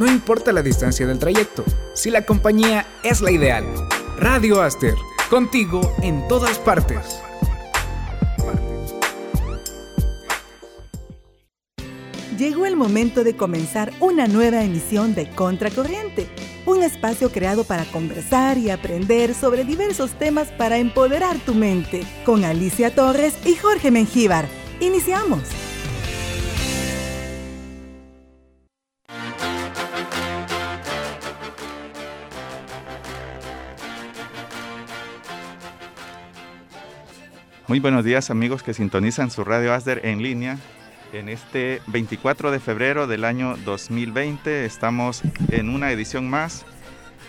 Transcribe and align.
No 0.00 0.06
importa 0.06 0.50
la 0.50 0.62
distancia 0.62 1.06
del 1.06 1.18
trayecto, 1.18 1.62
si 1.92 2.08
la 2.08 2.24
compañía 2.24 2.86
es 3.02 3.20
la 3.20 3.32
ideal. 3.32 3.66
Radio 4.16 4.62
Aster, 4.62 4.94
contigo 5.28 5.94
en 6.00 6.26
todas 6.26 6.58
partes. 6.58 7.20
Llegó 12.38 12.64
el 12.64 12.76
momento 12.76 13.24
de 13.24 13.36
comenzar 13.36 13.92
una 14.00 14.26
nueva 14.26 14.64
emisión 14.64 15.14
de 15.14 15.28
Contracorriente, 15.28 16.30
un 16.64 16.82
espacio 16.82 17.30
creado 17.30 17.64
para 17.64 17.84
conversar 17.84 18.56
y 18.56 18.70
aprender 18.70 19.34
sobre 19.34 19.66
diversos 19.66 20.12
temas 20.12 20.48
para 20.52 20.78
empoderar 20.78 21.36
tu 21.40 21.52
mente, 21.52 22.06
con 22.24 22.46
Alicia 22.46 22.94
Torres 22.94 23.36
y 23.44 23.54
Jorge 23.54 23.90
Mengíbar. 23.90 24.48
Iniciamos. 24.80 25.59
Muy 37.70 37.78
buenos 37.78 38.04
días 38.04 38.30
amigos 38.30 38.64
que 38.64 38.74
sintonizan 38.74 39.30
su 39.30 39.44
radio 39.44 39.72
ASDER 39.72 40.04
en 40.04 40.24
línea. 40.24 40.58
En 41.12 41.28
este 41.28 41.80
24 41.86 42.50
de 42.50 42.58
febrero 42.58 43.06
del 43.06 43.24
año 43.24 43.56
2020 43.64 44.64
estamos 44.64 45.22
en 45.50 45.68
una 45.68 45.92
edición 45.92 46.28
más 46.28 46.66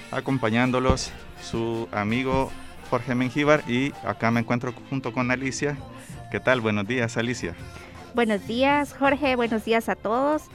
acompañándolos 0.09 1.11
su 1.43 1.87
amigo 1.91 2.51
Jorge 2.89 3.13
Mengíbar 3.13 3.63
y 3.69 3.93
acá 4.03 4.31
me 4.31 4.39
encuentro 4.39 4.73
junto 4.89 5.13
con 5.13 5.29
Alicia. 5.29 5.77
¿Qué 6.31 6.39
tal? 6.39 6.59
Buenos 6.59 6.87
días 6.87 7.17
Alicia. 7.17 7.53
Buenos 8.15 8.47
días 8.47 8.95
Jorge, 8.97 9.35
buenos 9.35 9.63
días 9.63 9.89
a 9.89 9.95
todos. 9.95 10.45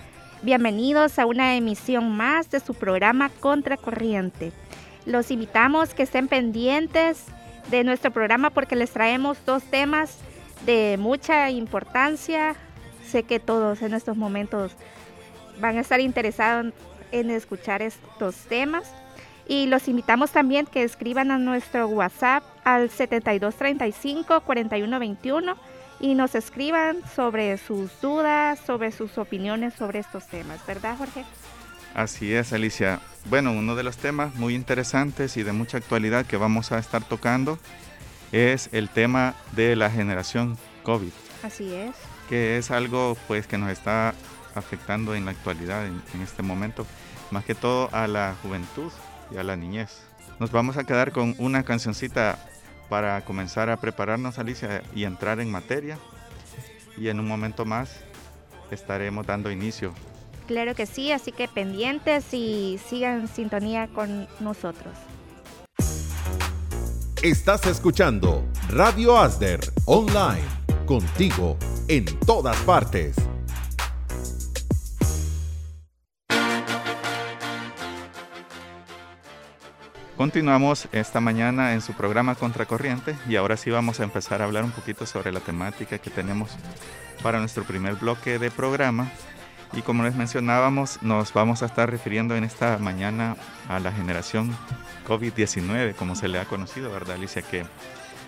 Bienvenidos 0.42 1.20
a 1.20 1.26
una 1.26 1.54
emisión 1.54 2.10
más 2.10 2.50
de 2.50 2.58
su 2.58 2.74
programa 2.74 3.28
Contracorriente. 3.28 4.50
Los 5.04 5.30
invitamos 5.30 5.94
que 5.94 6.02
estén 6.02 6.26
pendientes 6.26 7.26
de 7.70 7.84
nuestro 7.84 8.10
programa 8.10 8.50
porque 8.50 8.76
les 8.76 8.90
traemos 8.90 9.38
dos 9.44 9.62
temas 9.64 10.18
de 10.64 10.96
mucha 10.98 11.50
importancia. 11.50 12.56
Sé 13.06 13.22
que 13.22 13.40
todos 13.40 13.82
en 13.82 13.92
estos 13.94 14.16
momentos 14.16 14.72
van 15.60 15.78
a 15.78 15.80
estar 15.80 16.00
interesados 16.00 16.72
en 17.12 17.30
escuchar 17.30 17.82
estos 17.82 18.34
temas. 18.48 18.92
Y 19.48 19.66
los 19.66 19.86
invitamos 19.86 20.32
también 20.32 20.66
que 20.66 20.82
escriban 20.82 21.30
a 21.30 21.38
nuestro 21.38 21.86
WhatsApp 21.86 22.42
al 22.64 22.90
7235-4121 22.90 25.54
y 26.00 26.14
nos 26.14 26.34
escriban 26.34 26.96
sobre 27.14 27.56
sus 27.58 28.00
dudas, 28.00 28.58
sobre 28.66 28.90
sus 28.90 29.18
opiniones 29.18 29.74
sobre 29.74 30.00
estos 30.00 30.26
temas, 30.26 30.66
¿verdad 30.66 30.98
Jorge? 30.98 31.24
Así 31.96 32.34
es, 32.34 32.52
Alicia. 32.52 33.00
Bueno, 33.24 33.52
uno 33.52 33.74
de 33.74 33.82
los 33.82 33.96
temas 33.96 34.34
muy 34.34 34.54
interesantes 34.54 35.38
y 35.38 35.42
de 35.42 35.52
mucha 35.52 35.78
actualidad 35.78 36.26
que 36.26 36.36
vamos 36.36 36.70
a 36.70 36.78
estar 36.78 37.02
tocando 37.02 37.58
es 38.32 38.68
el 38.72 38.90
tema 38.90 39.34
de 39.52 39.76
la 39.76 39.90
generación 39.90 40.58
COVID. 40.82 41.08
Así 41.42 41.72
es. 41.72 41.96
Que 42.28 42.58
es 42.58 42.70
algo 42.70 43.16
pues 43.26 43.46
que 43.46 43.56
nos 43.56 43.70
está 43.70 44.12
afectando 44.54 45.14
en 45.14 45.24
la 45.24 45.30
actualidad, 45.30 45.86
en, 45.86 46.02
en 46.12 46.20
este 46.20 46.42
momento, 46.42 46.86
más 47.30 47.46
que 47.46 47.54
todo 47.54 47.88
a 47.92 48.06
la 48.06 48.34
juventud 48.42 48.92
y 49.30 49.38
a 49.38 49.42
la 49.42 49.56
niñez. 49.56 50.02
Nos 50.38 50.52
vamos 50.52 50.76
a 50.76 50.84
quedar 50.84 51.12
con 51.12 51.34
una 51.38 51.62
cancioncita 51.62 52.38
para 52.90 53.24
comenzar 53.24 53.70
a 53.70 53.78
prepararnos, 53.78 54.38
Alicia, 54.38 54.82
y 54.94 55.04
entrar 55.04 55.40
en 55.40 55.50
materia. 55.50 55.96
Y 56.98 57.08
en 57.08 57.20
un 57.20 57.26
momento 57.26 57.64
más 57.64 57.96
estaremos 58.70 59.26
dando 59.26 59.50
inicio 59.50 59.94
Claro 60.46 60.76
que 60.76 60.86
sí, 60.86 61.10
así 61.10 61.32
que 61.32 61.48
pendientes 61.48 62.32
y 62.32 62.78
sigan 62.88 63.22
en 63.22 63.28
sintonía 63.28 63.88
con 63.88 64.28
nosotros. 64.38 64.94
Estás 67.22 67.66
escuchando 67.66 68.44
Radio 68.68 69.18
Asder 69.18 69.60
Online, 69.86 70.44
contigo 70.86 71.56
en 71.88 72.04
todas 72.20 72.56
partes. 72.58 73.16
Continuamos 80.16 80.88
esta 80.92 81.20
mañana 81.20 81.74
en 81.74 81.82
su 81.82 81.92
programa 81.92 82.36
Contracorriente 82.36 83.16
y 83.28 83.36
ahora 83.36 83.56
sí 83.56 83.70
vamos 83.70 84.00
a 84.00 84.04
empezar 84.04 84.40
a 84.40 84.44
hablar 84.44 84.64
un 84.64 84.70
poquito 84.70 85.04
sobre 85.04 85.32
la 85.32 85.40
temática 85.40 85.98
que 85.98 86.10
tenemos 86.10 86.50
para 87.22 87.40
nuestro 87.40 87.64
primer 87.64 87.96
bloque 87.96 88.38
de 88.38 88.50
programa 88.50 89.10
y 89.72 89.82
como 89.82 90.04
les 90.04 90.14
mencionábamos, 90.14 91.02
nos 91.02 91.32
vamos 91.32 91.62
a 91.62 91.66
estar 91.66 91.90
refiriendo 91.90 92.36
en 92.36 92.44
esta 92.44 92.78
mañana 92.78 93.36
a 93.68 93.80
la 93.80 93.92
generación 93.92 94.56
COVID-19, 95.06 95.94
como 95.94 96.14
se 96.14 96.28
le 96.28 96.38
ha 96.38 96.44
conocido, 96.44 96.90
¿verdad, 96.90 97.16
Alicia? 97.16 97.42
Que, 97.42 97.64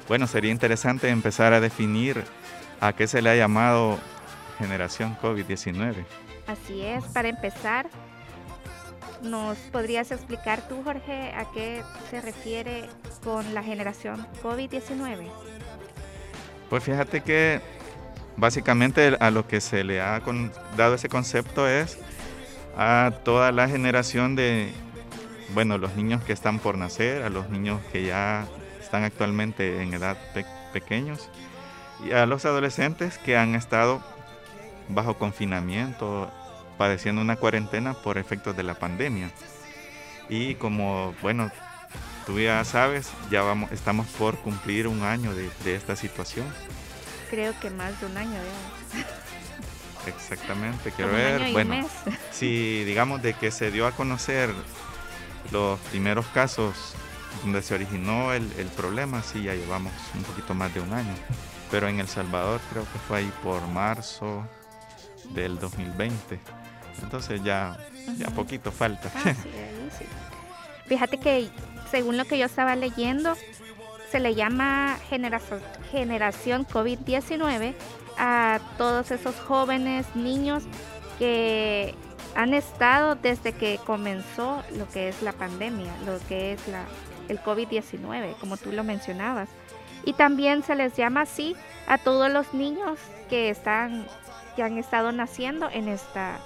bueno, 0.08 0.26
sería 0.26 0.50
interesante 0.50 1.08
empezar 1.08 1.52
a 1.52 1.60
definir 1.60 2.24
a 2.80 2.92
qué 2.92 3.06
se 3.06 3.22
le 3.22 3.30
ha 3.30 3.36
llamado 3.36 3.98
generación 4.58 5.16
COVID-19. 5.22 6.04
Así 6.46 6.82
es, 6.82 7.04
para 7.04 7.28
empezar, 7.28 7.88
¿nos 9.22 9.58
podrías 9.58 10.10
explicar 10.10 10.66
tú, 10.68 10.82
Jorge, 10.82 11.32
a 11.34 11.50
qué 11.52 11.82
se 12.10 12.20
refiere 12.20 12.88
con 13.22 13.54
la 13.54 13.62
generación 13.62 14.26
COVID-19? 14.42 15.28
Pues 16.70 16.84
fíjate 16.84 17.22
que 17.22 17.60
básicamente 18.38 19.16
a 19.20 19.30
lo 19.30 19.46
que 19.46 19.60
se 19.60 19.84
le 19.84 20.00
ha 20.00 20.22
dado 20.76 20.94
ese 20.94 21.08
concepto 21.08 21.68
es 21.68 21.98
a 22.76 23.12
toda 23.24 23.50
la 23.52 23.68
generación 23.68 24.36
de, 24.36 24.70
bueno, 25.54 25.76
los 25.76 25.96
niños 25.96 26.22
que 26.22 26.32
están 26.32 26.60
por 26.60 26.78
nacer, 26.78 27.22
a 27.24 27.30
los 27.30 27.50
niños 27.50 27.80
que 27.92 28.04
ya 28.06 28.46
están 28.80 29.02
actualmente 29.02 29.82
en 29.82 29.92
edad 29.92 30.16
pequeños 30.72 31.28
y 32.06 32.12
a 32.12 32.26
los 32.26 32.44
adolescentes 32.44 33.18
que 33.18 33.36
han 33.36 33.56
estado 33.56 34.00
bajo 34.88 35.18
confinamiento, 35.18 36.30
padeciendo 36.78 37.20
una 37.20 37.36
cuarentena 37.36 37.94
por 37.94 38.18
efectos 38.18 38.56
de 38.56 38.62
la 38.62 38.74
pandemia. 38.74 39.30
Y 40.28 40.54
como, 40.54 41.14
bueno, 41.22 41.50
tú 42.24 42.38
ya 42.38 42.64
sabes, 42.64 43.10
ya 43.30 43.42
vamos, 43.42 43.72
estamos 43.72 44.06
por 44.06 44.36
cumplir 44.38 44.86
un 44.86 45.02
año 45.02 45.34
de, 45.34 45.50
de 45.64 45.74
esta 45.74 45.96
situación 45.96 46.46
creo 47.28 47.58
que 47.60 47.70
más 47.70 47.98
de 48.00 48.06
un 48.06 48.16
año 48.16 48.32
ya. 48.32 50.08
Exactamente, 50.08 50.90
quiero 50.92 51.12
ver, 51.12 51.52
bueno, 51.52 51.86
si 52.30 52.84
digamos 52.84 53.22
de 53.22 53.34
que 53.34 53.50
se 53.50 53.70
dio 53.70 53.86
a 53.86 53.92
conocer 53.92 54.50
los 55.50 55.78
primeros 55.80 56.26
casos 56.28 56.94
donde 57.42 57.62
se 57.62 57.74
originó 57.74 58.32
el, 58.32 58.50
el, 58.58 58.68
problema, 58.68 59.22
sí, 59.22 59.42
ya 59.42 59.54
llevamos 59.54 59.92
un 60.14 60.22
poquito 60.22 60.54
más 60.54 60.72
de 60.74 60.80
un 60.80 60.92
año. 60.92 61.14
Pero 61.70 61.88
en 61.88 62.00
El 62.00 62.08
Salvador 62.08 62.60
creo 62.70 62.84
que 62.84 62.98
fue 63.06 63.18
ahí 63.18 63.32
por 63.42 63.66
marzo 63.68 64.46
del 65.30 65.58
2020. 65.58 66.40
Entonces 67.02 67.42
ya, 67.44 67.76
ya 68.16 68.28
poquito 68.30 68.72
falta. 68.72 69.10
Ah, 69.14 69.34
sí, 69.34 69.50
sí. 69.98 70.04
Fíjate 70.86 71.18
que 71.18 71.50
según 71.90 72.16
lo 72.16 72.24
que 72.24 72.38
yo 72.38 72.46
estaba 72.46 72.74
leyendo, 72.76 73.36
se 74.10 74.20
le 74.20 74.34
llama 74.34 74.98
generación, 75.08 75.60
generación 75.90 76.66
COVID-19 76.66 77.74
a 78.18 78.60
todos 78.76 79.10
esos 79.10 79.36
jóvenes, 79.36 80.06
niños 80.14 80.64
que 81.18 81.94
han 82.34 82.54
estado 82.54 83.14
desde 83.16 83.52
que 83.52 83.78
comenzó 83.84 84.62
lo 84.76 84.88
que 84.88 85.08
es 85.08 85.22
la 85.22 85.32
pandemia, 85.32 85.92
lo 86.06 86.18
que 86.28 86.52
es 86.52 86.68
la, 86.68 86.84
el 87.28 87.40
COVID-19, 87.40 88.36
como 88.38 88.56
tú 88.56 88.72
lo 88.72 88.84
mencionabas. 88.84 89.48
Y 90.04 90.12
también 90.12 90.62
se 90.62 90.74
les 90.74 90.96
llama 90.96 91.22
así 91.22 91.56
a 91.86 91.98
todos 91.98 92.30
los 92.30 92.54
niños 92.54 92.98
que 93.28 93.50
están 93.50 94.06
que 94.56 94.62
han 94.64 94.78
estado 94.78 95.12
naciendo 95.12 95.68
en 95.70 95.88
esta 95.88 96.38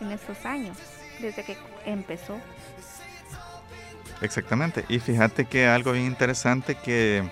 en 0.00 0.12
estos 0.12 0.44
años, 0.44 0.76
desde 1.20 1.44
que 1.44 1.56
empezó. 1.86 2.38
Exactamente. 4.22 4.84
Y 4.88 5.00
fíjate 5.00 5.46
que 5.46 5.66
algo 5.66 5.92
bien 5.92 6.06
interesante 6.06 6.76
que, 6.76 7.28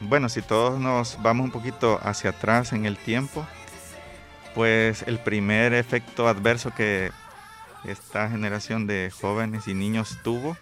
bueno, 0.00 0.28
si 0.28 0.42
todos 0.42 0.80
nos 0.80 1.22
vamos 1.22 1.44
un 1.44 1.52
poquito 1.52 2.00
hacia 2.02 2.30
atrás 2.30 2.72
en 2.72 2.86
el 2.86 2.96
tiempo, 2.96 3.46
pues 4.54 5.04
el 5.06 5.20
primer 5.20 5.72
efecto 5.74 6.28
adverso 6.28 6.72
que 6.74 7.12
esta 7.84 8.28
generación 8.28 8.88
de 8.88 9.12
jóvenes 9.12 9.68
y 9.68 9.74
niños 9.74 10.18
tuvo 10.24 10.56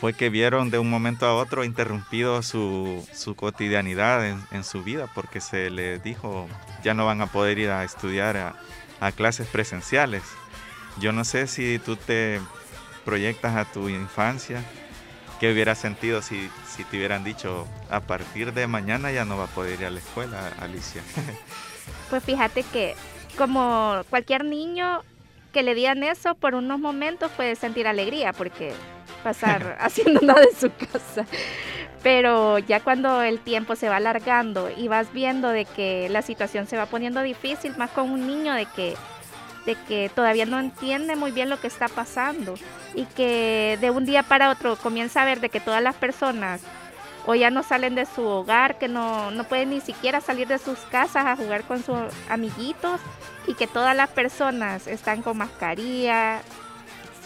fue 0.00 0.14
que 0.14 0.30
vieron 0.30 0.70
de 0.70 0.78
un 0.78 0.88
momento 0.88 1.26
a 1.26 1.34
otro 1.34 1.62
interrumpido 1.62 2.42
su, 2.42 3.06
su 3.12 3.36
cotidianidad 3.36 4.26
en, 4.26 4.64
su 4.64 4.82
vida 4.82 5.06
porque 5.14 5.40
se 5.40 5.70
les 5.70 6.02
dijo 6.02 6.48
ya 6.82 6.94
no 6.94 7.04
van 7.04 7.20
a 7.20 7.26
poder 7.26 7.58
ir 7.58 7.70
a 7.70 7.84
estudiar 7.84 8.54
a 9.00 9.12
clases 9.12 9.46
presenciales. 9.46 10.22
Yo 10.98 11.12
no 11.12 11.24
sé 11.24 11.46
si 11.46 11.78
tú 11.78 11.96
te 11.96 12.40
proyectas 13.04 13.56
a 13.56 13.64
tu 13.64 13.88
infancia, 13.88 14.62
¿qué 15.40 15.52
hubieras 15.52 15.78
sentido 15.78 16.22
si, 16.22 16.48
si 16.66 16.84
te 16.84 16.96
hubieran 16.96 17.24
dicho 17.24 17.66
a 17.90 18.00
partir 18.00 18.52
de 18.52 18.66
mañana 18.66 19.10
ya 19.12 19.24
no 19.24 19.36
va 19.36 19.44
a 19.44 19.48
poder 19.48 19.80
ir 19.80 19.86
a 19.86 19.90
la 19.90 19.98
escuela, 19.98 20.52
Alicia? 20.60 21.02
pues 22.10 22.22
fíjate 22.24 22.62
que 22.64 22.94
como 23.36 24.02
cualquier 24.10 24.44
niño 24.44 25.02
que 25.52 25.62
le 25.62 25.74
digan 25.74 26.02
eso 26.02 26.34
por 26.34 26.54
unos 26.54 26.80
momentos 26.80 27.30
puede 27.32 27.56
sentir 27.56 27.86
alegría 27.86 28.32
porque 28.32 28.72
pasar 29.22 29.76
haciendo 29.80 30.20
nada 30.20 30.40
de 30.40 30.54
su 30.54 30.70
casa. 30.92 31.26
Pero 32.02 32.58
ya 32.58 32.80
cuando 32.80 33.22
el 33.22 33.38
tiempo 33.38 33.76
se 33.76 33.88
va 33.88 33.96
alargando 33.96 34.68
y 34.76 34.88
vas 34.88 35.12
viendo 35.12 35.48
de 35.50 35.64
que 35.64 36.08
la 36.08 36.22
situación 36.22 36.66
se 36.66 36.76
va 36.76 36.86
poniendo 36.86 37.22
difícil, 37.22 37.76
más 37.76 37.90
con 37.90 38.10
un 38.10 38.26
niño 38.26 38.54
de 38.54 38.66
que, 38.66 38.96
de 39.66 39.76
que 39.86 40.10
todavía 40.14 40.46
no 40.46 40.58
entiende 40.58 41.16
muy 41.16 41.30
bien 41.30 41.48
lo 41.48 41.60
que 41.60 41.66
está 41.66 41.88
pasando 41.88 42.54
y 42.94 43.04
que 43.06 43.78
de 43.80 43.90
un 43.90 44.04
día 44.04 44.22
para 44.22 44.50
otro 44.50 44.76
comienza 44.76 45.22
a 45.22 45.24
ver 45.24 45.40
de 45.40 45.48
que 45.48 45.60
todas 45.60 45.82
las 45.82 45.94
personas 45.94 46.60
o 47.26 47.34
ya 47.34 47.50
no 47.50 47.62
salen 47.62 47.94
de 47.94 48.06
su 48.06 48.22
hogar, 48.22 48.78
que 48.78 48.88
no, 48.88 49.30
no 49.30 49.44
pueden 49.44 49.70
ni 49.70 49.80
siquiera 49.80 50.20
salir 50.20 50.48
de 50.48 50.58
sus 50.58 50.78
casas 50.90 51.26
a 51.26 51.36
jugar 51.36 51.62
con 51.62 51.82
sus 51.82 51.96
amiguitos 52.28 53.00
y 53.46 53.54
que 53.54 53.66
todas 53.66 53.96
las 53.96 54.10
personas 54.10 54.86
están 54.86 55.22
con 55.22 55.38
mascarilla, 55.38 56.42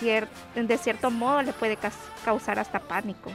de 0.01 0.79
cierto 0.79 1.11
modo 1.11 1.43
le 1.43 1.53
puede 1.53 1.79
causar 2.25 2.59
hasta 2.59 2.81
pánico. 2.81 3.33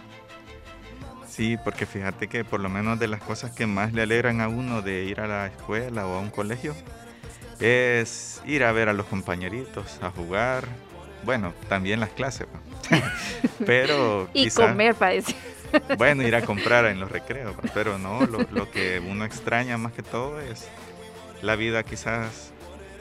Sí, 1.28 1.58
porque 1.64 1.86
fíjate 1.86 2.28
que 2.28 2.44
por 2.44 2.60
lo 2.60 2.70
menos 2.70 3.00
de 3.00 3.08
las 3.08 3.22
cosas 3.22 3.52
que 3.52 3.66
más 3.66 3.94
le 3.94 4.02
alegran 4.02 4.42
a 4.42 4.48
uno 4.48 4.82
de 4.82 5.06
ir 5.06 5.22
a 5.22 5.28
la 5.28 5.48
escuela 5.48 6.06
o 6.06 6.16
a 6.16 6.20
un 6.20 6.30
colegio 6.30 6.76
es 7.62 8.42
ir 8.46 8.64
a 8.64 8.72
ver 8.72 8.90
a 8.90 8.94
los 8.94 9.06
compañeritos, 9.06 10.00
a 10.02 10.10
jugar, 10.10 10.68
bueno, 11.24 11.54
también 11.70 12.00
las 12.00 12.10
clases, 12.10 12.48
pero... 13.66 14.30
y 14.34 14.50
comer, 14.50 14.96
parece. 14.96 15.36
Bueno, 15.98 16.24
ir 16.24 16.36
a 16.36 16.42
comprar 16.42 16.84
en 16.84 17.00
los 17.00 17.10
recreos, 17.10 17.56
pero 17.74 17.98
no, 17.98 18.26
lo, 18.26 18.40
lo, 18.52 18.70
que 18.70 19.00
uno 19.00 19.24
extraña 19.24 19.78
más 19.78 19.94
que 19.94 20.04
todo 20.04 20.42
es 20.42 20.68
la 21.42 21.56
vida 21.56 21.84
quizás 21.84 22.52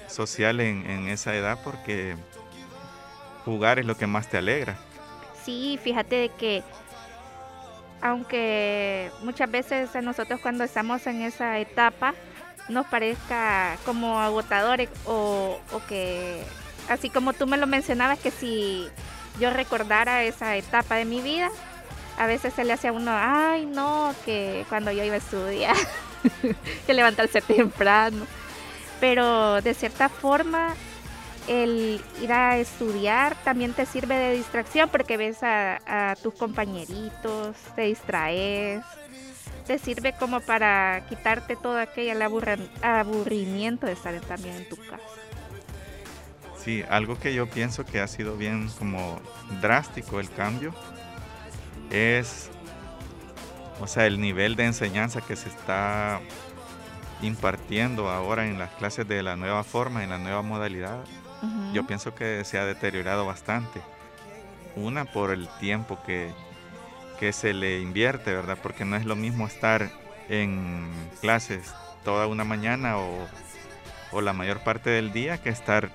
social 0.06 0.60
en, 0.60 0.88
en 0.88 1.08
esa 1.08 1.34
edad 1.34 1.58
porque 1.64 2.14
jugar 3.44 3.80
es 3.80 3.86
lo 3.86 3.96
que 3.96 4.06
más 4.06 4.28
te 4.28 4.38
alegra. 4.38 4.78
Sí, 5.44 5.80
fíjate 5.82 6.14
de 6.14 6.28
que 6.28 6.62
aunque 8.02 9.10
muchas 9.22 9.50
veces 9.50 9.90
nosotros 10.02 10.40
cuando 10.40 10.64
estamos 10.64 11.06
en 11.06 11.22
esa 11.22 11.58
etapa 11.58 12.14
nos 12.70 12.86
parezca 12.86 13.76
como 13.84 14.20
agotador 14.20 14.88
o, 15.06 15.58
o 15.72 15.86
que, 15.86 16.42
así 16.88 17.10
como 17.10 17.32
tú 17.32 17.46
me 17.46 17.56
lo 17.56 17.66
mencionabas, 17.66 18.18
que 18.18 18.30
si 18.30 18.88
yo 19.38 19.50
recordara 19.50 20.24
esa 20.24 20.56
etapa 20.56 20.96
de 20.96 21.04
mi 21.04 21.20
vida, 21.20 21.50
a 22.18 22.26
veces 22.26 22.52
se 22.52 22.64
le 22.64 22.72
hace 22.72 22.88
a 22.88 22.92
uno, 22.92 23.12
ay 23.14 23.66
no, 23.66 24.14
que 24.24 24.64
cuando 24.68 24.92
yo 24.92 25.02
iba 25.04 25.14
a 25.14 25.18
estudiar, 25.18 25.76
que 26.86 26.94
levantarse 26.94 27.40
temprano. 27.40 28.26
Pero 29.00 29.62
de 29.62 29.72
cierta 29.72 30.10
forma 30.10 30.74
el 31.48 32.00
ir 32.20 32.32
a 32.32 32.58
estudiar 32.58 33.34
también 33.42 33.72
te 33.72 33.86
sirve 33.86 34.14
de 34.14 34.34
distracción 34.34 34.88
porque 34.90 35.16
ves 35.16 35.38
a, 35.42 36.14
tus 36.22 36.34
compañeritos, 36.34 37.56
te 37.74 37.82
distraes, 37.82 38.82
te 39.66 39.78
sirve 39.78 40.12
como 40.12 40.40
para 40.40 41.04
quitarte 41.08 41.56
todo 41.56 41.78
aquel 41.78 42.20
aburrimiento 42.22 43.86
de 43.86 43.92
estar 43.92 44.18
también 44.20 44.56
en 44.56 44.68
tu 44.68 44.76
casa. 44.76 45.02
Sí, 46.62 46.84
algo 46.90 47.18
que 47.18 47.32
yo 47.32 47.48
pienso 47.48 47.86
que 47.86 48.00
ha 48.00 48.06
sido 48.06 48.36
bien 48.36 48.68
como 48.78 49.20
drástico 49.60 50.20
el 50.20 50.30
cambio 50.30 50.74
es, 51.90 52.50
o 53.80 53.86
sea, 53.86 54.06
el 54.06 54.20
nivel 54.20 54.56
de 54.56 54.66
enseñanza 54.66 55.20
que 55.22 55.36
se 55.36 55.48
está 55.48 56.20
impartiendo 57.22 58.10
ahora 58.10 58.46
en 58.46 58.58
las 58.58 58.70
clases 58.72 59.08
de 59.08 59.22
la 59.22 59.36
nueva 59.36 59.64
forma, 59.64 60.04
en 60.04 60.10
la 60.10 60.18
nueva 60.18 60.42
modalidad, 60.42 60.98
yo 61.72 61.86
pienso 61.86 62.14
que 62.14 62.44
se 62.44 62.58
ha 62.58 62.66
deteriorado 62.66 63.24
bastante. 63.24 63.80
Una 64.76 65.06
por 65.06 65.30
el 65.30 65.48
tiempo 65.58 65.98
que, 66.04 66.30
que 67.20 67.32
se 67.32 67.52
le 67.52 67.80
invierte, 67.80 68.34
¿verdad? 68.34 68.58
Porque 68.60 68.84
no 68.84 68.96
es 68.96 69.04
lo 69.04 69.14
mismo 69.14 69.46
estar 69.46 69.90
en 70.30 70.88
clases 71.20 71.72
toda 72.02 72.26
una 72.26 72.44
mañana 72.44 72.98
o, 72.98 73.28
o 74.10 74.20
la 74.22 74.32
mayor 74.32 74.60
parte 74.60 74.88
del 74.90 75.12
día 75.12 75.38
que 75.38 75.50
estar 75.50 75.90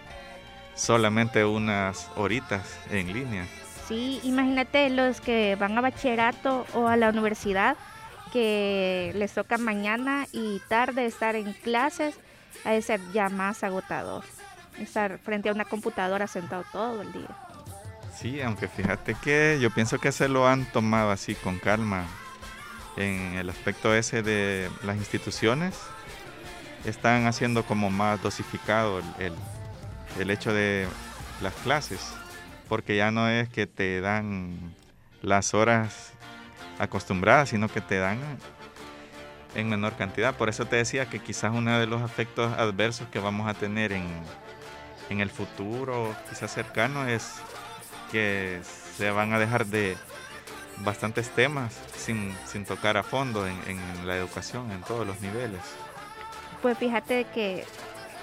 solamente 0.75 1.43
unas 1.43 2.11
horitas 2.15 2.77
en 2.91 3.11
línea. 3.11 3.47
Sí, 3.87 4.19
imagínate 4.23 4.89
los 4.91 5.19
que 5.19 5.55
van 5.55 5.77
a 5.77 5.81
bachillerato 5.81 6.65
o 6.73 6.87
a 6.87 6.95
la 6.95 7.09
universidad 7.09 7.75
que 8.31 9.11
les 9.15 9.33
toca 9.33 9.57
mañana 9.57 10.27
y 10.31 10.61
tarde 10.67 11.05
estar 11.05 11.35
en 11.35 11.53
clases, 11.53 12.15
de 12.63 12.81
ser 12.81 12.99
ya 13.13 13.29
más 13.29 13.63
agotador 13.63 14.23
estar 14.79 15.17
frente 15.19 15.49
a 15.49 15.53
una 15.53 15.65
computadora 15.65 16.27
sentado 16.27 16.63
todo 16.71 17.01
el 17.01 17.11
día. 17.11 17.29
Sí, 18.15 18.41
aunque 18.41 18.69
fíjate 18.69 19.15
que 19.15 19.59
yo 19.61 19.69
pienso 19.71 19.99
que 19.99 20.11
se 20.11 20.29
lo 20.29 20.47
han 20.47 20.65
tomado 20.71 21.11
así 21.11 21.35
con 21.35 21.59
calma 21.59 22.05
en 22.95 23.35
el 23.35 23.49
aspecto 23.49 23.93
ese 23.93 24.23
de 24.23 24.69
las 24.83 24.95
instituciones. 24.95 25.75
Están 26.85 27.27
haciendo 27.27 27.65
como 27.65 27.89
más 27.89 28.21
dosificado 28.21 28.99
el, 29.19 29.33
el 30.17 30.31
hecho 30.31 30.53
de 30.53 30.87
las 31.41 31.53
clases, 31.55 32.13
porque 32.69 32.95
ya 32.95 33.11
no 33.11 33.27
es 33.27 33.49
que 33.49 33.67
te 33.67 33.99
dan 33.99 34.73
las 35.21 35.53
horas 35.53 36.13
acostumbradas, 36.79 37.49
sino 37.49 37.67
que 37.67 37.81
te 37.81 37.97
dan 37.97 38.19
en 39.55 39.67
menor 39.67 39.97
cantidad. 39.97 40.35
Por 40.35 40.47
eso 40.47 40.65
te 40.65 40.77
decía 40.77 41.09
que 41.09 41.19
quizás 41.19 41.51
uno 41.53 41.77
de 41.79 41.87
los 41.87 42.01
efectos 42.01 42.53
adversos 42.57 43.07
que 43.09 43.19
vamos 43.19 43.49
a 43.49 43.55
tener 43.55 43.91
en, 43.91 44.07
en 45.09 45.19
el 45.19 45.29
futuro, 45.29 46.15
quizás 46.29 46.53
cercano, 46.53 47.07
es 47.07 47.41
que 48.11 48.61
se 48.97 49.11
van 49.11 49.33
a 49.33 49.39
dejar 49.39 49.65
de 49.65 49.97
bastantes 50.79 51.29
temas 51.29 51.73
sin, 51.97 52.35
tocar 52.65 52.97
a 52.97 53.03
fondo 53.03 53.47
en, 53.47 53.57
la 54.05 54.17
educación, 54.17 54.71
en 54.71 54.81
todos 54.81 55.05
los 55.05 55.19
niveles. 55.21 55.61
Pues 56.61 56.77
fíjate 56.77 57.25
que 57.33 57.65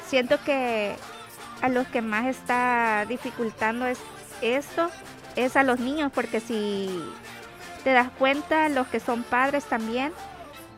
siento 0.07 0.43
que 0.45 0.95
a 1.61 1.69
los 1.69 1.87
que 1.89 2.03
más 2.03 2.27
está 2.27 3.07
dificultando 3.09 3.87
es 3.87 3.99
esto, 4.41 4.91
es 5.37 5.57
a 5.57 5.63
los 5.63 5.79
niños, 5.79 6.11
porque 6.15 6.41
si 6.41 6.89
te 7.85 7.93
das 7.93 8.11
cuenta, 8.19 8.69
los 8.69 8.87
que 8.89 9.01
son 9.01 9.23
padres 9.23 9.65
también, 9.65 10.13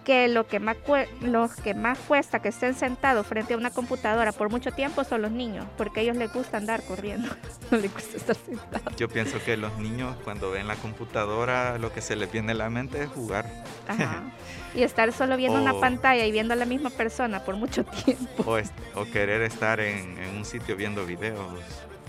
que 0.05 0.29
lo 0.29 0.47
que 0.47 0.61
más 0.61 0.77
los 1.21 1.55
que 1.55 1.75
más 1.75 1.99
cuesta 1.99 2.41
que 2.41 2.51
estén 2.51 2.75
sentados 2.75 3.27
frente 3.27 3.55
a 3.55 3.57
una 3.57 3.71
computadora 3.71 4.33
por 4.33 4.51
mucho 4.51 4.71
tiempo 4.71 5.03
son 5.03 5.23
los 5.23 5.31
niños, 5.31 5.67
porque 5.77 6.01
a 6.01 6.03
ellos 6.03 6.17
les 6.17 6.33
gusta 6.33 6.59
andar 6.59 6.83
corriendo, 6.85 7.29
no 7.71 7.79
les 7.79 7.93
gusta 7.93 8.17
estar 8.17 8.37
sentados. 8.37 8.97
Yo 8.97 9.09
pienso 9.09 9.43
que 9.43 9.57
los 9.57 9.77
niños 9.79 10.17
cuando 10.23 10.51
ven 10.51 10.69
la 10.69 10.77
computadora 10.77 11.79
lo 11.79 11.93
que 11.93 12.01
se 12.03 12.17
les 12.17 12.31
viene 12.31 12.53
a 12.53 12.55
la 12.55 12.71
mente 12.71 13.03
es 13.03 13.09
jugar. 13.09 13.51
Y 14.75 14.83
estar 14.83 15.13
solo 15.13 15.37
viendo 15.37 15.61
una 15.61 15.79
pantalla 15.79 16.27
y 16.27 16.33
viendo 16.33 16.53
a 16.53 16.57
la 16.57 16.65
misma 16.65 16.91
persona 16.91 17.45
por 17.45 17.55
mucho 17.55 17.85
tiempo. 17.85 18.59
O, 18.97 19.05
querer 19.05 19.43
estar 19.43 19.79
en, 19.79 20.19
un 20.37 20.45
sitio 20.45 20.75
viendo 20.75 21.07
videos 21.07 21.39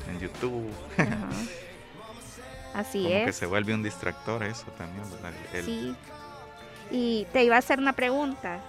en 0.09 0.19
YouTube. 0.19 0.67
Así 2.73 3.03
Como 3.03 3.15
es. 3.15 3.25
que 3.27 3.33
se 3.33 3.45
vuelve 3.45 3.71
un 3.75 3.83
distractor 3.83 4.41
eso 4.41 4.65
también, 4.71 5.03
¿verdad? 5.11 5.31
sí 5.63 5.95
y 6.91 7.25
te 7.33 7.43
iba 7.43 7.55
a 7.55 7.59
hacer 7.59 7.79
una 7.79 7.93
pregunta. 7.93 8.59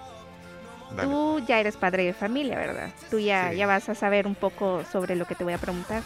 Tú 1.02 1.40
ya 1.46 1.58
eres 1.58 1.76
padre 1.76 2.04
de 2.04 2.14
familia, 2.14 2.56
¿verdad? 2.56 2.90
Tú 3.10 3.18
ya, 3.18 3.52
ya 3.52 3.66
vas 3.66 3.88
a 3.88 3.94
saber 3.94 4.26
un 4.26 4.34
poco 4.34 4.82
sobre 4.90 5.16
lo 5.16 5.26
que 5.26 5.34
te 5.34 5.44
voy 5.44 5.52
a 5.52 5.58
preguntar. 5.58 6.02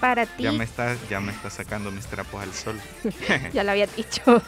Para 0.00 0.26
ti. 0.26 0.44
Ya 0.44 0.52
me 0.52 0.64
estás, 0.64 0.98
ya 1.08 1.20
me 1.20 1.32
está 1.32 1.50
sacando 1.50 1.90
mis 1.90 2.06
trapos 2.06 2.42
al 2.42 2.52
sol. 2.52 2.80
ya 3.52 3.64
lo 3.64 3.72
había 3.72 3.86
dicho. 3.86 4.22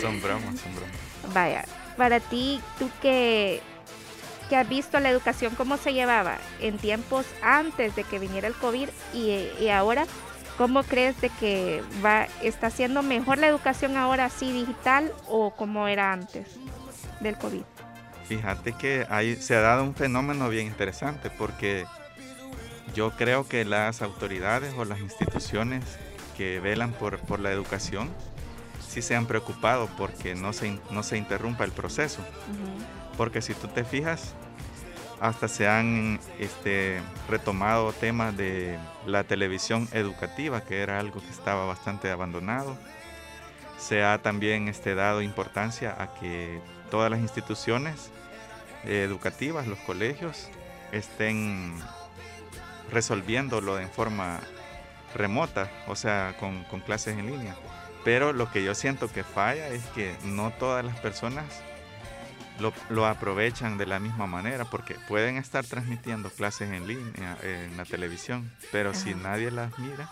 son 0.00 0.22
bromas, 0.22 0.60
son 0.60 0.74
bromas. 0.74 1.34
Vaya, 1.34 1.64
para 1.96 2.20
ti, 2.20 2.60
tú 2.78 2.88
que, 3.02 3.60
que 4.48 4.56
has 4.56 4.68
visto 4.68 5.00
la 5.00 5.10
educación, 5.10 5.54
cómo 5.56 5.76
se 5.76 5.92
llevaba 5.92 6.38
en 6.60 6.78
tiempos 6.78 7.26
antes 7.42 7.94
de 7.96 8.04
que 8.04 8.18
viniera 8.18 8.48
el 8.48 8.54
COVID 8.54 8.88
y, 9.12 9.48
y 9.60 9.68
ahora, 9.68 10.06
¿Cómo 10.56 10.82
crees 10.82 11.20
de 11.20 11.28
que 11.28 11.82
va, 12.04 12.28
está 12.42 12.70
siendo 12.70 13.02
mejor 13.02 13.38
la 13.38 13.46
educación 13.46 13.96
ahora 13.96 14.26
así 14.26 14.50
digital 14.52 15.12
o 15.28 15.50
como 15.50 15.86
era 15.86 16.12
antes 16.12 16.48
del 17.20 17.36
COVID? 17.36 17.62
Fíjate 18.26 18.72
que 18.72 19.06
ahí 19.10 19.36
se 19.36 19.54
ha 19.54 19.60
dado 19.60 19.84
un 19.84 19.94
fenómeno 19.94 20.48
bien 20.48 20.66
interesante 20.66 21.30
porque 21.30 21.84
yo 22.94 23.10
creo 23.12 23.46
que 23.46 23.64
las 23.64 24.02
autoridades 24.02 24.74
o 24.76 24.84
las 24.84 25.00
instituciones 25.00 25.84
que 26.36 26.58
velan 26.60 26.92
por, 26.92 27.18
por 27.20 27.40
la 27.40 27.52
educación 27.52 28.10
sí 28.86 29.02
se 29.02 29.14
han 29.14 29.26
preocupado 29.26 29.88
porque 29.98 30.34
no 30.34 30.54
se, 30.54 30.78
no 30.90 31.02
se 31.02 31.18
interrumpa 31.18 31.64
el 31.64 31.72
proceso. 31.72 32.22
Porque 33.18 33.42
si 33.42 33.52
tú 33.54 33.68
te 33.68 33.84
fijas, 33.84 34.34
hasta 35.20 35.48
se 35.48 35.66
han 35.66 36.20
este, 36.38 37.00
retomado 37.28 37.92
temas 37.92 38.36
de 38.36 38.78
la 39.06 39.24
televisión 39.24 39.88
educativa, 39.92 40.62
que 40.62 40.80
era 40.80 40.98
algo 40.98 41.20
que 41.20 41.30
estaba 41.30 41.64
bastante 41.64 42.10
abandonado. 42.10 42.76
Se 43.78 44.02
ha 44.02 44.22
también 44.22 44.68
este, 44.68 44.94
dado 44.94 45.22
importancia 45.22 45.94
a 45.98 46.14
que 46.14 46.60
todas 46.90 47.10
las 47.10 47.20
instituciones 47.20 48.10
educativas, 48.84 49.66
los 49.66 49.78
colegios, 49.80 50.48
estén 50.92 51.74
resolviéndolo 52.90 53.80
en 53.80 53.90
forma 53.90 54.40
remota, 55.14 55.70
o 55.88 55.96
sea, 55.96 56.36
con, 56.38 56.64
con 56.64 56.80
clases 56.80 57.18
en 57.18 57.26
línea. 57.26 57.56
Pero 58.04 58.32
lo 58.32 58.50
que 58.52 58.62
yo 58.62 58.74
siento 58.74 59.10
que 59.10 59.24
falla 59.24 59.68
es 59.68 59.84
que 59.86 60.14
no 60.24 60.52
todas 60.52 60.84
las 60.84 60.96
personas 61.00 61.44
lo, 62.60 63.06
aprovechan 63.06 63.78
de 63.78 63.86
la 63.86 63.98
misma 63.98 64.26
manera 64.26 64.64
porque 64.64 64.94
pueden 65.08 65.36
estar 65.36 65.64
transmitiendo 65.64 66.30
clases 66.30 66.70
en 66.70 66.86
línea 66.86 67.36
en 67.42 67.76
la 67.76 67.84
televisión, 67.84 68.50
pero 68.72 68.94
si 68.94 69.14
nadie 69.14 69.50
las 69.50 69.78
mira, 69.78 70.08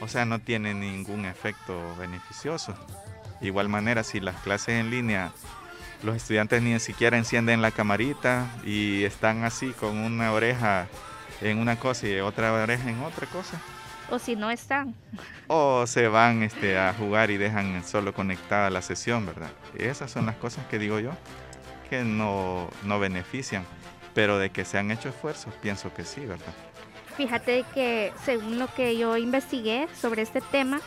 o 0.00 0.08
sea, 0.08 0.24
no 0.24 0.38
tiene 0.40 0.74
ningún 0.74 1.24
efecto 1.24 1.94
beneficioso. 1.96 2.74
De 3.40 3.46
igual 3.46 3.68
manera, 3.68 4.02
si 4.02 4.20
las 4.20 4.36
clases 4.40 4.80
en 4.80 4.90
línea, 4.90 5.32
los 6.02 6.16
estudiantes 6.16 6.62
ni 6.62 6.78
siquiera 6.80 7.16
encienden 7.16 7.62
la 7.62 7.70
camarita 7.70 8.46
y 8.64 9.04
están 9.04 9.44
así 9.44 9.70
con 9.70 9.98
una 9.98 10.32
oreja 10.32 10.86
en 11.40 11.58
una 11.58 11.76
cosa 11.76 12.06
y 12.06 12.20
otra 12.20 12.52
oreja 12.52 12.90
en 12.90 13.02
otra 13.02 13.26
cosa. 13.26 13.60
O 14.10 14.18
si 14.18 14.34
no 14.34 14.50
están. 14.50 14.94
O 15.46 15.86
se 15.86 16.08
van 16.08 16.42
este, 16.42 16.76
a 16.76 16.92
jugar 16.92 17.30
y 17.30 17.36
dejan 17.36 17.84
solo 17.84 18.12
conectada 18.12 18.68
la 18.68 18.82
sesión, 18.82 19.24
¿verdad? 19.24 19.50
Esas 19.78 20.10
son 20.10 20.26
las 20.26 20.34
cosas 20.36 20.66
que 20.66 20.78
digo 20.78 20.98
yo 20.98 21.12
que 21.90 22.04
no, 22.04 22.70
no 22.84 23.00
benefician, 23.00 23.66
pero 24.14 24.38
de 24.38 24.50
que 24.50 24.64
se 24.64 24.78
han 24.78 24.90
hecho 24.92 25.08
esfuerzos, 25.08 25.52
pienso 25.60 25.92
que 25.92 26.04
sí, 26.04 26.20
¿verdad? 26.20 26.54
Fíjate 27.16 27.64
que 27.74 28.12
según 28.24 28.58
lo 28.58 28.72
que 28.72 28.96
yo 28.96 29.16
investigué 29.16 29.88
sobre 30.00 30.22
este 30.22 30.40
tema, 30.40 30.80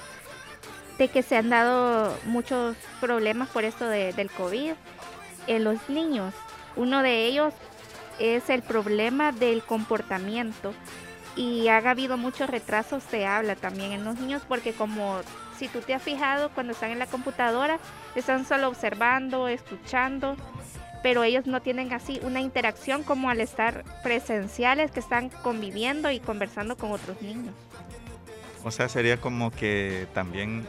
de 0.98 1.10
que 1.10 1.24
se 1.24 1.38
han 1.38 1.50
dado 1.50 2.18
muchos 2.26 2.76
problemas 3.02 3.50
por 3.50 3.66
esto 3.66 3.88
del 3.88 4.32
COVID 4.32 4.74
en 5.48 5.64
los 5.64 5.90
niños. 5.90 6.34
Uno 6.76 7.02
de 7.02 7.26
ellos 7.26 7.54
es 8.20 8.50
el 8.50 8.62
problema 8.62 9.32
del 9.32 9.64
comportamiento 9.64 10.74
y 11.36 11.68
ha 11.68 11.78
habido 11.78 12.18
muchos 12.18 12.50
retrasos, 12.50 13.04
se 13.04 13.26
habla 13.26 13.56
también 13.56 13.92
en 13.92 14.06
los 14.06 14.20
niños, 14.20 14.44
porque 14.48 14.74
como 14.74 15.20
si 15.58 15.68
tú 15.68 15.80
te 15.82 15.96
has 15.96 16.04
fijado, 16.04 16.50
cuando 16.50 16.74
están 16.74 16.92
en 16.92 17.00
la 17.00 17.08
computadora, 17.08 17.80
están 18.16 18.46
solo 18.46 18.68
observando, 18.68 19.48
escuchando 19.48 20.38
pero 21.04 21.24
ellos 21.24 21.46
no 21.46 21.62
tienen 21.62 21.92
así 21.92 22.20
una 22.24 22.40
interacción 22.40 23.04
como 23.04 23.30
al 23.30 23.42
estar 23.42 23.84
presenciales 24.02 24.90
que 24.90 25.02
están 25.02 25.30
conviviendo 25.30 26.10
y 26.10 26.20
conversando 26.20 26.78
con 26.78 26.92
otros 26.94 27.22
niños. 27.22 27.54
O 28.64 28.72
sea, 28.72 28.88
sería 28.88 29.20
como 29.20 29.52
que 29.52 30.08
también 30.14 30.66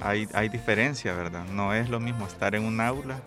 hay, 0.00 0.28
hay 0.32 0.48
diferencia, 0.48 1.12
¿verdad? 1.12 1.44
No 1.46 1.74
es 1.74 1.90
lo 1.90 1.98
mismo 1.98 2.26
estar 2.26 2.54
en 2.54 2.64
un 2.64 2.80
aula 2.80 3.20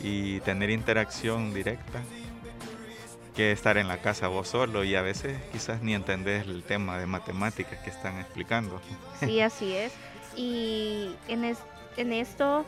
y 0.00 0.40
tener 0.40 0.70
interacción 0.70 1.52
directa 1.52 2.00
que 3.34 3.52
estar 3.52 3.76
en 3.76 3.86
la 3.86 3.98
casa 3.98 4.28
vos 4.28 4.48
solo 4.48 4.82
y 4.82 4.94
a 4.94 5.02
veces 5.02 5.38
quizás 5.52 5.82
ni 5.82 5.94
entendés 5.94 6.46
el 6.46 6.62
tema 6.62 6.98
de 6.98 7.04
matemáticas 7.04 7.78
que 7.80 7.90
están 7.90 8.18
explicando. 8.18 8.80
Sí, 9.20 9.42
así 9.42 9.74
es. 9.74 9.92
Y 10.34 11.14
en, 11.28 11.54
en 11.98 12.12
esto 12.14 12.64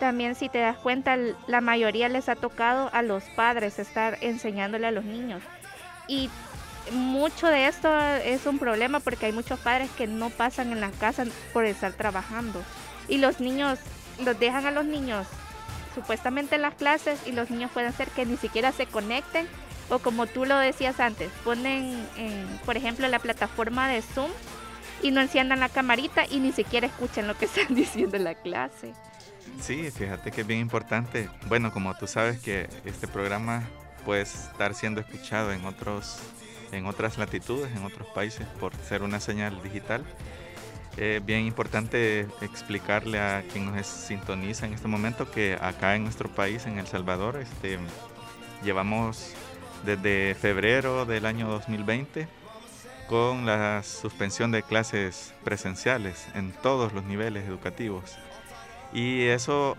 también 0.00 0.34
si 0.34 0.48
te 0.48 0.58
das 0.58 0.76
cuenta, 0.76 1.16
la 1.46 1.60
mayoría 1.60 2.08
les 2.08 2.28
ha 2.28 2.34
tocado 2.34 2.90
a 2.92 3.02
los 3.02 3.22
padres 3.36 3.78
estar 3.78 4.18
enseñándole 4.22 4.88
a 4.88 4.90
los 4.90 5.04
niños. 5.04 5.42
Y 6.08 6.28
mucho 6.90 7.46
de 7.46 7.68
esto 7.68 7.96
es 8.24 8.46
un 8.46 8.58
problema 8.58 8.98
porque 8.98 9.26
hay 9.26 9.32
muchos 9.32 9.60
padres 9.60 9.90
que 9.96 10.08
no 10.08 10.30
pasan 10.30 10.72
en 10.72 10.80
la 10.80 10.90
casa 10.90 11.24
por 11.52 11.66
estar 11.66 11.92
trabajando. 11.92 12.60
Y 13.08 13.18
los 13.18 13.38
niños, 13.38 13.78
los 14.24 14.40
dejan 14.40 14.66
a 14.66 14.72
los 14.72 14.86
niños 14.86 15.28
supuestamente 15.94 16.56
en 16.56 16.62
las 16.62 16.74
clases 16.74 17.20
y 17.26 17.32
los 17.32 17.50
niños 17.50 17.70
pueden 17.70 17.92
ser 17.92 18.08
que 18.08 18.24
ni 18.24 18.36
siquiera 18.36 18.72
se 18.72 18.86
conecten 18.86 19.46
o 19.90 19.98
como 19.98 20.26
tú 20.26 20.46
lo 20.46 20.56
decías 20.56 21.00
antes, 21.00 21.30
ponen, 21.44 22.06
en, 22.16 22.46
por 22.64 22.76
ejemplo, 22.76 23.06
la 23.08 23.18
plataforma 23.18 23.88
de 23.88 24.02
Zoom 24.02 24.30
y 25.02 25.10
no 25.10 25.20
enciendan 25.20 25.60
la 25.60 25.68
camarita 25.68 26.26
y 26.26 26.38
ni 26.38 26.52
siquiera 26.52 26.86
escuchan 26.86 27.26
lo 27.26 27.36
que 27.36 27.44
están 27.46 27.74
diciendo 27.74 28.16
en 28.16 28.24
la 28.24 28.34
clase. 28.34 28.94
Sí, 29.60 29.90
fíjate 29.90 30.30
que 30.30 30.42
es 30.42 30.46
bien 30.46 30.60
importante. 30.60 31.28
Bueno, 31.48 31.72
como 31.72 31.94
tú 31.94 32.06
sabes 32.06 32.40
que 32.40 32.68
este 32.84 33.08
programa 33.08 33.62
puede 34.04 34.22
estar 34.22 34.74
siendo 34.74 35.00
escuchado 35.00 35.52
en 35.52 35.64
otros 35.64 36.18
en 36.72 36.86
otras 36.86 37.18
latitudes, 37.18 37.74
en 37.76 37.84
otros 37.84 38.06
países 38.08 38.46
por 38.58 38.74
ser 38.76 39.02
una 39.02 39.20
señal 39.20 39.62
digital. 39.62 40.04
Es 40.96 41.24
bien 41.24 41.46
importante 41.46 42.26
explicarle 42.40 43.20
a 43.20 43.42
quien 43.50 43.74
nos 43.74 43.86
sintoniza 43.86 44.66
en 44.66 44.74
este 44.74 44.88
momento 44.88 45.30
que 45.30 45.56
acá 45.60 45.96
en 45.96 46.04
nuestro 46.04 46.28
país, 46.28 46.66
en 46.66 46.78
El 46.78 46.86
Salvador, 46.86 47.36
este, 47.36 47.78
llevamos 48.62 49.32
desde 49.84 50.34
febrero 50.34 51.06
del 51.06 51.26
año 51.26 51.48
2020 51.48 52.28
con 53.08 53.46
la 53.46 53.82
suspensión 53.82 54.50
de 54.50 54.62
clases 54.62 55.32
presenciales 55.42 56.26
en 56.34 56.52
todos 56.52 56.92
los 56.92 57.04
niveles 57.04 57.46
educativos. 57.46 58.16
Y 58.92 59.26
eso 59.26 59.76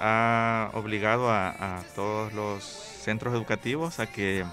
ha 0.00 0.70
obligado 0.74 1.30
a, 1.30 1.82
todos 1.94 2.32
los 2.32 2.64
centros 2.64 3.34
educativos 3.34 4.00
a 4.00 4.06
que 4.06 4.44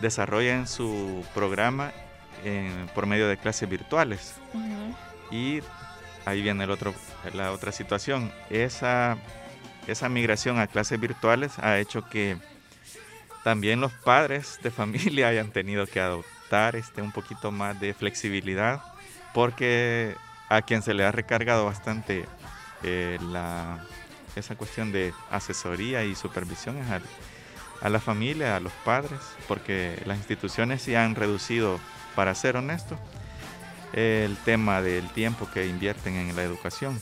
desarrollen 0.00 0.66
su 0.66 1.24
programa 1.34 1.92
por 2.94 3.06
medio 3.06 3.28
de 3.28 3.36
clases 3.36 3.68
virtuales. 3.68 4.34
Y 5.30 5.60
ahí 6.24 6.42
viene 6.42 6.64
el 6.64 6.70
otro, 6.70 6.94
la 7.32 7.52
otra 7.52 7.72
situación. 7.72 8.32
Esa, 8.50 9.16
esa 9.86 10.08
migración 10.08 10.58
a 10.58 10.66
clases 10.66 11.00
virtuales 11.00 11.58
ha 11.58 11.78
hecho 11.78 12.08
que 12.08 12.36
también 13.44 13.80
los 13.80 13.92
padres 13.92 14.58
de 14.62 14.70
familia 14.70 15.28
hayan 15.28 15.50
tenido 15.50 15.86
que 15.86 16.00
adoptar 16.00 16.76
este, 16.76 17.02
un 17.02 17.12
poquito 17.12 17.50
más 17.50 17.80
de 17.80 17.94
flexibilidad 17.94 18.82
porque 19.34 20.14
a 20.48 20.62
quien 20.62 20.82
se 20.82 20.94
le 20.94 21.04
ha 21.04 21.12
recargado 21.12 21.64
bastante 21.64 22.26
eh, 22.82 23.18
la, 23.30 23.84
esa 24.36 24.56
cuestión 24.56 24.92
de 24.92 25.12
asesoría 25.30 26.04
y 26.04 26.14
supervisión 26.14 26.78
es 26.78 26.86
a 27.80 27.88
la 27.88 28.00
familia, 28.00 28.56
a 28.56 28.60
los 28.60 28.72
padres, 28.84 29.20
porque 29.48 30.00
las 30.06 30.18
instituciones 30.18 30.82
se 30.82 30.96
han 30.96 31.14
reducido, 31.14 31.80
para 32.14 32.34
ser 32.34 32.56
honesto, 32.56 32.98
el 33.92 34.36
tema 34.38 34.82
del 34.82 35.08
tiempo 35.10 35.48
que 35.52 35.66
invierten 35.66 36.14
en 36.14 36.36
la 36.36 36.42
educación. 36.42 37.00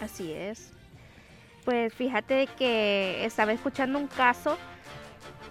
Así 0.00 0.32
es. 0.32 0.70
Pues 1.64 1.94
fíjate 1.94 2.48
que 2.58 3.24
estaba 3.24 3.52
escuchando 3.52 3.98
un 3.98 4.08
caso 4.08 4.58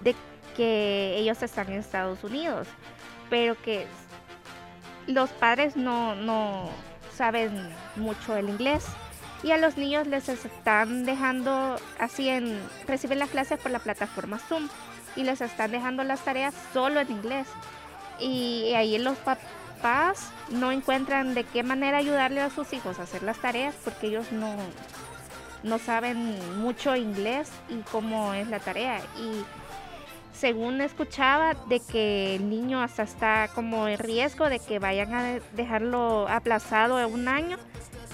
de 0.03 0.15
que 0.55 1.15
ellos 1.17 1.41
están 1.41 1.71
en 1.71 1.79
Estados 1.79 2.23
Unidos, 2.23 2.67
pero 3.29 3.59
que 3.61 3.85
los 5.07 5.29
padres 5.29 5.75
no, 5.75 6.15
no 6.15 6.69
saben 7.15 7.69
mucho 7.95 8.35
el 8.35 8.50
inglés 8.50 8.85
y 9.43 9.51
a 9.51 9.57
los 9.57 9.77
niños 9.77 10.07
les 10.07 10.29
están 10.29 11.05
dejando 11.05 11.77
así 12.00 12.29
en 12.29 12.60
reciben 12.88 13.19
las 13.19 13.29
clases 13.29 13.60
por 13.60 13.71
la 13.71 13.79
plataforma 13.79 14.38
Zoom 14.38 14.69
y 15.15 15.24
les 15.24 15.41
están 15.41 15.71
dejando 15.71 16.03
las 16.03 16.24
tareas 16.24 16.53
solo 16.74 17.00
en 17.00 17.12
inglés. 17.12 17.48
Y 18.19 18.74
ahí 18.75 18.98
los 19.00 19.17
papás 19.17 20.29
no 20.50 20.71
encuentran 20.71 21.33
de 21.33 21.43
qué 21.43 21.63
manera 21.63 21.98
ayudarle 21.98 22.41
a 22.41 22.50
sus 22.50 22.71
hijos 22.74 23.00
a 23.00 23.03
hacer 23.03 23.24
las 23.24 23.38
tareas 23.39 23.75
porque 23.83 24.07
ellos 24.07 24.31
no 24.31 24.55
no 25.63 25.77
saben 25.77 26.39
mucho 26.60 26.95
inglés 26.95 27.51
y 27.69 27.77
cómo 27.91 28.33
es 28.33 28.48
la 28.48 28.60
tarea. 28.60 29.00
Y 29.19 29.43
según 30.33 30.81
escuchaba 30.81 31.53
de 31.67 31.79
que 31.79 32.36
el 32.36 32.50
niño 32.50 32.81
hasta 32.81 33.03
está 33.03 33.50
como 33.53 33.88
en 33.88 34.00
riesgo 34.00 34.50
de 34.50 34.60
que 34.60 34.79
vayan 34.79 35.13
a 35.13 35.39
dejarlo 35.53 36.27
aplazado 36.27 37.07
un 37.07 37.27
año 37.27 37.57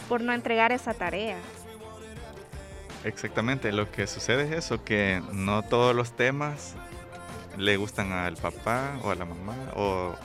por 0.07 0.21
no 0.21 0.33
entregar 0.33 0.71
esa 0.71 0.93
tarea. 0.93 1.37
Exactamente, 3.03 3.71
lo 3.71 3.91
que 3.91 4.07
sucede 4.07 4.43
es 4.43 4.51
eso, 4.51 4.83
que 4.83 5.21
no 5.31 5.63
todos 5.63 5.95
los 5.95 6.11
temas 6.11 6.75
le 7.57 7.77
gustan 7.77 8.11
al 8.11 8.35
papá 8.35 8.99
o 9.03 9.11
a 9.11 9.15
la 9.15 9.25
mamá 9.25 9.55
o, 9.75 10.15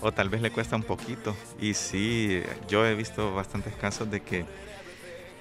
o 0.00 0.12
tal 0.12 0.28
vez 0.28 0.40
le 0.40 0.50
cuesta 0.50 0.76
un 0.76 0.82
poquito. 0.82 1.36
Y 1.60 1.74
sí, 1.74 2.42
yo 2.68 2.86
he 2.86 2.94
visto 2.94 3.34
bastantes 3.34 3.74
casos 3.74 4.10
de 4.10 4.20
que 4.20 4.44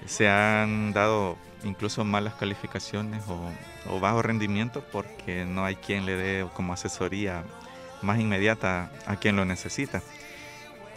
se 0.05 0.29
han 0.29 0.93
dado 0.93 1.37
incluso 1.63 2.03
malas 2.03 2.35
calificaciones 2.35 3.23
o, 3.27 3.51
o, 3.89 3.99
bajo 3.99 4.21
rendimiento 4.21 4.83
porque 4.91 5.45
no 5.45 5.65
hay 5.65 5.75
quien 5.75 6.05
le 6.05 6.15
dé 6.15 6.47
como 6.53 6.73
asesoría 6.73 7.43
más 8.01 8.19
inmediata 8.19 8.91
a 9.05 9.15
quien 9.17 9.35
lo 9.35 9.45
necesita. 9.45 10.01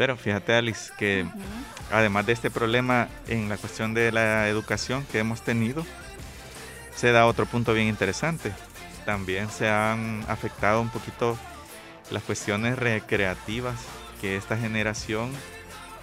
Pero 0.00 0.16
fíjate 0.16 0.54
Alice 0.54 0.90
que 0.96 1.26
además 1.92 2.24
de 2.24 2.32
este 2.32 2.50
problema 2.50 3.08
en 3.28 3.50
la 3.50 3.58
cuestión 3.58 3.92
de 3.92 4.10
la 4.10 4.48
educación 4.48 5.04
que 5.12 5.18
hemos 5.18 5.42
tenido, 5.42 5.84
se 6.96 7.12
da 7.12 7.26
otro 7.26 7.44
punto 7.44 7.74
bien 7.74 7.86
interesante. 7.86 8.50
También 9.04 9.50
se 9.50 9.68
han 9.68 10.24
afectado 10.26 10.80
un 10.80 10.88
poquito 10.88 11.36
las 12.10 12.22
cuestiones 12.22 12.78
recreativas 12.78 13.78
que 14.22 14.38
esta 14.38 14.56
generación 14.56 15.32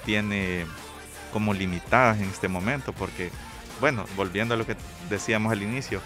tiene 0.06 0.68
como 1.34 1.56
limitadas 1.56 2.20
en 2.20 2.26
este 2.26 2.48
momento, 2.48 2.94
porque, 2.94 3.32
bueno, 3.80 4.06
volviendo 4.16 4.54
a 4.54 4.58
lo 4.58 4.68
que 4.68 4.78
decíamos 5.10 5.52
al 5.52 5.64
inicio, 5.64 6.02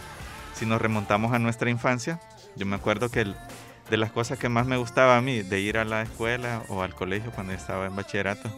si 0.53 0.65
nos 0.65 0.81
remontamos 0.81 1.33
a 1.33 1.39
nuestra 1.39 1.69
infancia, 1.69 2.21
yo 2.55 2.65
me 2.65 2.77
acuerdo 2.77 3.09
que 3.09 3.33
de 3.91 3.97
las 3.97 4.09
cosas 4.09 4.39
que 4.39 4.47
más 4.47 4.65
me 4.65 4.77
gustaba 4.77 5.17
a 5.17 5.21
mí 5.21 5.41
de 5.41 5.59
ir 5.59 5.77
a 5.77 5.83
la 5.83 6.01
escuela 6.01 6.63
o 6.69 6.81
al 6.81 6.95
colegio 6.95 7.29
cuando 7.31 7.51
estaba 7.51 7.87
en 7.87 7.95
bachillerato 7.95 8.49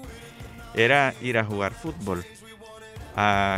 era 0.76 1.16
ir 1.24 1.40
a 1.40 1.44
jugar 1.44 1.74
fútbol 1.74 2.24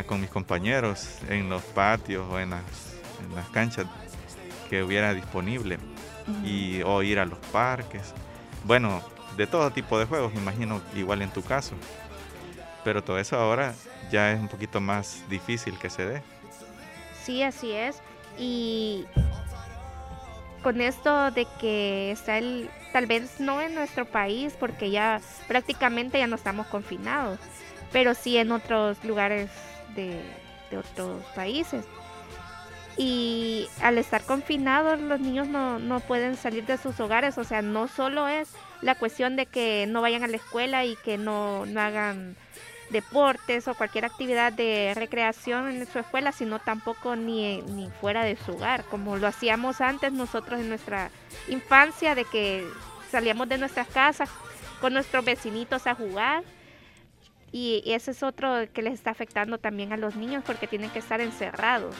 con 0.07 0.21
mis 0.21 0.29
compañeros 0.29 1.19
en 1.27 1.49
los 1.49 1.61
patios 1.63 2.25
o 2.31 2.39
en 2.39 2.51
las, 2.51 2.61
en 3.27 3.35
las 3.35 3.49
canchas 3.49 3.87
que 4.69 4.83
hubiera 4.83 5.13
disponible 5.13 5.77
y, 6.45 6.81
o 6.83 7.03
ir 7.03 7.19
a 7.19 7.25
los 7.25 7.39
parques. 7.51 8.13
Bueno, 8.63 9.01
de 9.35 9.45
todo 9.45 9.69
tipo 9.71 9.99
de 9.99 10.05
juegos, 10.05 10.33
imagino, 10.33 10.81
igual 10.95 11.21
en 11.21 11.29
tu 11.29 11.41
caso. 11.43 11.75
Pero 12.85 13.03
todo 13.03 13.19
eso 13.19 13.37
ahora 13.37 13.73
ya 14.09 14.31
es 14.31 14.39
un 14.39 14.47
poquito 14.47 14.79
más 14.79 15.23
difícil 15.29 15.77
que 15.77 15.89
se 15.89 16.05
dé. 16.05 16.23
Sí, 17.21 17.43
así 17.43 17.73
es. 17.73 18.01
Y 18.37 19.05
con 20.65 20.81
esto 20.81 21.29
de 21.29 21.45
que 21.61 22.09
está 22.09 22.39
el, 22.39 22.71
tal 22.91 23.05
vez 23.05 23.39
no 23.39 23.61
en 23.61 23.75
nuestro 23.75 24.03
país, 24.03 24.57
porque 24.59 24.89
ya 24.89 25.21
prácticamente 25.47 26.17
ya 26.17 26.25
no 26.25 26.35
estamos 26.35 26.65
confinados, 26.65 27.37
pero 27.91 28.15
sí 28.15 28.35
en 28.37 28.51
otros 28.51 28.97
lugares 29.03 29.51
de, 29.95 30.19
de 30.71 30.77
otros 30.79 31.23
países. 31.35 31.85
Y 32.97 33.67
al 33.79 33.99
estar 33.99 34.23
confinados, 34.23 34.99
los 34.99 35.19
niños 35.19 35.47
no, 35.47 35.77
no 35.77 35.99
pueden 35.99 36.35
salir 36.35 36.65
de 36.65 36.79
sus 36.79 36.99
hogares, 36.99 37.37
o 37.37 37.43
sea, 37.43 37.61
no 37.61 37.87
solo 37.87 38.27
es 38.27 38.49
la 38.81 38.95
cuestión 38.95 39.35
de 39.35 39.45
que 39.45 39.85
no 39.87 40.01
vayan 40.01 40.23
a 40.23 40.27
la 40.27 40.37
escuela 40.37 40.83
y 40.83 40.95
que 40.95 41.19
no, 41.19 41.67
no 41.67 41.79
hagan 41.79 42.35
deportes 42.95 43.67
o 43.67 43.75
cualquier 43.75 44.05
actividad 44.05 44.53
de 44.53 44.93
recreación 44.95 45.67
en 45.67 45.85
su 45.85 45.99
escuela, 45.99 46.31
sino 46.31 46.59
tampoco 46.59 47.17
ni, 47.17 47.61
ni 47.63 47.89
fuera 47.89 48.23
de 48.23 48.37
su 48.37 48.53
hogar, 48.53 48.85
como 48.85 49.17
lo 49.17 49.27
hacíamos 49.27 49.81
antes 49.81 50.13
nosotros 50.13 50.61
en 50.61 50.69
nuestra 50.69 51.11
infancia, 51.49 52.15
de 52.15 52.23
que 52.23 52.65
salíamos 53.11 53.49
de 53.49 53.57
nuestras 53.57 53.87
casas 53.87 54.29
con 54.79 54.93
nuestros 54.93 55.25
vecinitos 55.25 55.87
a 55.87 55.95
jugar. 55.95 56.43
Y, 57.51 57.83
ese 57.85 58.11
es 58.11 58.23
otro 58.23 58.71
que 58.73 58.81
les 58.81 58.93
está 58.93 59.11
afectando 59.11 59.57
también 59.57 59.91
a 59.91 59.97
los 59.97 60.15
niños 60.15 60.43
porque 60.45 60.67
tienen 60.67 60.89
que 60.89 60.99
estar 60.99 61.19
encerrados. 61.19 61.95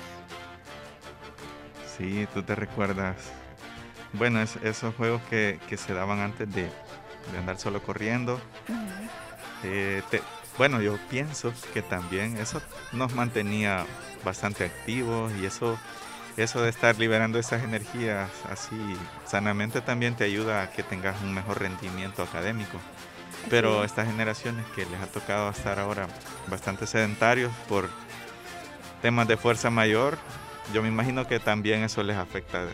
Sí, 1.98 2.26
tú 2.34 2.42
te 2.42 2.56
recuerdas. 2.56 3.18
Bueno, 4.14 4.42
esos 4.42 4.96
juegos 4.96 5.22
que, 5.30 5.60
se 5.76 5.94
daban 5.94 6.20
antes 6.20 6.54
de, 6.54 6.70
andar 7.38 7.58
solo 7.58 7.82
corriendo. 7.82 8.40
Eh, 9.64 10.02
bueno, 10.58 10.82
yo 10.82 10.98
pienso 11.10 11.54
que 11.74 11.82
también 11.82 12.38
eso 12.38 12.62
nos 12.92 13.14
mantenía 13.14 13.86
bastante 14.24 14.66
activos 14.66 15.32
y 15.42 15.46
eso, 15.46 15.78
eso 16.38 16.62
de 16.62 16.70
estar 16.70 16.98
liberando 16.98 17.38
esas 17.38 17.64
energías 17.64 18.30
así 18.50 18.76
sanamente 19.26 19.82
también 19.82 20.16
te 20.16 20.24
ayuda 20.24 20.64
a 20.64 20.72
que 20.72 20.84
tengas 20.84 21.22
un 21.22 21.34
mejor 21.34 21.62
rendimiento 21.62 22.24
académico. 22.24 22.80
Pero 23.50 23.84
estas 23.84 24.08
generaciones 24.08 24.66
que 24.76 24.86
les 24.86 25.00
ha 25.00 25.08
tocado 25.08 25.50
estar 25.50 25.78
ahora 25.80 26.08
bastante 26.48 26.88
sedentarios 26.88 27.52
por 27.68 27.90
temas 29.02 29.28
de 29.28 29.38
fuerza 29.38 29.70
mayor, 29.70 30.18
yo 30.74 30.82
me 30.82 30.88
imagino 30.88 31.28
que 31.28 31.40
también 31.40 31.84
eso 31.84 32.02
les 32.02 32.18
afecta 32.18 32.66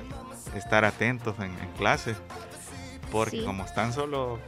estar 0.55 0.85
atentos 0.85 1.35
en, 1.39 1.55
clases, 1.77 2.15
porque 3.11 3.43
como 3.43 3.65
están 3.65 3.91
solo 3.91 4.39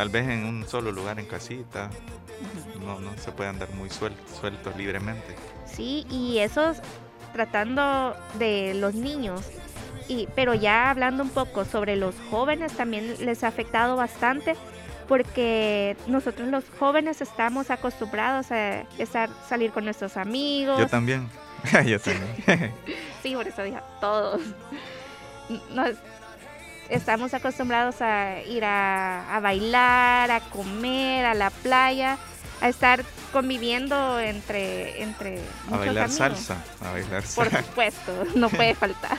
tal 0.00 0.08
vez 0.08 0.26
en 0.30 0.46
un 0.46 0.66
solo 0.66 0.92
lugar 0.92 1.18
en 1.18 1.26
casita, 1.26 1.90
no, 2.82 2.98
no 3.00 3.12
se 3.18 3.32
puede 3.32 3.50
andar 3.50 3.68
muy 3.74 3.90
sueltos, 3.90 4.74
libremente. 4.74 5.36
Sí, 5.66 6.06
y 6.08 6.38
eso 6.38 6.72
tratando 7.34 8.16
de 8.38 8.72
los 8.72 8.94
niños, 8.94 9.42
y, 10.08 10.26
pero 10.34 10.54
ya 10.54 10.88
hablando 10.88 11.22
un 11.22 11.28
poco 11.28 11.66
sobre 11.66 11.96
los 11.96 12.14
jóvenes, 12.30 12.72
también 12.72 13.14
les 13.26 13.44
ha 13.44 13.48
afectado 13.48 13.94
bastante 13.94 14.56
porque 15.06 15.98
nosotros 16.06 16.48
los 16.48 16.64
jóvenes 16.78 17.20
estamos 17.20 17.70
acostumbrados 17.70 18.50
a 18.52 18.86
estar, 18.96 19.28
salir 19.50 19.70
con 19.70 19.84
nuestros 19.84 20.16
amigos. 20.16 20.78
Yo 20.78 20.86
también, 20.86 21.28
yo 21.84 22.00
también. 22.00 22.72
sí, 23.22 23.34
por 23.34 23.46
eso 23.46 23.62
dije 23.62 23.80
todos 24.00 24.40
estamos 26.90 27.32
acostumbrados 27.34 28.02
a 28.02 28.42
ir 28.42 28.64
a, 28.64 29.38
bailar, 29.42 30.30
a 30.30 30.40
comer, 30.40 31.24
a 31.24 31.34
la 31.34 31.50
playa, 31.50 32.18
a 32.60 32.68
estar 32.68 33.04
conviviendo 33.32 34.18
entre 34.20 35.02
entre 35.02 35.40
a 35.70 35.78
bailar 35.78 36.10
salsa, 36.10 36.62
a 36.80 36.92
bailar 36.92 37.22
salsa. 37.22 37.50
Por 37.50 37.64
supuesto, 37.64 38.24
no 38.34 38.48
puede 38.50 38.74
faltar. 38.74 39.18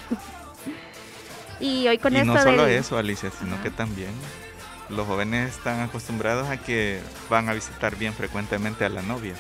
y 1.60 1.88
hoy 1.88 1.98
con 1.98 2.14
y 2.14 2.18
esto 2.18 2.34
no 2.34 2.42
solo 2.42 2.68
eso, 2.68 2.98
Alicia, 2.98 3.32
sino 3.32 3.62
que 3.64 3.72
también 3.72 4.12
los 4.90 5.08
jóvenes 5.08 5.56
están 5.56 5.80
acostumbrados 5.80 6.50
a 6.50 6.58
que 6.58 7.00
van 7.30 7.48
a 7.50 7.54
visitar 7.54 7.96
bien 7.96 8.14
frecuentemente 8.14 8.86
a 8.86 8.90
la 8.90 9.02
novia. 9.02 9.34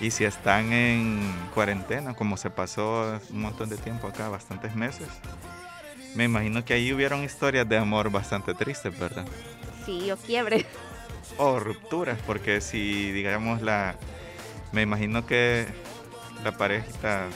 Y 0.00 0.12
si 0.12 0.24
están 0.24 0.72
en 0.72 1.34
cuarentena, 1.54 2.14
como 2.14 2.36
se 2.36 2.50
pasó 2.50 3.20
un 3.30 3.40
montón 3.40 3.68
de 3.68 3.76
tiempo 3.76 4.06
acá, 4.06 4.28
bastantes 4.28 4.74
meses, 4.76 5.08
me 6.14 6.24
imagino 6.24 6.64
que 6.64 6.74
ahí 6.74 6.92
hubieron 6.92 7.24
historias 7.24 7.68
de 7.68 7.76
amor 7.76 8.10
bastante 8.10 8.54
tristes, 8.54 8.98
¿verdad? 8.98 9.26
Sí, 9.84 10.10
o 10.10 10.16
quiebres. 10.16 10.64
O 11.36 11.60
rupturas, 11.60 12.18
porque 12.26 12.60
si, 12.60 13.12
digamos, 13.12 13.62
la. 13.62 13.96
Me 14.72 14.82
imagino 14.82 15.26
que 15.26 15.66
la 16.44 16.56
parejita, 16.56 17.26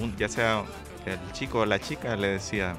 o 0.00 0.16
ya 0.16 0.28
sea 0.28 0.64
el 1.04 1.32
chico 1.32 1.60
o 1.60 1.66
la 1.66 1.78
chica, 1.78 2.16
le 2.16 2.28
decía, 2.28 2.76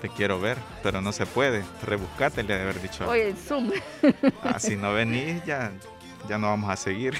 te 0.00 0.08
quiero 0.08 0.40
ver, 0.40 0.58
pero 0.82 1.00
no 1.00 1.12
se 1.12 1.26
puede. 1.26 1.64
Rebuscate, 1.82 2.42
le 2.42 2.54
de 2.54 2.62
haber 2.62 2.80
dicho. 2.82 3.08
Oye, 3.08 3.34
Zoom. 3.34 3.70
Ah, 4.42 4.58
si 4.58 4.76
no 4.76 4.92
venís, 4.92 5.44
ya, 5.44 5.72
ya 6.28 6.38
no 6.38 6.48
vamos 6.48 6.70
a 6.70 6.76
seguir. 6.76 7.14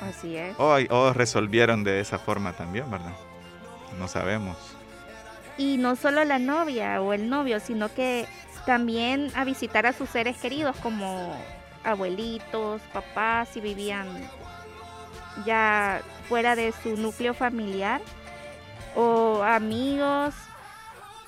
Así 0.00 0.36
es. 0.36 0.54
o 0.58 1.12
resolvieron 1.12 1.84
de 1.84 2.00
esa 2.00 2.18
forma 2.18 2.52
también, 2.52 2.90
¿verdad? 2.90 3.14
No 3.98 4.08
sabemos. 4.08 4.56
Y 5.56 5.76
no 5.76 5.96
solo 5.96 6.24
la 6.24 6.38
novia 6.38 7.00
o 7.02 7.12
el 7.12 7.28
novio, 7.28 7.60
sino 7.60 7.92
que 7.92 8.26
también 8.66 9.30
a 9.34 9.44
visitar 9.44 9.86
a 9.86 9.92
sus 9.92 10.08
seres 10.10 10.36
queridos 10.38 10.76
como 10.76 11.34
abuelitos, 11.84 12.80
papás, 12.92 13.48
si 13.52 13.60
vivían 13.60 14.06
ya 15.44 16.02
fuera 16.28 16.56
de 16.56 16.72
su 16.82 16.96
núcleo 16.96 17.34
familiar 17.34 18.00
o 18.94 19.42
amigos. 19.42 20.34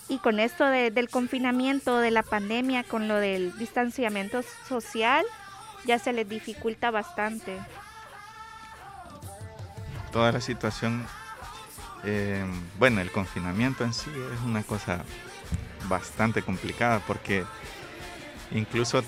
Y 0.09 0.19
con 0.19 0.41
esto 0.41 0.67
del 0.67 1.09
confinamiento, 1.09 1.99
de 1.99 2.11
la 2.11 2.23
pandemia, 2.23 2.85
con 2.85 3.09
lo 3.09 3.17
del 3.17 3.57
distanciamiento 3.57 4.43
social, 4.69 5.25
ya 5.87 5.99
se 5.99 6.13
les 6.13 6.29
dificulta 6.29 6.91
bastante. 6.91 7.59
Toda 10.13 10.33
la 10.33 10.41
situación 10.41 11.07
eh, 12.05 12.45
bueno, 12.79 13.01
el 13.01 13.11
confinamiento 13.11 13.85
en 13.85 13.93
sí 13.93 14.11
es 14.35 14.41
una 14.45 14.63
cosa 14.63 15.05
bastante 15.89 16.43
complicada 16.43 17.01
porque 17.07 17.45
incluso 18.51 19.03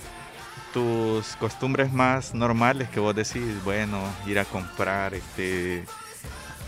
tus 0.73 1.37
costumbres 1.37 1.93
más 1.93 2.35
normales 2.35 2.89
que 2.89 3.01
vos 3.01 3.15
decís, 3.15 3.63
bueno, 3.65 4.03
ir 4.27 4.39
a 4.39 4.45
comprar 4.45 5.15
este, 5.15 5.85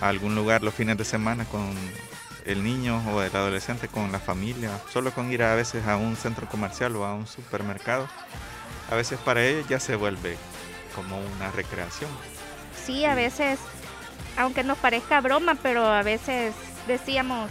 a 0.00 0.08
algún 0.08 0.34
lugar 0.34 0.62
los 0.62 0.74
fines 0.74 0.96
de 0.96 1.04
semana 1.04 1.44
con 1.44 1.74
el 2.44 2.62
niño 2.62 3.02
o 3.12 3.22
el 3.22 3.34
adolescente, 3.34 3.88
con 3.88 4.12
la 4.12 4.20
familia, 4.20 4.70
solo 4.92 5.12
con 5.12 5.32
ir 5.32 5.42
a 5.42 5.54
veces 5.54 5.86
a 5.86 5.96
un 5.96 6.16
centro 6.16 6.48
comercial 6.48 6.94
o 6.96 7.04
a 7.04 7.14
un 7.14 7.26
supermercado, 7.26 8.08
a 8.90 8.94
veces 8.94 9.18
para 9.18 9.44
ellos 9.44 9.66
ya 9.68 9.80
se 9.80 9.96
vuelve 9.96 10.36
como 10.94 11.18
una 11.18 11.50
recreación. 11.50 12.10
Sí, 12.84 13.04
a 13.04 13.16
veces 13.16 13.58
aunque 14.36 14.62
nos 14.62 14.78
parezca 14.78 15.20
broma, 15.20 15.56
pero 15.62 15.84
a 15.84 16.02
veces 16.02 16.54
decíamos, 16.86 17.50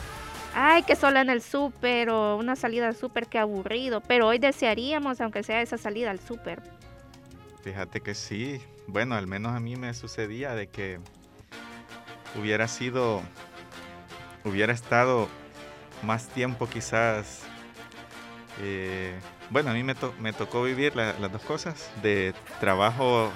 ay, 0.53 0.83
que 0.83 0.95
solo 0.95 1.19
en 1.19 1.29
el 1.29 1.41
súper 1.41 2.09
o 2.09 2.37
una 2.37 2.55
salida 2.55 2.87
al 2.87 2.95
súper, 2.95 3.27
qué 3.27 3.39
aburrido. 3.39 4.01
Pero 4.01 4.27
hoy 4.27 4.39
desearíamos, 4.39 5.21
aunque 5.21 5.43
sea 5.43 5.61
esa 5.61 5.77
salida 5.77 6.11
al 6.11 6.19
súper. 6.19 6.61
Fíjate 7.63 8.01
que 8.01 8.13
sí. 8.13 8.61
Bueno, 8.87 9.15
al 9.15 9.27
menos 9.27 9.53
a 9.53 9.59
mí 9.59 9.75
me 9.75 9.93
sucedía 9.93 10.53
de 10.53 10.67
que 10.67 10.99
hubiera 12.39 12.67
sido, 12.67 13.21
hubiera 14.43 14.73
estado 14.73 15.27
más 16.03 16.27
tiempo 16.27 16.67
quizás. 16.67 17.41
Eh, 18.61 19.19
bueno, 19.49 19.71
a 19.71 19.73
mí 19.73 19.83
me, 19.83 19.95
me 20.19 20.33
tocó 20.33 20.63
vivir 20.63 20.95
las 20.95 21.31
dos 21.31 21.41
cosas, 21.41 21.91
de 22.01 22.33
trabajo 22.59 23.31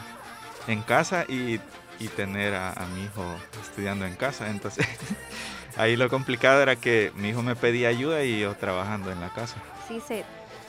en 0.67 0.81
casa 0.81 1.25
y 1.27 1.59
y 1.99 2.07
tener 2.07 2.55
a, 2.55 2.85
mi 2.93 3.03
hijo 3.03 3.23
estudiando 3.61 4.05
en 4.05 4.15
casa. 4.15 4.49
Entonces, 4.49 4.87
Ahí 5.77 5.95
lo 5.95 6.09
complicado 6.09 6.61
era 6.61 6.75
que 6.75 7.13
mi 7.15 7.29
hijo 7.29 7.41
me 7.41 7.55
pedía 7.55 7.87
ayuda 7.89 8.23
y 8.23 8.41
yo 8.41 8.53
trabajando 8.55 9.11
en 9.11 9.21
la 9.21 9.29
casa. 9.29 9.55
Sí, 9.87 10.01
se 10.05 10.25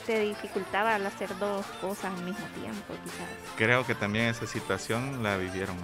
te 0.07 0.21
dificultaba 0.21 0.95
al 0.95 1.05
hacer 1.05 1.37
dos 1.39 1.67
cosas 1.81 2.13
al 2.17 2.25
mismo 2.25 2.47
tiempo, 2.61 2.95
quizás. 3.03 3.27
Creo 3.57 3.85
que 3.85 3.95
también 3.95 4.27
esa 4.27 4.47
situación 4.47 5.23
la 5.23 5.37
vivieron 5.37 5.77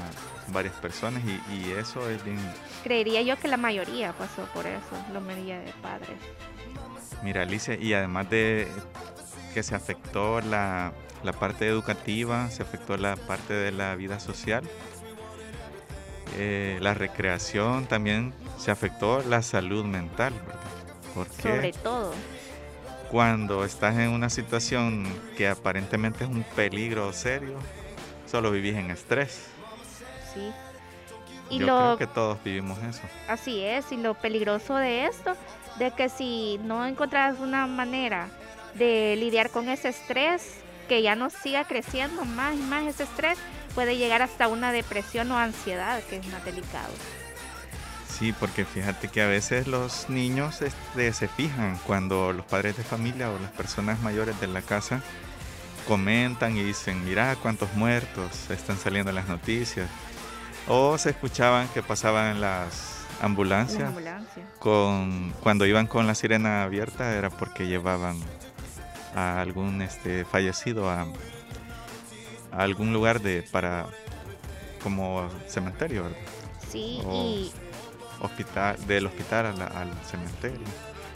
varias 0.48 0.74
personas 0.74 1.22
y, 1.24 1.54
y 1.54 1.72
eso 1.72 2.08
es 2.08 2.24
bien... 2.24 2.38
Creería 2.84 3.22
yo 3.22 3.36
que 3.36 3.48
la 3.48 3.56
mayoría 3.56 4.12
pasó 4.12 4.44
por 4.54 4.66
eso, 4.66 4.96
la 5.12 5.20
mayoría 5.20 5.58
de 5.58 5.72
padres. 5.82 6.18
Mira, 7.22 7.42
Alicia, 7.42 7.74
y 7.74 7.94
además 7.94 8.30
de 8.30 8.68
que 9.54 9.62
se 9.62 9.74
afectó 9.74 10.40
la, 10.40 10.92
la 11.24 11.32
parte 11.32 11.66
educativa, 11.66 12.48
se 12.50 12.62
afectó 12.62 12.96
la 12.96 13.16
parte 13.16 13.54
de 13.54 13.72
la 13.72 13.94
vida 13.96 14.20
social, 14.20 14.62
eh, 16.36 16.78
la 16.80 16.94
recreación 16.94 17.86
también 17.86 18.34
se 18.58 18.70
afectó 18.70 19.22
la 19.22 19.42
salud 19.42 19.84
mental, 19.84 20.34
¿verdad? 20.46 20.60
Porque 21.14 21.42
Sobre 21.42 21.72
todo. 21.72 22.12
Cuando 23.10 23.64
estás 23.64 23.96
en 23.96 24.10
una 24.10 24.28
situación 24.28 25.06
que 25.36 25.48
aparentemente 25.48 26.24
es 26.24 26.30
un 26.30 26.42
peligro 26.42 27.12
serio, 27.12 27.58
solo 28.26 28.50
vivís 28.50 28.74
en 28.74 28.90
estrés. 28.90 29.46
Sí. 30.34 30.52
Y 31.48 31.58
Yo 31.60 31.66
creo 31.66 31.98
que 31.98 32.06
todos 32.06 32.42
vivimos 32.42 32.78
eso. 32.82 33.02
Así 33.28 33.62
es, 33.62 33.90
y 33.92 33.96
lo 33.96 34.14
peligroso 34.14 34.74
de 34.74 35.06
esto, 35.06 35.34
de 35.78 35.92
que 35.92 36.08
si 36.08 36.58
no 36.64 36.84
encontrás 36.84 37.38
una 37.38 37.66
manera 37.66 38.28
de 38.74 39.16
lidiar 39.16 39.50
con 39.50 39.68
ese 39.68 39.88
estrés, 39.88 40.58
que 40.88 41.02
ya 41.02 41.14
no 41.14 41.30
siga 41.30 41.64
creciendo 41.64 42.24
más 42.24 42.54
y 42.56 42.62
más 42.62 42.84
ese 42.84 43.04
estrés, 43.04 43.38
puede 43.76 43.98
llegar 43.98 44.22
hasta 44.22 44.48
una 44.48 44.72
depresión 44.72 45.30
o 45.30 45.38
ansiedad, 45.38 46.02
que 46.04 46.16
es 46.16 46.26
más 46.28 46.42
delicado. 46.46 46.92
Sí, 48.08 48.32
porque 48.32 48.64
fíjate 48.64 49.08
que 49.08 49.20
a 49.20 49.26
veces 49.26 49.66
los 49.66 50.08
niños 50.08 50.62
este, 50.62 51.12
se 51.12 51.28
fijan 51.28 51.78
cuando 51.86 52.32
los 52.32 52.46
padres 52.46 52.78
de 52.78 52.82
familia 52.82 53.30
o 53.30 53.38
las 53.38 53.52
personas 53.52 54.00
mayores 54.00 54.40
de 54.40 54.46
la 54.46 54.62
casa 54.62 55.02
comentan 55.86 56.56
y 56.56 56.62
dicen, 56.62 57.04
mira 57.04 57.36
cuántos 57.36 57.74
muertos 57.74 58.48
están 58.48 58.78
saliendo 58.78 59.10
en 59.10 59.16
las 59.16 59.28
noticias. 59.28 59.90
O 60.66 60.96
se 60.96 61.10
escuchaban 61.10 61.68
que 61.68 61.82
pasaban 61.82 62.36
en 62.36 62.40
las 62.40 63.04
ambulancias. 63.20 63.92
Con, 64.58 65.34
cuando 65.42 65.66
iban 65.66 65.86
con 65.86 66.06
la 66.06 66.14
sirena 66.14 66.62
abierta 66.62 67.14
era 67.14 67.28
porque 67.28 67.66
llevaban 67.66 68.18
a 69.14 69.42
algún 69.42 69.82
este, 69.82 70.24
fallecido 70.24 70.88
a, 70.88 71.06
algún 72.56 72.92
lugar 72.92 73.20
de 73.20 73.42
para 73.42 73.86
como 74.82 75.28
cementerio, 75.46 76.04
¿verdad? 76.04 76.18
Sí, 76.68 77.00
y 77.10 77.52
hospital 78.20 78.76
del 78.86 79.06
hospital 79.06 79.46
al, 79.46 79.92
cementerio. 80.04 80.66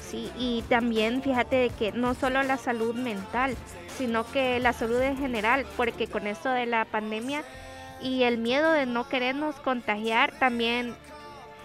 Sí, 0.01 0.31
y 0.37 0.63
también 0.69 1.23
fíjate 1.23 1.57
de 1.57 1.71
que 1.71 1.93
no 1.93 2.15
solo 2.15 2.43
la 2.43 2.57
salud 2.57 2.95
mental, 2.95 3.57
sino 3.97 4.25
que 4.31 4.59
la 4.59 4.73
salud 4.73 5.01
en 5.01 5.17
general, 5.17 5.67
porque 5.77 6.09
con 6.09 6.27
esto 6.27 6.51
de 6.51 6.67
la 6.67 6.85
pandemia 6.85 7.45
y 8.03 8.25
el 8.25 8.39
miedo 8.39 8.73
de 8.73 8.87
no 8.87 9.09
querernos 9.09 9.55
contagiar, 9.57 10.33
también 10.39 10.97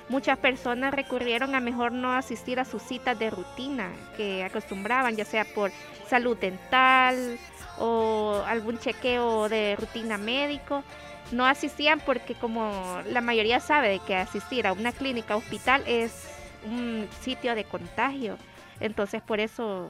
muchas 0.10 0.38
personas 0.38 0.94
recurrieron 0.94 1.56
a 1.56 1.60
mejor 1.60 1.92
no 1.92 2.14
asistir 2.14 2.60
a 2.60 2.66
sus 2.66 2.84
citas 2.84 3.18
de 3.18 3.32
rutina 3.32 3.90
que 4.16 4.44
acostumbraban, 4.44 5.16
ya 5.16 5.26
sea 5.26 5.46
por 5.56 5.72
salud 6.08 6.38
dental 6.38 7.40
o 7.80 8.44
algún 8.48 8.78
chequeo 8.78 9.50
de 9.50 9.76
rutina 9.78 10.18
médico. 10.18 10.84
No 11.32 11.46
asistían 11.46 12.00
porque 12.00 12.36
como 12.36 13.02
la 13.10 13.22
mayoría 13.22 13.60
sabe 13.60 13.90
de 13.90 14.00
que 14.00 14.16
asistir 14.16 14.68
a 14.68 14.74
una 14.74 14.92
clínica 14.92 15.36
hospital 15.36 15.84
es 15.88 16.28
un 16.66 17.08
sitio 17.22 17.56
de 17.56 17.64
contagio. 17.64 18.38
Entonces 18.80 19.22
por 19.22 19.40
eso 19.40 19.90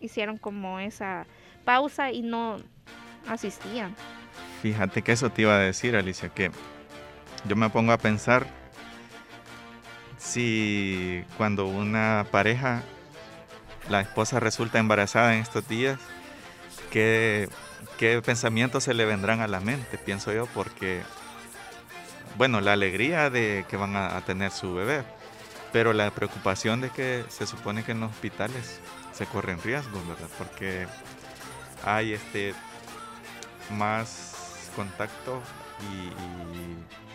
hicieron 0.00 0.38
como 0.38 0.80
esa 0.80 1.26
pausa 1.64 2.10
y 2.10 2.22
no 2.22 2.56
asistían. 3.28 3.94
Fíjate 4.62 5.02
que 5.02 5.12
eso 5.12 5.30
te 5.30 5.42
iba 5.42 5.56
a 5.56 5.58
decir, 5.58 5.96
Alicia, 5.96 6.28
que 6.28 6.50
yo 7.44 7.56
me 7.56 7.68
pongo 7.68 7.92
a 7.92 7.98
pensar 7.98 8.46
si 10.18 11.24
cuando 11.36 11.66
una 11.66 12.26
pareja 12.30 12.82
la 13.88 14.00
esposa 14.00 14.38
resulta 14.38 14.78
embarazada 14.78 15.34
en 15.34 15.42
estos 15.42 15.66
días, 15.66 15.98
¿qué, 16.92 17.48
qué 17.98 18.22
pensamientos 18.22 18.84
se 18.84 18.94
le 18.94 19.04
vendrán 19.04 19.40
a 19.40 19.48
la 19.48 19.58
mente? 19.58 19.98
Pienso 19.98 20.32
yo, 20.32 20.46
porque, 20.46 21.02
bueno, 22.36 22.60
la 22.60 22.74
alegría 22.74 23.30
de 23.30 23.64
que 23.68 23.76
van 23.76 23.96
a, 23.96 24.20
tener 24.20 24.52
su 24.52 24.74
bebé, 24.74 25.02
pero 25.72 25.92
la 25.92 26.10
preocupación 26.12 26.80
de 26.80 26.90
que 26.90 27.24
se 27.28 27.46
supone 27.46 27.82
que 27.82 27.92
en 27.92 28.00
los 28.00 28.10
hospitales 28.12 28.78
se 29.12 29.26
corren 29.26 29.60
riesgos, 29.62 30.06
¿verdad? 30.06 30.28
Porque 30.38 30.86
hay 31.84 32.12
este 32.12 32.54
más 33.70 34.70
contacto 34.76 35.40
y, 35.80 36.12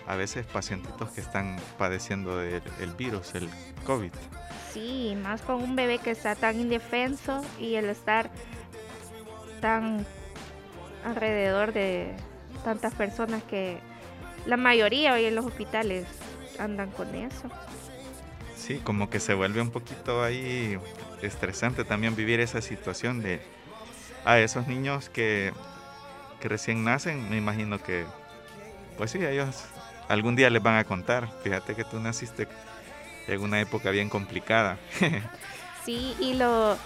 a 0.10 0.16
veces 0.16 0.46
pacientitos 0.46 1.10
que 1.12 1.20
están 1.20 1.58
padeciendo 1.78 2.38
del 2.38 2.63
el 2.80 2.92
virus, 2.94 3.36
el 3.36 3.50
COVID. 3.86 4.12
Sí, 4.72 5.18
más 5.22 5.42
con 5.42 5.62
un 5.62 5.76
bebé 5.76 6.00
que 6.00 6.12
está 6.12 6.34
tan 6.34 6.62
indefenso 6.62 7.44
y 7.60 7.76
el 7.76 7.90
estar 7.90 8.32
tan 9.62 10.06
alrededor 11.06 11.74
de 11.74 12.13
tantas 12.63 12.93
personas 12.93 13.43
que 13.43 13.80
la 14.46 14.58
mayoría 14.58 15.13
hoy 15.13 15.26
en 15.26 15.36
los 15.36 15.46
hospitales 15.46 16.06
andan 16.60 16.91
con 16.91 17.13
eso. 17.15 17.50
Sí, 18.56 18.80
como 18.84 19.10
que 19.10 19.20
se 19.20 19.34
vuelve 19.34 19.62
un 19.62 19.72
poquito 19.72 20.24
ahí 20.24 20.78
estresante 21.22 21.84
también 21.84 22.15
vivir 22.15 22.39
esa 22.39 22.62
situación 22.62 23.22
de 23.22 23.41
a 24.26 24.39
esos 24.39 24.67
niños 24.67 25.10
que, 25.10 25.54
que 26.41 26.50
recién 26.50 26.84
nacen, 26.84 27.30
me 27.30 27.38
imagino 27.38 27.82
que, 27.82 28.06
pues 28.98 29.12
sí, 29.12 29.24
ellos 29.24 29.65
algún 30.10 30.36
día 30.36 30.50
les 30.50 30.62
van 30.62 30.78
a 30.78 30.84
contar. 30.84 31.30
Fíjate 31.43 31.76
que 31.76 31.84
tú 31.84 32.00
naciste 32.00 32.48
en 33.28 33.41
una 33.41 33.62
época 33.62 33.89
bien 33.91 34.10
complicada. 34.10 34.78
sí, 35.86 36.15
y 36.20 36.34
lo 36.34 36.78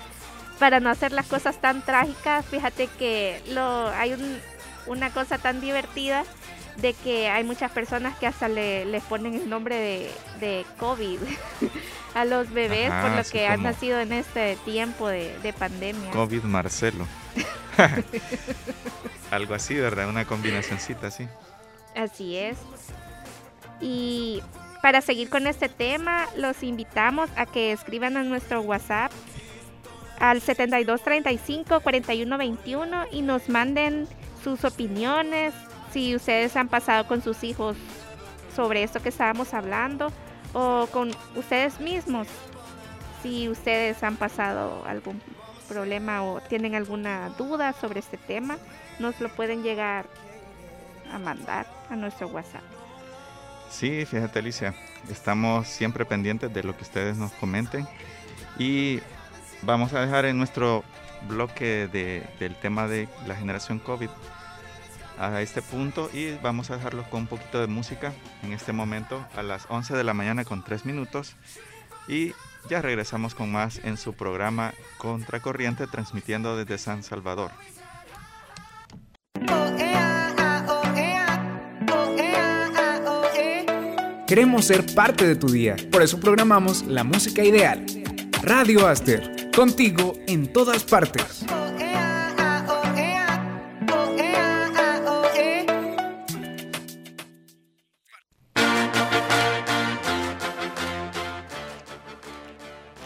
para 0.62 0.80
no 0.80 0.92
hacer 0.92 1.12
las 1.12 1.26
cosas 1.26 1.60
tan 1.60 1.82
trágicas, 1.82 2.46
fíjate 2.46 2.86
que 3.00 3.42
lo 3.48 3.90
hay 3.90 4.16
una 4.86 5.10
cosa 5.10 5.40
tan 5.40 5.60
divertida 5.60 6.24
de 6.78 6.94
que 6.94 7.30
hay 7.30 7.44
muchas 7.44 7.72
personas 7.72 8.16
que 8.20 8.28
hasta 8.28 8.48
le, 8.48 8.86
les 8.86 9.04
ponen 9.06 9.34
el 9.34 9.50
nombre 9.50 9.76
de, 9.76 10.12
de 10.40 10.64
COVID 10.78 11.18
a 12.14 12.26
los 12.26 12.52
bebés 12.52 12.92
por 12.92 13.10
lo 13.10 13.24
que 13.24 13.48
han 13.48 13.64
nacido 13.64 14.00
en 14.02 14.14
este 14.14 14.56
tiempo 14.64 15.08
de, 15.08 15.36
de 15.40 15.52
pandemia. 15.52 16.12
COVID 16.12 16.44
Marcelo. 16.44 17.08
Algo 19.32 19.56
así, 19.56 19.74
¿verdad? 19.74 20.10
Una 20.10 20.26
combinacióncita 20.26 21.08
así. 21.08 21.28
Así 21.96 22.38
es. 22.38 22.60
Y 23.80 24.44
para 24.84 25.02
seguir 25.02 25.28
con 25.32 25.48
este 25.48 25.70
tema, 25.70 26.28
los 26.38 26.62
invitamos 26.62 27.32
a 27.36 27.48
que 27.48 27.72
escriban 27.72 28.16
a 28.16 28.22
nuestro 28.22 28.62
WhatsApp 28.62 29.12
al 30.22 30.42
7235-4121 30.42 33.08
y 33.12 33.22
nos 33.24 33.50
manden 33.50 34.08
sus 34.44 34.64
opiniones, 34.64 35.56
si 35.92 36.16
ustedes 36.16 36.56
han 36.56 36.70
pasado 36.70 37.08
con 37.08 37.24
sus 37.24 37.44
hijos 37.44 37.76
sobre 38.56 38.84
esto 38.84 39.02
que 39.02 39.10
estábamos 39.10 39.56
hablando 39.56 40.14
o 40.54 40.88
con 40.92 41.10
ustedes 41.36 41.80
mismos, 41.80 42.28
si 43.24 43.50
ustedes 43.50 44.04
han 44.04 44.16
pasado 44.16 44.86
algún 44.86 45.20
problema 45.68 46.24
o 46.24 46.40
tienen 46.42 46.76
alguna 46.76 47.30
duda 47.30 47.74
sobre 47.74 48.00
este 48.00 48.18
tema, 48.18 48.60
nos 49.00 49.20
lo 49.22 49.30
pueden 49.30 49.64
llegar 49.64 50.06
a 51.12 51.18
mandar 51.18 51.66
a 51.90 51.96
nuestro 51.96 52.28
WhatsApp. 52.28 52.62
Sí, 53.72 54.06
fíjate 54.06 54.38
Alicia, 54.38 54.76
estamos 55.10 55.68
siempre 55.68 56.06
pendientes 56.06 56.54
de 56.54 56.62
lo 56.62 56.78
que 56.78 56.84
ustedes 56.84 57.18
nos 57.18 57.32
comenten 57.34 57.88
y 58.60 59.00
vamos 59.64 59.94
a 59.94 60.02
dejar 60.02 60.26
en 60.26 60.38
nuestro 60.38 60.84
bloque 61.28 61.88
del 62.40 62.56
tema 62.56 62.88
de 62.88 63.08
la 63.28 63.36
generación 63.36 63.80
COVID 63.80 64.10
a 65.20 65.42
este 65.42 65.62
punto 65.62 66.10
y 66.14 66.36
vamos 66.42 66.72
a 66.72 66.78
dejarlo 66.78 67.04
con 67.10 67.22
un 67.22 67.28
poquito 67.28 67.60
de 67.62 67.68
música 67.68 68.12
en 68.44 68.54
este 68.54 68.74
momento 68.74 69.24
a 69.36 69.44
las 69.44 69.66
11 69.70 69.96
de 69.96 70.04
la 70.04 70.14
mañana 70.14 70.46
con 70.46 70.64
3 70.64 70.86
minutos 70.86 71.36
y 72.08 72.34
ya 72.70 72.82
regresamos 72.82 73.36
con 73.36 73.52
más 73.52 73.80
en 73.84 73.98
su 73.98 74.14
programa 74.14 74.74
Contracorriente 74.98 75.88
transmitiendo 75.88 76.58
desde 76.58 76.78
San 76.78 77.04
Salvador. 77.04 77.52
Queremos 84.28 84.66
ser 84.66 84.86
parte 84.96 85.28
de 85.28 85.36
tu 85.36 85.50
día, 85.50 85.76
por 85.92 86.02
eso 86.02 86.20
programamos 86.20 86.84
la 86.84 87.04
música 87.04 87.44
ideal. 87.44 87.86
Radio 88.42 88.88
Aster, 88.88 89.41
contigo 89.52 90.14
en 90.28 90.52
todas 90.52 90.84
partes. 90.84 91.46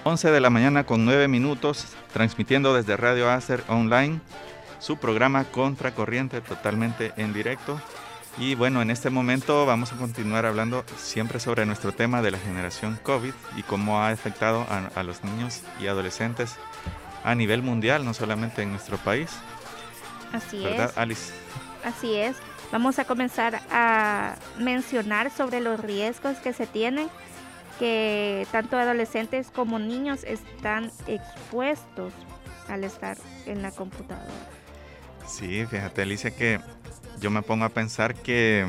11 0.07 0.29
de 0.31 0.39
la 0.39 0.51
mañana 0.51 0.85
con 0.85 1.03
9 1.03 1.27
minutos, 1.27 1.87
transmitiendo 2.13 2.75
desde 2.75 2.95
Radio 2.95 3.29
Acer 3.29 3.63
Online 3.67 4.21
su 4.79 4.97
programa 4.97 5.45
Contracorriente 5.45 6.41
totalmente 6.41 7.11
en 7.17 7.33
directo. 7.33 7.81
Y 8.37 8.55
bueno, 8.55 8.81
en 8.81 8.91
este 8.91 9.09
momento 9.09 9.65
vamos 9.65 9.93
a 9.93 9.97
continuar 9.97 10.45
hablando 10.45 10.83
siempre 10.97 11.39
sobre 11.39 11.65
nuestro 11.65 11.93
tema 11.93 12.21
de 12.21 12.31
la 12.31 12.37
generación 12.37 12.99
COVID 13.01 13.31
y 13.55 13.63
cómo 13.63 13.99
ha 13.99 14.09
afectado 14.09 14.65
a, 14.69 15.03
los 15.03 15.23
niños 15.23 15.61
y 15.79 15.87
adolescentes 15.87 16.55
a 17.23 17.33
nivel 17.33 17.61
mundial, 17.61 18.03
no 18.03 18.13
solamente 18.13 18.61
en 18.61 18.71
nuestro 18.71 18.97
país. 18.97 19.31
Así 20.33 20.61
¿verdad, 20.61 20.89
es. 20.89 20.97
Alice? 20.97 21.33
Así 21.85 22.15
es. 22.15 22.35
Vamos 22.73 22.99
a 22.99 23.05
comenzar 23.05 23.61
a 23.71 24.35
mencionar 24.59 25.31
sobre 25.31 25.61
los 25.61 25.79
riesgos 25.79 26.37
que 26.37 26.51
se 26.51 26.67
tienen 26.67 27.07
que 27.79 28.47
tanto 28.51 28.77
adolescentes 28.77 29.49
como 29.49 29.79
niños 29.79 30.23
están 30.25 30.91
expuestos 31.07 32.11
al 32.67 32.83
estar 32.83 33.17
en 33.45 33.61
la 33.61 33.71
computadora. 33.71 34.25
Sí, 35.25 35.65
fíjate 35.65 36.01
Alicia 36.01 36.31
que 36.31 36.59
yo 37.19 37.31
me 37.31 37.41
pongo 37.41 37.65
a 37.65 37.69
pensar 37.69 38.15
que 38.15 38.65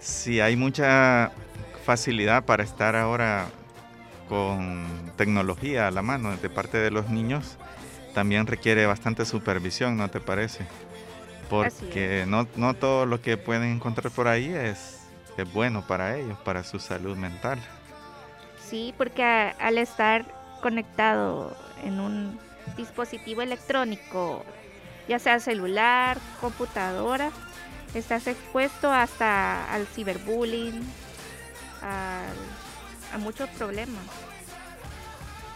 si 0.00 0.40
hay 0.40 0.56
mucha 0.56 1.32
facilidad 1.84 2.44
para 2.44 2.64
estar 2.64 2.96
ahora 2.96 3.46
con 4.28 5.12
tecnología 5.16 5.86
a 5.86 5.90
la 5.90 6.02
mano 6.02 6.36
de 6.36 6.50
parte 6.50 6.78
de 6.78 6.90
los 6.90 7.08
niños, 7.08 7.56
también 8.14 8.46
requiere 8.46 8.86
bastante 8.86 9.24
supervisión, 9.24 9.96
¿no 9.96 10.08
te 10.10 10.20
parece? 10.20 10.66
Porque 11.48 12.24
no, 12.26 12.48
no 12.56 12.74
todo 12.74 13.06
lo 13.06 13.20
que 13.20 13.36
pueden 13.36 13.64
encontrar 13.64 14.10
por 14.10 14.26
ahí 14.26 14.52
es, 14.52 15.00
es 15.36 15.52
bueno 15.52 15.86
para 15.86 16.16
ellos, 16.16 16.38
para 16.38 16.64
su 16.64 16.78
salud 16.78 17.16
mental. 17.16 17.58
Sí, 18.68 18.92
porque 18.98 19.22
al 19.22 19.78
estar 19.78 20.24
conectado 20.60 21.56
en 21.84 22.00
un 22.00 22.38
dispositivo 22.76 23.42
electrónico, 23.42 24.44
ya 25.08 25.18
sea 25.18 25.40
celular, 25.40 26.18
computadora, 26.40 27.30
estás 27.94 28.26
expuesto 28.26 28.92
hasta 28.92 29.72
al 29.72 29.86
ciberbullying, 29.86 30.82
a, 31.82 32.22
muchos 33.18 33.48
problemas. 33.50 34.02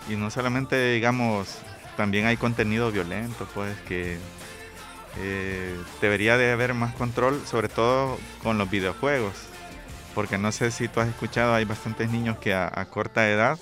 Y 0.09 0.17
no 0.17 0.31
solamente, 0.31 0.93
digamos, 0.93 1.59
también 1.97 2.27
hay 2.27 2.37
contenido 2.37 2.91
violento, 2.91 3.47
pues 3.55 3.77
que 3.81 4.17
eh, 5.19 5.77
debería 6.01 6.39
de 6.39 6.53
haber 6.53 6.73
más 6.73 6.95
control, 6.95 7.47
sobre 7.47 7.69
todo 7.69 8.19
con 8.43 8.57
los 8.57 8.71
videojuegos 8.71 9.51
porque 10.15 10.39
no 10.39 10.53
sé 10.53 10.71
si 10.71 10.89
tú 10.89 11.01
has 11.01 11.09
escuchado, 11.09 11.55
hay 11.55 11.65
bastantes 11.65 12.11
niños 12.11 12.39
que 12.39 12.55
a, 12.55 12.85
corta 12.91 13.29
edad 13.29 13.59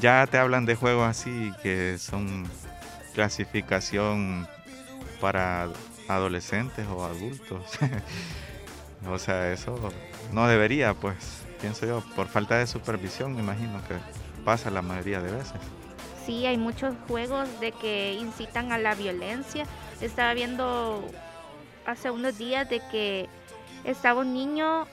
ya 0.00 0.26
te 0.26 0.38
hablan 0.38 0.66
de 0.66 0.74
juegos 0.74 1.08
así 1.08 1.52
que 1.62 1.98
son 1.98 2.44
clasificación 3.14 4.48
para 5.24 5.70
adolescentes 6.06 6.86
o 6.86 7.02
adultos. 7.02 7.78
o 9.08 9.18
sea, 9.18 9.50
eso 9.52 9.74
no 10.32 10.46
debería, 10.46 10.92
pues, 10.92 11.16
pienso 11.62 11.86
yo, 11.86 12.02
por 12.14 12.28
falta 12.28 12.58
de 12.58 12.66
supervisión, 12.66 13.32
me 13.34 13.40
imagino 13.40 13.80
que 13.88 13.94
pasa 14.44 14.68
la 14.68 14.82
mayoría 14.82 15.22
de 15.22 15.32
veces. 15.32 15.54
Sí, 16.26 16.44
hay 16.44 16.58
muchos 16.58 16.94
juegos 17.08 17.48
de 17.58 17.72
que 17.72 18.12
incitan 18.20 18.70
a 18.70 18.76
la 18.76 18.94
violencia. 18.94 19.64
Estaba 20.02 20.34
viendo 20.34 21.02
hace 21.86 22.10
unos 22.10 22.36
días 22.36 22.68
de 22.68 22.80
que 22.90 23.26
estaba 23.84 24.20
un 24.20 24.34
niño 24.34 24.86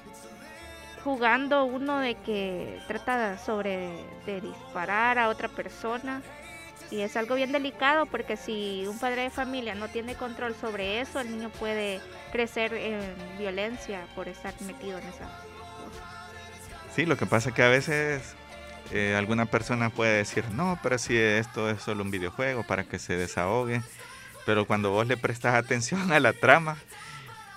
jugando 1.04 1.66
uno 1.66 2.00
de 2.00 2.16
que 2.16 2.80
trata 2.88 3.38
sobre 3.38 3.90
de 4.26 4.40
disparar 4.40 5.20
a 5.20 5.28
otra 5.28 5.50
persona 5.50 6.22
y 6.92 7.02
es 7.02 7.18
algo 7.18 7.36
bien 7.36 7.52
delicado 7.52 8.06
porque 8.06 8.38
si 8.38 8.86
un 8.88 9.00
padre 9.00 9.24
de 9.24 9.30
familia 9.30 9.74
no 9.74 9.88
tiene 9.88 10.16
control 10.16 10.54
sobre 10.56 11.02
eso, 11.02 11.20
el 11.20 11.32
niño 11.32 11.50
puede 11.50 12.00
crecer 12.32 12.74
en 12.74 13.00
violencia 13.40 14.06
por 14.16 14.28
estar 14.28 14.54
metido 14.62 15.00
en 15.00 15.08
esa 15.08 15.30
Sí, 16.96 17.06
lo 17.06 17.16
que 17.16 17.26
pasa 17.26 17.50
es 17.50 17.56
que 17.56 17.64
a 17.64 17.70
veces 17.70 18.36
eh, 18.92 19.16
alguna 19.18 19.46
persona 19.46 19.90
puede 19.90 20.18
decir, 20.18 20.44
no, 20.52 20.78
pero 20.84 20.98
si 20.98 21.18
esto 21.18 21.70
es 21.70 21.82
solo 21.82 22.04
un 22.04 22.12
videojuego 22.12 22.64
para 22.64 22.84
que 22.84 23.00
se 23.00 23.16
desahogue, 23.16 23.82
pero 24.46 24.66
cuando 24.66 24.92
vos 24.92 25.08
le 25.08 25.16
prestas 25.16 25.56
atención 25.56 26.12
a 26.12 26.20
la 26.20 26.34
trama, 26.34 26.76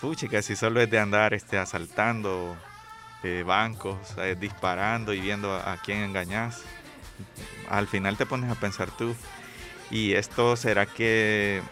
puchica, 0.01 0.41
si 0.41 0.55
solo 0.55 0.81
es 0.81 0.89
de 0.89 1.01
andar 1.01 1.35
este, 1.35 1.59
asaltando 1.59 2.57
bancos, 3.45 3.97
eh, 4.19 4.37
disparando 4.39 5.15
y 5.15 5.21
viendo 5.21 5.55
a, 5.55 5.79
quién 5.83 5.99
engañas. 5.99 6.63
Al 7.69 7.87
final 7.87 8.17
te 8.17 8.27
pones 8.27 8.51
a 8.51 8.55
pensar 8.55 8.91
tú, 8.91 9.15
¿y 9.91 10.13
esto 10.15 10.57
será 10.57 10.87
que 10.87 11.63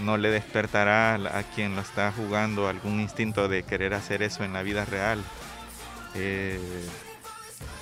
no 0.00 0.16
le 0.16 0.30
despertará 0.30 1.14
a 1.14 1.42
quien 1.54 1.74
lo 1.74 1.82
está 1.82 2.12
jugando 2.12 2.68
algún 2.68 3.00
instinto 3.00 3.48
de 3.48 3.62
querer 3.62 3.94
hacer 3.94 4.22
eso 4.22 4.44
en 4.44 4.52
la 4.52 4.62
vida 4.62 4.84
real? 4.84 5.22
Eh, 6.14 6.60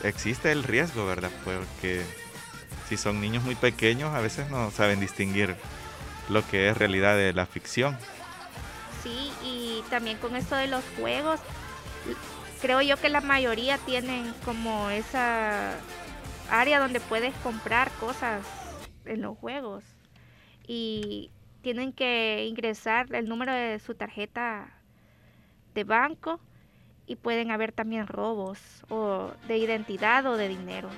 existe 0.03 0.53
el 0.53 0.63
riesgo, 0.63 1.07
¿verdad? 1.07 1.31
Porque 1.45 2.03
si 2.89 2.97
son 2.97 3.21
niños 3.21 3.45
muy 3.45 3.55
pequeños, 3.55 4.15
a 4.15 4.21
veces 4.21 4.51
no 4.51 4.71
saben 4.71 5.01
distinguir 5.01 5.57
lo 6.29 6.47
que 6.47 6.69
es 6.69 6.77
realidad 6.77 7.17
de 7.17 7.33
la 7.33 7.47
ficción. 7.47 7.97
Sí, 9.03 9.33
y 9.43 9.83
también 9.91 10.19
con 10.19 10.37
esto 10.37 10.55
de 10.57 10.67
los 10.67 10.85
juegos, 10.99 11.41
creo 12.61 12.83
yo 12.83 12.97
que 12.97 13.09
la 13.09 13.21
mayoría 13.21 13.79
tienen 13.79 14.35
como 14.45 14.91
esa 14.91 15.75
área 16.51 16.79
donde 16.79 17.01
puedes 17.01 17.35
comprar 17.37 17.91
cosas 17.93 18.45
en 19.05 19.23
los 19.23 19.39
juegos 19.39 19.85
y 20.67 21.31
tienen 21.63 21.93
que 21.93 22.47
ingresar 22.49 23.15
el 23.15 23.29
número 23.29 23.53
de 23.53 23.79
su 23.79 23.95
tarjeta 23.95 24.69
de 25.75 25.85
banco 25.85 26.41
y 27.07 27.17
pueden 27.17 27.51
haber 27.51 27.73
también 27.73 28.07
robos 28.07 28.59
o 28.89 29.33
de 29.49 29.59
identidad 29.59 30.27
o 30.27 30.37
de 30.37 30.49
dinero. 30.49 30.89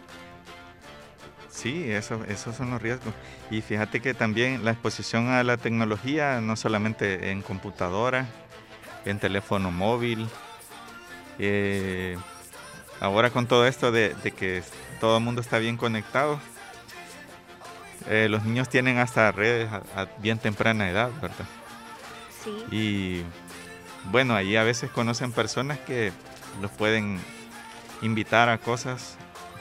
Sí, 1.49 1.91
eso, 1.91 2.25
esos 2.29 2.57
son 2.57 2.71
los 2.71 2.81
riesgos. 2.81 3.12
Y 3.51 3.61
fíjate 3.61 4.01
que 4.01 4.15
también 4.15 4.65
la 4.65 4.73
exposición 4.73 5.29
a 5.29 5.45
la 5.45 5.59
tecnología, 5.59 6.41
no 6.41 6.57
solamente 6.57 7.31
en 7.31 7.43
computadora, 7.43 8.27
en 9.05 9.19
teléfono 9.19 9.71
móvil, 9.71 10.29
eh, 11.38 12.17
ahora 13.03 13.31
con 13.31 13.47
todo 13.47 13.67
esto 13.67 13.91
de, 13.91 14.15
que 14.37 14.62
todo 15.01 15.19
el 15.19 15.25
mundo 15.25 15.41
está 15.41 15.59
bien 15.59 15.77
conectado, 15.77 16.38
eh, 18.09 18.29
los 18.31 18.45
niños 18.45 18.69
tienen 18.69 18.99
hasta 18.99 19.33
redes 19.33 19.71
a, 19.73 20.07
bien 20.19 20.38
temprana 20.38 20.88
edad, 20.88 21.11
¿verdad? 21.21 21.47
Sí. 22.45 22.65
Y 22.71 23.23
bueno, 24.11 24.35
ahí 24.35 24.57
a 24.57 24.62
veces 24.62 24.91
conocen 24.91 25.33
personas 25.33 25.79
que 25.81 26.12
los 26.61 26.71
pueden 26.71 27.21
invitar 28.03 28.49
a 28.49 28.59
cosas 28.59 29.17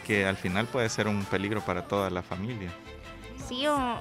que 0.06 0.26
al 0.26 0.38
final 0.38 0.68
puede 0.68 0.90
ser 0.90 1.08
un 1.08 1.26
peligro 1.26 1.62
para 1.62 1.88
toda 1.88 2.12
la 2.12 2.22
familia. 2.22 2.70
Sí, 3.48 3.66
o 3.66 3.98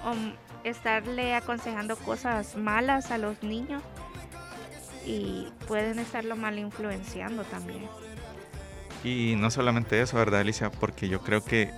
estarle 0.65 1.35
aconsejando 1.35 1.97
cosas 1.97 2.57
malas 2.57 3.11
a 3.11 3.17
los 3.17 3.43
niños 3.43 3.83
y 5.07 5.49
pueden 5.67 5.99
estarlo 5.99 6.37
mal 6.37 6.59
influenciando 6.59 7.43
también. 7.45 7.89
Y 9.03 9.35
no 9.37 9.51
solamente 9.51 10.01
eso, 10.01 10.17
¿verdad, 10.17 10.41
Alicia? 10.41 10.71
Porque 10.71 11.09
yo 11.09 11.21
creo 11.21 11.43
que 11.43 11.71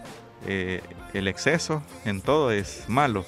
eh, 0.47 0.81
el 1.15 1.29
exceso 1.29 1.83
en 2.05 2.21
todo 2.21 2.51
es 2.51 2.89
malo. 2.89 3.25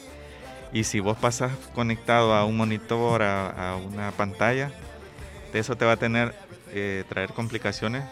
Y 0.73 0.85
si 0.85 0.99
vos 0.99 1.17
pasas 1.17 1.53
conectado 1.75 2.35
a 2.35 2.45
un 2.45 2.57
monitor, 2.57 3.23
a, 3.23 3.77
una 3.77 4.11
pantalla, 4.11 4.73
eso 5.53 5.77
te 5.77 5.85
va 5.85 5.93
a 5.93 5.97
tener, 5.97 6.35
eh, 6.73 7.05
traer 7.09 7.33
complicaciones, 7.33 8.05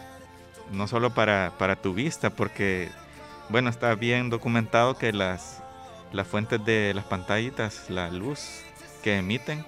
no 0.71 0.87
solo 0.87 1.13
para, 1.13 1.51
para, 1.57 1.75
tu 1.75 1.93
vista, 1.93 2.29
porque, 2.29 2.89
bueno, 3.49 3.69
está 3.69 3.95
bien 3.95 4.29
documentado 4.29 4.97
que 4.97 5.11
las, 5.11 5.61
las 6.13 6.25
fuentes 6.25 6.63
de 6.63 6.93
las 6.95 7.03
pantallitas, 7.03 7.89
la 7.89 8.09
luz 8.09 8.61
que 9.03 9.17
emiten, 9.17 9.65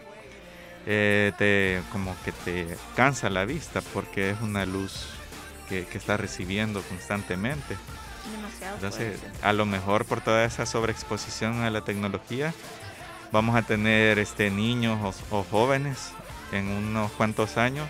eh, 0.85 1.33
te, 1.37 1.81
como 1.91 2.15
que 2.23 2.31
te 2.31 2.77
cansa 2.95 3.29
la 3.29 3.43
vista 3.43 3.81
porque 3.91 4.29
es 4.29 4.41
una 4.41 4.65
luz 4.65 5.14
que, 5.67 5.85
que 5.85 5.97
está 5.97 6.17
recibiendo 6.17 6.81
constantemente. 6.83 7.77
Entonces, 8.73 9.19
a 9.41 9.53
lo 9.53 9.65
mejor 9.65 10.05
por 10.05 10.21
toda 10.21 10.45
esa 10.45 10.65
sobreexposición 10.65 11.61
a 11.61 11.69
la 11.69 11.81
tecnología, 11.81 12.53
vamos 13.31 13.55
a 13.55 13.61
tener 13.61 14.19
este, 14.19 14.49
niños 14.49 15.21
o, 15.29 15.43
jóvenes 15.43 16.11
en 16.51 16.67
unos 16.69 17.11
cuantos 17.11 17.57
años 17.57 17.87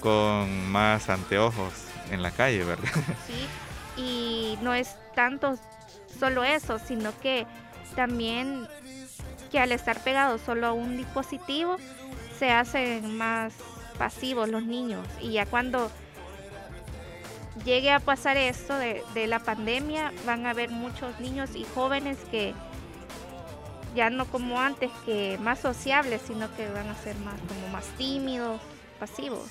con 0.00 0.70
más 0.70 1.08
anteojos 1.08 1.72
en 2.10 2.22
la 2.22 2.30
calle, 2.30 2.64
¿verdad? 2.64 2.88
Sí, 3.26 3.46
y 3.96 4.58
no 4.62 4.74
es 4.74 4.96
tanto 5.14 5.58
solo 6.18 6.44
eso, 6.44 6.78
sino 6.78 7.18
que 7.20 7.46
también 7.94 8.66
que 9.50 9.60
al 9.60 9.72
estar 9.72 10.00
pegados 10.00 10.40
solo 10.40 10.66
a 10.66 10.72
un 10.72 10.96
dispositivo 10.96 11.76
se 12.38 12.50
hacen 12.50 13.16
más 13.16 13.54
pasivos 13.98 14.48
los 14.48 14.64
niños 14.64 15.06
y 15.20 15.32
ya 15.32 15.46
cuando 15.46 15.90
llegue 17.64 17.90
a 17.92 18.00
pasar 18.00 18.36
esto 18.36 18.76
de, 18.76 19.26
la 19.26 19.38
pandemia, 19.38 20.12
van 20.26 20.46
a 20.46 20.50
haber 20.50 20.70
muchos 20.70 21.18
niños 21.20 21.50
y 21.54 21.64
jóvenes 21.74 22.18
que 22.30 22.54
ya 23.94 24.10
no 24.10 24.26
como 24.26 24.60
antes, 24.60 24.90
que 25.04 25.38
más 25.40 25.60
sociables, 25.60 26.22
sino 26.26 26.54
que 26.56 26.68
van 26.68 26.88
a 26.88 26.94
ser 26.96 27.16
más 27.18 27.40
como 27.48 27.68
más 27.68 27.84
tímidos, 27.96 28.60
pasivos. 28.98 29.50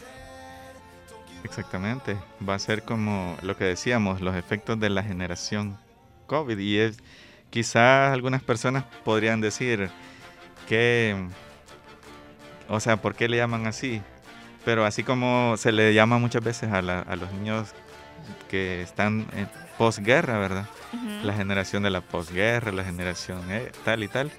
Exactamente, 1.44 2.18
va 2.48 2.56
a 2.56 2.60
ser 2.60 2.84
como 2.84 3.38
lo 3.42 3.58
que 3.58 3.66
decíamos, 3.66 4.22
los 4.22 4.36
efectos 4.36 4.80
de 4.80 4.90
la 4.90 5.04
generación 5.04 5.78
COVID 6.28 6.58
y 6.58 6.80
es 6.80 6.98
quizás 7.50 8.14
algunas 8.14 8.42
personas 8.42 8.86
podrían 9.04 9.42
decir 9.42 9.90
que 10.68 11.16
o 12.70 12.80
sea, 12.80 12.98
¿por 12.98 13.16
qué 13.16 13.28
le 13.28 13.38
llaman 13.38 13.68
así? 13.68 14.02
Pero 14.66 14.86
así 14.86 15.04
como 15.04 15.58
se 15.58 15.72
le 15.72 15.94
llama 15.94 16.18
muchas 16.18 16.44
veces 16.44 16.72
a, 16.72 16.82
los 16.82 17.32
niños 17.34 17.74
que 18.50 18.82
están 18.82 19.28
en 19.34 19.50
posguerra, 19.78 20.38
¿verdad? 20.40 20.66
La 21.24 21.34
generación 21.34 21.84
de 21.84 21.90
la 21.90 22.02
posguerra, 22.02 22.72
la 22.72 22.84
generación 22.84 23.42
eh, 23.52 23.72
tal 23.84 24.04
y 24.04 24.08
tal. 24.08 24.32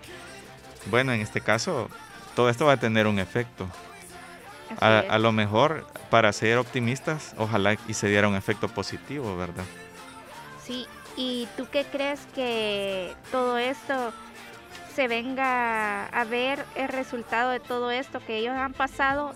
Bueno, 0.86 1.12
en 1.12 1.20
este 1.20 1.40
caso, 1.40 1.88
todo 2.34 2.48
esto 2.48 2.66
va 2.66 2.72
a 2.72 2.76
tener 2.76 3.06
un 3.06 3.18
efecto. 3.18 3.68
A, 4.80 4.98
a, 4.98 5.18
lo 5.18 5.32
mejor, 5.32 5.86
para 6.10 6.32
ser 6.32 6.58
optimistas, 6.58 7.34
ojalá 7.38 7.76
y 7.86 7.94
se 7.94 8.08
diera 8.08 8.28
un 8.28 8.34
efecto 8.34 8.68
positivo, 8.68 9.36
¿verdad? 9.36 9.64
Sí, 10.64 10.86
¿y 11.16 11.46
tú 11.56 11.66
qué 11.70 11.84
crees 11.84 12.20
que 12.34 13.14
todo 13.30 13.58
esto 13.58 14.12
se 14.94 15.08
venga 15.08 16.06
a 16.06 16.24
ver 16.24 16.64
el 16.74 16.88
resultado 16.88 17.50
de 17.50 17.60
todo 17.60 17.90
esto 17.90 18.20
que 18.26 18.38
ellos 18.38 18.54
han 18.54 18.72
pasado 18.72 19.34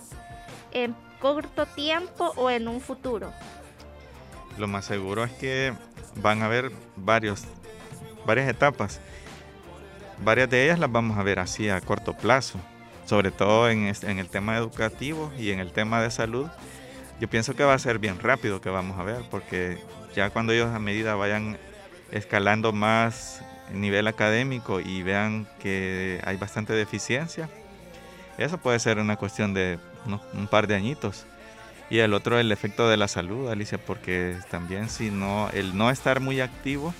en 0.71 0.95
corto 1.19 1.65
tiempo 1.65 2.33
o 2.35 2.49
en 2.49 2.67
un 2.67 2.81
futuro? 2.81 3.31
Lo 4.59 4.67
más 4.67 4.83
seguro 4.83 5.23
es 5.23 5.31
que 5.31 5.73
van 6.15 6.41
a 6.41 6.45
haber 6.47 6.71
varias 6.97 7.47
etapas. 8.27 8.99
Varias 10.21 10.49
de 10.49 10.65
ellas 10.65 10.79
las 10.79 10.91
vamos 10.91 11.17
a 11.17 11.23
ver 11.23 11.39
así 11.39 11.69
a 11.69 11.79
corto 11.79 12.13
plazo, 12.13 12.59
sobre 13.05 13.31
todo 13.31 13.69
en, 13.69 13.87
en 13.87 14.19
el 14.19 14.27
tema 14.27 14.57
educativo 14.57 15.31
y 15.37 15.51
en 15.51 15.59
el 15.59 15.71
tema 15.71 16.01
de 16.01 16.11
salud. 16.11 16.49
Yo 17.21 17.29
pienso 17.29 17.55
que 17.55 17.63
va 17.63 17.73
a 17.73 17.79
ser 17.79 17.99
bien 17.99 18.19
rápido 18.19 18.59
que 18.59 18.69
vamos 18.69 18.99
a 18.99 19.03
ver, 19.03 19.23
porque 19.31 19.77
ya 20.13 20.29
cuando 20.29 20.51
ellos 20.51 20.67
a 20.75 20.79
medida 20.79 21.15
vayan 21.15 21.57
escalando 22.11 22.73
más 22.73 23.41
nivel 23.71 24.07
académico 24.07 24.81
y 24.81 25.03
vean 25.03 25.47
que 25.59 26.19
hay 26.25 26.35
bastante 26.35 26.73
deficiencia, 26.73 27.49
eso 28.37 28.57
puede 28.57 28.79
ser 28.79 28.99
una 28.99 29.15
cuestión 29.15 29.53
de 29.53 29.79
un 30.33 30.47
par 30.47 30.67
de 30.67 30.75
añitos. 30.75 31.25
Y 31.89 31.99
el 31.99 32.13
otro, 32.13 32.39
el 32.39 32.51
efecto 32.51 32.87
de 32.87 32.97
la 32.97 33.07
salud, 33.07 33.49
Alicia, 33.49 33.77
porque 33.77 34.37
también 34.51 34.89
si 34.89 35.09
no, 35.09 35.49
el 35.53 35.75
no 35.75 35.89
estar 35.89 36.19
muy 36.19 36.39
activo, 36.39 36.93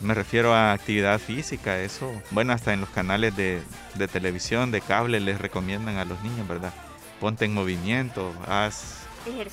me 0.00 0.14
refiero 0.14 0.54
a 0.54 0.72
actividad 0.72 1.18
física, 1.18 1.80
eso, 1.80 2.10
bueno, 2.30 2.52
hasta 2.52 2.72
en 2.72 2.80
los 2.80 2.90
canales 2.90 3.36
de, 3.36 3.62
televisión, 4.10 4.70
de 4.70 4.80
cable, 4.80 5.20
les 5.20 5.40
recomiendan 5.40 5.96
a 5.96 6.04
los 6.04 6.20
niños, 6.22 6.46
¿verdad? 6.48 6.72
Ponte 7.20 7.44
en 7.44 7.54
movimiento, 7.54 8.32
haz 8.46 9.06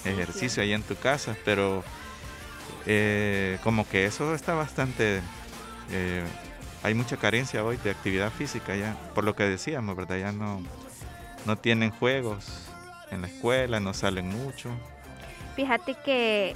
ejercicio, 0.05 0.63
ahí 0.63 0.73
en 0.73 0.83
tu 0.83 0.95
casa, 0.95 1.35
pero 1.45 1.83
eh, 2.85 3.59
como 3.63 3.87
que 3.87 4.05
eso 4.05 4.33
está 4.33 4.53
bastante 4.53 5.21
eh, 5.91 6.23
hay 6.83 6.93
mucha 6.93 7.17
carencia 7.17 7.63
hoy 7.63 7.77
de 7.77 7.91
actividad 7.91 8.31
física 8.31 8.75
ya, 8.75 8.95
por 9.13 9.23
lo 9.23 9.35
que 9.35 9.43
decíamos, 9.43 9.95
¿verdad? 9.95 10.17
Ya 10.17 10.31
no, 10.31 10.61
no 11.45 11.57
tienen 11.57 11.91
juegos 11.91 12.69
en 13.15 13.21
la 13.21 13.27
escuela, 13.27 13.79
no 13.79 13.93
salen 13.93 14.29
mucho. 14.29 14.69
Fíjate 15.55 15.95
que 16.05 16.55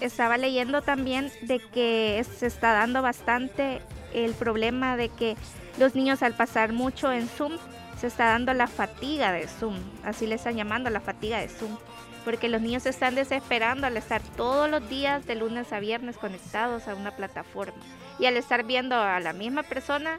estaba 0.00 0.36
leyendo 0.36 0.82
también 0.82 1.30
de 1.42 1.58
que 1.58 2.24
se 2.38 2.46
está 2.46 2.72
dando 2.72 3.02
bastante 3.02 3.80
el 4.14 4.32
problema 4.34 4.96
de 4.96 5.08
que 5.08 5.36
los 5.78 5.94
niños 5.94 6.22
al 6.22 6.34
pasar 6.34 6.72
mucho 6.72 7.12
en 7.12 7.28
Zoom 7.28 7.52
se 7.98 8.06
está 8.06 8.26
dando 8.26 8.54
la 8.54 8.66
fatiga 8.66 9.32
de 9.32 9.46
Zoom, 9.46 9.76
así 10.04 10.26
le 10.26 10.36
están 10.36 10.56
llamando 10.56 10.88
la 10.88 11.00
fatiga 11.00 11.38
de 11.38 11.48
Zoom, 11.48 11.76
porque 12.24 12.48
los 12.48 12.62
niños 12.62 12.84
se 12.84 12.88
están 12.88 13.14
desesperando 13.14 13.86
al 13.86 13.96
estar 13.96 14.22
todos 14.36 14.70
los 14.70 14.88
días 14.88 15.26
de 15.26 15.34
lunes 15.34 15.72
a 15.72 15.80
viernes 15.80 16.16
conectados 16.16 16.88
a 16.88 16.94
una 16.94 17.14
plataforma 17.14 17.82
y 18.18 18.26
al 18.26 18.36
estar 18.36 18.64
viendo 18.64 18.96
a 18.96 19.20
la 19.20 19.32
misma 19.34 19.62
persona 19.62 20.18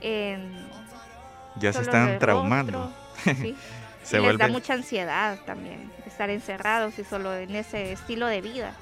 en 0.00 0.68
ya 1.56 1.72
se 1.72 1.82
están 1.82 2.18
traumando. 2.18 2.92
se 4.10 4.20
les 4.20 4.38
da 4.38 4.48
mucha 4.48 4.74
ansiedad 4.74 5.38
también 5.46 5.90
estar 6.06 6.30
encerrados 6.30 6.98
y 6.98 7.04
solo 7.04 7.34
en 7.34 7.54
ese 7.54 7.92
estilo 7.92 8.26
de 8.26 8.40
vida. 8.40 8.74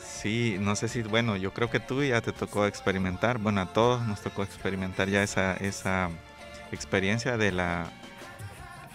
Sí, 0.00 0.56
no 0.60 0.76
sé 0.76 0.86
si, 0.86 1.02
bueno, 1.02 1.36
yo 1.36 1.52
creo 1.52 1.68
que 1.68 1.80
tú 1.80 2.04
ya 2.04 2.20
te 2.20 2.32
tocó 2.32 2.66
experimentar, 2.66 3.38
bueno, 3.38 3.60
a 3.60 3.72
todos 3.72 4.06
nos 4.06 4.20
tocó 4.20 4.44
experimentar 4.44 5.08
ya 5.08 5.22
esa, 5.24 5.54
esa 5.54 6.10
experiencia 6.70 7.36
de 7.36 7.50
la, 7.50 7.90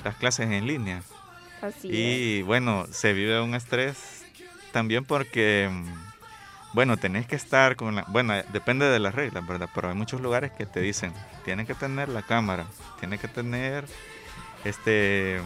las 0.06 0.16
clases 0.16 0.50
en 0.50 0.66
línea. 0.66 1.02
Así 1.62 1.90
y 1.92 2.42
bueno, 2.44 2.86
se 2.92 3.12
vive 3.12 3.42
un 3.42 3.56
estrés 3.56 4.24
también 4.72 5.04
porque 5.04 5.70
bueno, 6.74 6.96
tenés 6.98 7.26
que 7.26 7.36
estar 7.36 7.76
con 7.76 7.96
la... 7.96 8.06
Bueno, 8.08 8.34
depende 8.54 8.86
de 8.86 9.00
las 9.00 9.16
reglas, 9.16 9.46
¿verdad? 9.48 9.70
Pero 9.74 9.90
hay 9.90 9.96
muchos 9.96 10.22
lugares 10.22 10.52
que 10.52 10.66
te 10.66 10.80
dicen, 10.80 11.12
tienes 11.44 11.66
que 11.66 11.74
tener 11.74 12.08
la 12.08 12.22
cámara, 12.22 12.68
tienes 13.00 13.20
que 13.20 13.28
tener 13.28 13.86
este... 14.64 15.42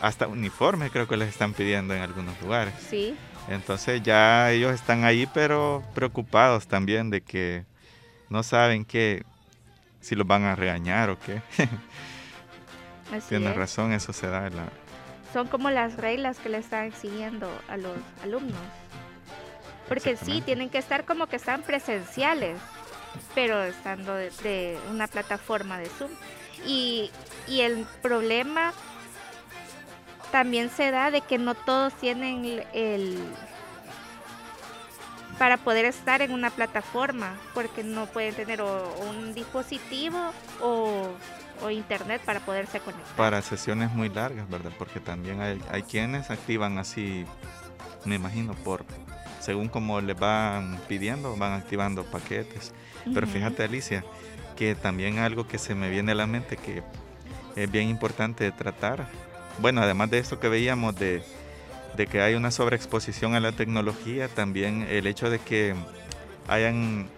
Hasta 0.00 0.28
uniforme 0.28 0.90
creo 0.90 1.08
que 1.08 1.16
les 1.16 1.28
están 1.28 1.54
pidiendo 1.54 1.92
en 1.92 2.02
algunos 2.02 2.40
lugares. 2.40 2.72
Sí. 2.88 3.16
Entonces 3.48 4.00
ya 4.02 4.52
ellos 4.52 4.72
están 4.72 5.04
ahí, 5.04 5.26
pero 5.34 5.82
preocupados 5.94 6.68
también 6.68 7.10
de 7.10 7.20
que 7.20 7.64
no 8.28 8.42
saben 8.42 8.84
qué, 8.84 9.24
si 10.00 10.14
los 10.14 10.26
van 10.26 10.44
a 10.44 10.54
regañar 10.54 11.10
o 11.10 11.18
qué. 11.18 11.42
Tienes 13.28 13.56
razón, 13.56 13.92
eso 13.92 14.12
se 14.12 14.26
da. 14.28 14.48
La... 14.50 14.68
Son 15.32 15.48
como 15.48 15.70
las 15.70 15.96
reglas 15.96 16.38
que 16.38 16.48
le 16.48 16.58
están 16.58 16.84
exigiendo 16.84 17.50
a 17.68 17.76
los 17.76 17.96
alumnos. 18.22 18.60
Porque 19.88 20.16
sí, 20.16 20.42
tienen 20.42 20.68
que 20.68 20.78
estar 20.78 21.06
como 21.06 21.26
que 21.26 21.36
están 21.36 21.62
presenciales, 21.62 22.60
pero 23.34 23.62
estando 23.62 24.14
de, 24.14 24.78
una 24.90 25.06
plataforma 25.06 25.78
de 25.78 25.86
Zoom. 25.86 26.10
Y, 26.66 27.10
y, 27.46 27.60
el 27.60 27.86
problema 28.02 28.72
también 30.32 30.70
se 30.70 30.90
da 30.90 31.10
de 31.10 31.20
que 31.20 31.38
no 31.38 31.54
todos 31.54 31.94
tienen 31.94 32.64
el, 32.72 33.18
para 35.38 35.56
poder 35.56 35.84
estar 35.84 36.20
en 36.20 36.32
una 36.32 36.50
plataforma, 36.50 37.34
porque 37.54 37.82
no 37.82 38.06
pueden 38.06 38.34
tener 38.34 38.60
un 38.62 39.34
dispositivo 39.34 40.32
o, 40.60 41.08
o, 41.62 41.70
internet 41.70 42.20
para 42.24 42.40
poderse 42.40 42.80
conectar. 42.80 43.16
Para 43.16 43.40
sesiones 43.40 43.92
muy 43.92 44.08
largas, 44.08 44.48
¿verdad? 44.50 44.72
Porque 44.78 45.00
también 45.00 45.40
hay, 45.40 45.62
hay 45.70 45.82
quienes 45.82 46.30
activan 46.30 46.78
así, 46.78 47.24
me 48.04 48.16
imagino, 48.16 48.54
por 48.54 48.84
según 49.48 49.68
como 49.68 50.00
les 50.02 50.18
van 50.18 50.78
pidiendo, 50.88 51.34
van 51.36 51.52
activando 51.52 52.04
paquetes. 52.04 52.74
Pero 53.14 53.26
fíjate 53.26 53.62
Alicia, 53.62 54.04
que 54.58 54.74
también 54.74 55.20
algo 55.20 55.46
que 55.46 55.56
se 55.56 55.76
me 55.76 55.88
viene 55.88 56.10
a 56.10 56.14
la 56.16 56.26
mente 56.26 56.56
que 56.56 56.82
es 57.54 57.70
bien 57.70 57.88
importante 57.88 58.50
tratar. 58.50 59.06
Bueno, 59.60 59.82
además 59.82 60.10
de 60.10 60.18
esto 60.18 60.40
que 60.40 60.48
veíamos 60.48 60.96
de, 60.96 61.22
de 61.96 62.08
que 62.08 62.20
hay 62.22 62.34
una 62.34 62.50
sobreexposición 62.50 63.36
a 63.36 63.40
la 63.40 63.52
tecnología, 63.52 64.26
también 64.26 64.84
el 64.90 65.06
hecho 65.06 65.30
de 65.30 65.38
que 65.38 65.76
hayan 66.48 67.08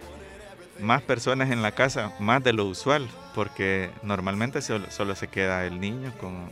más 0.81 1.01
personas 1.01 1.51
en 1.51 1.63
la 1.63 1.73
casa, 1.73 2.13
más 2.19 2.45
de 2.45 2.53
lo 2.53 2.67
usual, 2.67 3.09
porque 3.35 3.91
normalmente 4.03 4.61
solo, 4.61 4.91
solo 4.91 5.15
se 5.15 5.29
queda 5.29 5.65
el 5.65 5.81
niño 5.81 6.13
con 6.21 6.51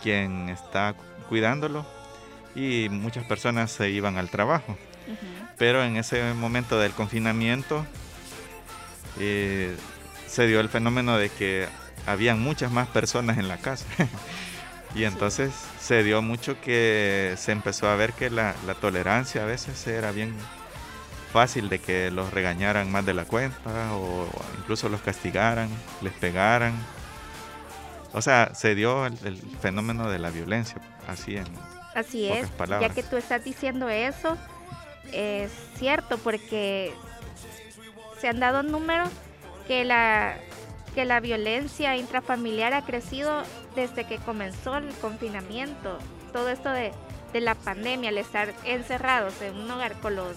quien 0.00 0.48
está 0.48 0.94
cuidándolo 1.28 1.84
y 2.54 2.88
muchas 2.88 3.24
personas 3.24 3.72
se 3.72 3.90
iban 3.90 4.16
al 4.16 4.30
trabajo. 4.30 4.78
Pero 5.56 5.82
en 5.82 5.96
ese 5.96 6.34
momento 6.34 6.78
del 6.78 6.92
confinamiento 6.92 7.84
eh, 9.18 9.76
se 10.26 10.46
dio 10.46 10.60
el 10.60 10.68
fenómeno 10.68 11.16
de 11.16 11.30
que 11.30 11.68
habían 12.06 12.40
muchas 12.40 12.70
más 12.70 12.88
personas 12.88 13.38
en 13.38 13.48
la 13.48 13.58
casa. 13.58 13.86
y 14.94 15.04
entonces 15.04 15.52
se 15.80 16.02
dio 16.02 16.22
mucho 16.22 16.60
que 16.60 17.34
se 17.36 17.52
empezó 17.52 17.88
a 17.88 17.96
ver 17.96 18.12
que 18.12 18.30
la, 18.30 18.54
tolerancia 18.80 19.42
a 19.42 19.46
veces 19.46 19.86
era 19.86 20.12
bien 20.12 20.34
fácil 21.32 21.68
de 21.68 21.78
que 21.78 22.10
los 22.10 22.32
regañaran 22.32 22.90
más 22.90 23.04
de 23.04 23.14
la 23.14 23.24
cuenta 23.24 23.94
o, 23.94 24.26
incluso 24.58 24.88
los 24.88 25.00
castigaran, 25.00 25.68
les 26.00 26.12
pegaran. 26.14 26.74
O 28.12 28.22
sea, 28.22 28.54
se 28.54 28.74
dio 28.74 29.06
el, 29.06 29.18
el 29.24 29.36
fenómeno 29.60 30.10
de 30.10 30.18
la 30.18 30.30
violencia, 30.30 30.80
así 31.06 31.36
en, 31.36 31.44
Así 31.98 32.28
es, 32.28 32.48
ya 32.80 32.90
que 32.90 33.02
tú 33.02 33.16
estás 33.16 33.42
diciendo 33.42 33.88
eso, 33.88 34.36
es 35.12 35.50
cierto 35.78 36.16
porque 36.18 36.94
se 38.20 38.28
han 38.28 38.40
dado 38.40 38.62
números 38.62 39.10
que 39.66 39.84
la 39.84 40.36
que 40.94 41.04
la 41.04 41.20
violencia 41.20 41.96
intrafamiliar 41.96 42.74
ha 42.74 42.84
crecido 42.84 43.42
desde 43.76 44.04
que 44.04 44.16
comenzó 44.16 44.76
el 44.76 44.92
confinamiento. 44.94 45.98
Todo 46.32 46.48
esto 46.48 46.70
de 46.70 46.92
de 47.32 47.40
la 47.40 47.54
pandemia, 47.54 48.10
al 48.10 48.18
estar 48.18 48.54
encerrados 48.64 49.40
en 49.42 49.56
un 49.56 49.70
hogar 49.70 49.94
con 50.00 50.16
los 50.16 50.36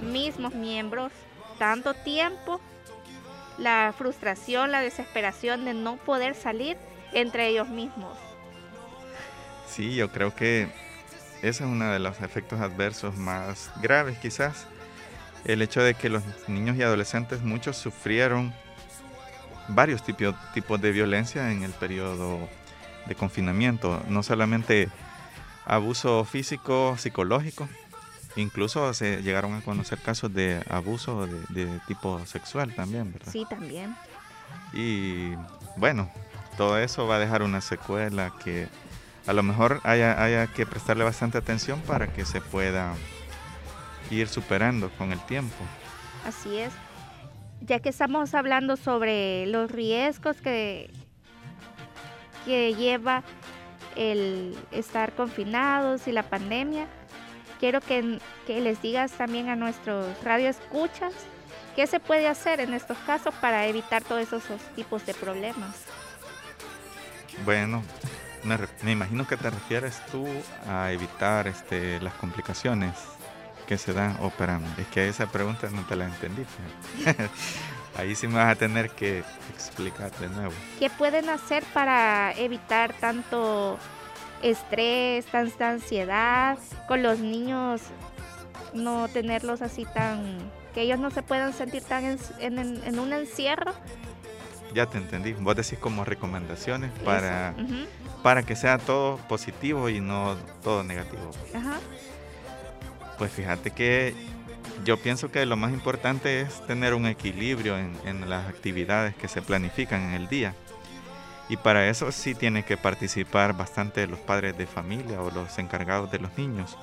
mismos 0.00 0.54
miembros 0.54 1.12
tanto 1.58 1.94
tiempo, 1.94 2.60
la 3.56 3.92
frustración, 3.96 4.70
la 4.70 4.80
desesperación 4.80 5.64
de 5.64 5.74
no 5.74 5.96
poder 5.96 6.34
salir 6.34 6.76
entre 7.12 7.48
ellos 7.48 7.68
mismos. 7.68 8.16
Sí, 9.66 9.96
yo 9.96 10.12
creo 10.12 10.34
que 10.34 10.70
ese 11.38 11.48
es 11.48 11.60
uno 11.70 11.90
de 11.90 11.98
los 11.98 12.20
efectos 12.20 12.60
adversos 12.60 13.16
más 13.16 13.72
graves 13.82 14.18
quizás. 14.18 14.66
El 15.44 15.62
hecho 15.62 15.82
de 15.82 15.94
que 15.94 16.08
los 16.08 16.22
niños 16.48 16.76
y 16.76 16.82
adolescentes 16.82 17.42
muchos 17.42 17.76
sufrieron 17.76 18.52
varios 19.68 20.02
tipos, 20.02 20.34
tipos 20.52 20.80
de 20.80 20.92
violencia 20.92 21.50
en 21.52 21.62
el 21.62 21.72
periodo 21.72 22.48
de 23.06 23.14
confinamiento, 23.14 24.02
no 24.08 24.22
solamente 24.22 24.88
abuso 25.64 26.24
físico, 26.24 26.96
psicológico, 26.98 27.68
incluso 28.36 28.92
se 28.94 29.22
llegaron 29.22 29.54
a 29.54 29.60
conocer 29.60 29.98
casos 29.98 30.32
de 30.32 30.62
abuso 30.68 31.26
de, 31.26 31.66
de 31.66 31.80
tipo 31.86 32.24
sexual 32.26 32.74
también, 32.74 33.12
¿verdad? 33.12 33.32
Sí, 33.32 33.46
también. 33.48 33.94
Y 34.72 35.34
bueno, 35.76 36.10
todo 36.56 36.78
eso 36.78 37.06
va 37.06 37.16
a 37.16 37.18
dejar 37.18 37.42
una 37.42 37.60
secuela 37.60 38.32
que 38.42 38.68
a 39.26 39.32
lo 39.32 39.42
mejor 39.42 39.80
haya, 39.84 40.22
haya 40.22 40.46
que 40.46 40.66
prestarle 40.66 41.04
bastante 41.04 41.38
atención 41.38 41.80
para 41.82 42.12
que 42.12 42.24
se 42.24 42.40
pueda 42.40 42.94
ir 44.10 44.28
superando 44.28 44.90
con 44.90 45.12
el 45.12 45.20
tiempo. 45.26 45.56
Así 46.26 46.58
es. 46.58 46.72
Ya 47.60 47.80
que 47.80 47.88
estamos 47.88 48.34
hablando 48.34 48.76
sobre 48.76 49.46
los 49.46 49.70
riesgos 49.70 50.40
que, 50.40 50.90
que 52.44 52.74
lleva 52.74 53.22
el 53.96 54.56
estar 54.70 55.12
confinados 55.14 56.06
y 56.06 56.12
la 56.12 56.22
pandemia, 56.22 56.86
quiero 57.58 57.80
que, 57.80 58.20
que 58.46 58.60
les 58.60 58.80
digas 58.80 59.12
también 59.12 59.48
a 59.48 59.56
nuestros 59.56 60.06
radioescuchas 60.22 61.12
qué 61.74 61.86
se 61.86 62.00
puede 62.00 62.28
hacer 62.28 62.60
en 62.60 62.74
estos 62.74 62.96
casos 62.98 63.34
para 63.36 63.66
evitar 63.66 64.02
todos 64.04 64.22
esos, 64.22 64.44
esos 64.44 64.60
tipos 64.74 65.04
de 65.04 65.14
problemas. 65.14 65.84
Bueno, 67.44 67.82
me, 68.44 68.58
me, 68.82 68.92
imagino 68.92 69.26
que 69.26 69.36
te 69.36 69.50
refieres 69.50 70.00
tú 70.06 70.26
a 70.68 70.92
evitar 70.92 71.46
este, 71.46 72.00
las 72.00 72.14
complicaciones 72.14 72.94
que 73.68 73.76
se 73.76 73.92
dan 73.92 74.16
operando. 74.20 74.66
Es 74.78 74.86
que 74.86 75.08
esa 75.08 75.26
pregunta 75.26 75.68
no 75.70 75.82
te 75.82 75.94
la 75.94 76.06
entendí. 76.06 76.42
Ahí 77.98 78.14
sí 78.14 78.26
me 78.26 78.36
vas 78.36 78.52
a 78.52 78.54
tener 78.54 78.90
que 78.90 79.22
explicar 79.52 80.10
de 80.12 80.28
nuevo. 80.30 80.54
¿Qué 80.78 80.88
pueden 80.88 81.28
hacer 81.28 81.62
para 81.74 82.32
evitar 82.32 82.94
tanto 82.94 83.78
estrés, 84.42 85.26
tanta 85.26 85.70
ansiedad 85.70 86.58
con 86.86 87.02
los 87.02 87.18
niños? 87.18 87.82
No 88.72 89.06
tenerlos 89.08 89.60
así 89.60 89.84
tan... 89.84 90.38
que 90.72 90.82
ellos 90.82 90.98
no 90.98 91.10
se 91.10 91.22
puedan 91.22 91.52
sentir 91.52 91.82
tan 91.82 92.04
en, 92.04 92.18
en, 92.38 92.82
en 92.82 92.98
un 92.98 93.12
encierro. 93.12 93.74
Ya 94.72 94.86
te 94.86 94.96
entendí. 94.96 95.34
Vos 95.34 95.56
decís 95.56 95.78
como 95.78 96.06
recomendaciones 96.06 96.90
para, 97.04 97.54
uh 97.58 97.60
-huh. 97.60 97.86
para 98.22 98.44
que 98.44 98.56
sea 98.56 98.78
todo 98.78 99.18
positivo 99.28 99.90
y 99.90 100.00
no 100.00 100.36
todo 100.62 100.84
negativo. 100.84 101.30
Ajá. 101.54 101.78
Pues 103.18 103.32
fíjate 103.32 103.72
que 103.72 104.14
yo 104.84 104.96
pienso 104.96 105.30
que 105.30 105.44
lo 105.44 105.56
más 105.56 105.72
importante 105.72 106.40
es 106.40 106.64
tener 106.66 106.94
un 106.94 107.06
equilibrio 107.06 107.76
en, 107.76 107.92
en, 108.04 108.30
las 108.30 108.48
actividades 108.48 109.14
que 109.16 109.28
se 109.28 109.42
planifican 109.42 110.02
en 110.02 110.14
el 110.14 110.28
día. 110.28 110.54
Y 111.48 111.56
para 111.56 111.88
eso 111.88 112.12
sí 112.12 112.34
tiene 112.34 112.64
que 112.64 112.76
participar 112.76 113.56
bastante 113.56 114.06
los 114.06 114.20
padres 114.20 114.56
de 114.56 114.66
familia 114.66 115.20
o 115.20 115.30
los 115.30 115.58
encargados 115.58 116.10
de 116.12 116.20
los 116.20 116.36
niños. 116.38 116.76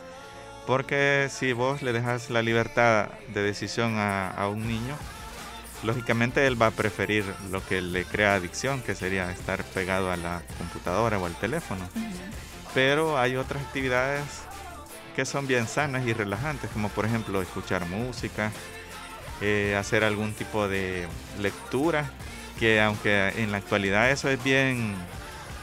Porque 0.68 1.28
si 1.30 1.54
vos 1.54 1.82
le 1.84 1.94
dejas 1.94 2.30
la 2.30 2.42
libertad 2.42 3.10
de 3.34 3.42
decisión 3.42 3.98
a, 3.98 4.32
a 4.32 4.50
un 4.50 4.68
niño, 4.68 4.96
lógicamente 5.84 6.48
él 6.48 6.60
va 6.60 6.68
a 6.68 6.72
preferir 6.72 7.24
lo 7.52 7.66
que 7.66 7.82
le 7.82 8.04
crea 8.04 8.34
adicción, 8.34 8.82
que 8.82 8.96
sería 8.96 9.32
estar 9.32 9.64
pegado 9.64 10.12
a 10.12 10.18
la 10.18 10.42
computadora 10.58 11.20
o 11.20 11.26
al 11.28 11.36
teléfono. 11.36 11.88
Pero 12.74 13.18
hay 13.18 13.38
otras 13.38 13.64
actividades 13.64 14.24
que 15.16 15.26
son 15.26 15.48
bien 15.48 15.68
sanas 15.68 16.06
y 16.06 16.14
relajantes, 16.14 16.70
como 16.72 16.90
por 16.90 17.06
ejemplo 17.06 17.42
escuchar 17.42 17.86
música, 17.88 18.52
eh, 19.42 19.76
hacer 19.78 20.04
algún 20.04 20.34
tipo 20.34 20.68
de 20.68 21.08
lectura, 21.40 22.10
que 22.60 22.82
aunque 22.82 23.30
en 23.38 23.52
la 23.52 23.58
actualidad 23.58 24.12
eso 24.12 24.30
es 24.30 24.44
bien 24.44 24.96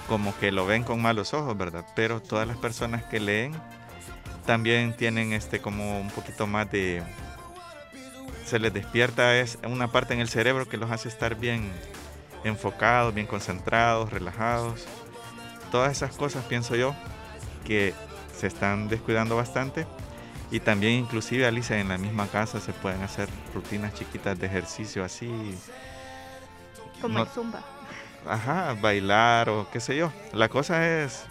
como 0.09 0.37
que 0.39 0.53
lo 0.53 0.67
ven 0.67 0.83
con 0.85 1.01
malos 1.01 1.35
ojos, 1.35 1.57
¿verdad? 1.57 1.87
Pero 1.95 2.21
todas 2.21 2.47
las 2.49 2.57
personas 2.57 3.05
que 3.05 3.21
leen 3.21 3.53
también 4.47 4.97
tienen 4.97 5.33
este 5.33 5.61
como 5.61 6.01
un 6.01 6.11
poquito 6.11 6.47
más 6.47 6.71
de 6.71 7.03
se 8.45 8.59
les 8.59 8.73
despierta 8.73 9.39
es 9.39 9.59
una 9.65 9.89
parte 9.89 10.15
en 10.15 10.21
el 10.21 10.29
cerebro 10.29 10.69
que 10.69 10.77
los 10.77 10.91
hace 10.91 11.09
estar 11.09 11.37
bien 11.37 11.71
enfocados, 12.45 13.15
bien 13.15 13.27
concentrados, 13.27 14.11
relajados. 14.11 14.87
Todas 15.71 15.93
esas 15.93 16.15
cosas 16.17 16.45
pienso 16.45 16.77
yo 16.77 16.95
que 17.65 17.95
se 18.43 18.49
están 18.49 18.89
descuidando 18.89 19.37
bastante. 19.37 19.87
Y 20.51 20.59
también 20.59 20.95
inclusive 20.95 21.47
Alicia 21.47 21.79
en 21.79 21.89
la 21.89 21.97
misma 21.97 22.27
casa 22.27 22.59
se 22.59 22.73
pueden 22.73 23.01
hacer 23.03 23.29
rutinas 23.55 23.95
chiquitas 23.95 24.37
de 24.37 24.49
ejercicio 24.49 25.05
así. 25.05 25.57
Como 27.01 27.19
no, 27.19 27.23
el 27.23 27.29
zumba. 27.29 27.63
Ajá 28.27 28.75
bailar 28.75 29.49
o 29.49 29.69
qué 29.73 29.79
sé 29.79 29.97
yo. 29.97 30.13
La 30.33 30.49
cosa 30.49 30.85
es 30.89 31.25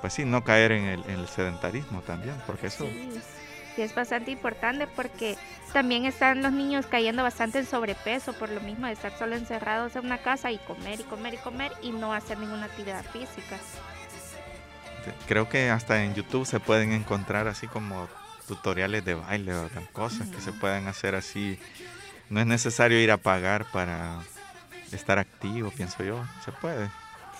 pues 0.00 0.14
sí 0.14 0.24
no 0.24 0.44
caer 0.44 0.72
en 0.72 0.84
el, 0.84 1.04
en 1.04 1.20
el 1.20 1.28
sedentarismo 1.28 2.00
también 2.00 2.34
porque 2.46 2.68
eso 2.68 2.84
sí, 2.84 3.10
sí, 3.74 3.82
es 3.82 3.94
bastante 3.94 4.30
importante 4.30 4.86
porque 4.86 5.36
también 5.72 6.04
están 6.04 6.42
los 6.42 6.52
niños 6.52 6.86
cayendo 6.86 7.22
bastante 7.22 7.60
en 7.60 7.66
sobrepeso 7.66 8.34
por 8.34 8.50
lo 8.50 8.60
mismo 8.60 8.86
de 8.86 8.92
estar 8.92 9.16
solo 9.18 9.36
encerrados 9.36 9.96
en 9.96 10.04
una 10.04 10.18
casa 10.18 10.50
y 10.52 10.58
comer 10.58 11.00
y 11.00 11.04
comer 11.04 11.34
y 11.34 11.38
comer 11.38 11.72
y 11.80 11.92
no 11.92 12.12
hacer 12.12 12.38
ninguna 12.38 12.66
actividad 12.66 13.04
física 13.04 13.58
creo 15.26 15.48
que 15.48 15.70
hasta 15.70 16.04
en 16.04 16.14
YouTube 16.14 16.46
se 16.46 16.60
pueden 16.60 16.92
encontrar 16.92 17.48
así 17.48 17.66
como 17.66 18.08
tutoriales 18.46 19.04
de 19.04 19.14
baile 19.14 19.54
o 19.54 19.68
cosas 19.92 20.20
uh 20.20 20.30
-huh. 20.30 20.34
que 20.34 20.40
se 20.40 20.52
pueden 20.52 20.86
hacer 20.86 21.14
así. 21.14 21.58
No 22.30 22.40
es 22.40 22.46
necesario 22.46 23.00
ir 23.00 23.10
a 23.10 23.16
pagar 23.16 23.64
para 23.72 24.20
estar 24.92 25.18
activo, 25.18 25.70
pienso 25.70 26.02
yo. 26.02 26.24
Se 26.44 26.52
puede. 26.52 26.88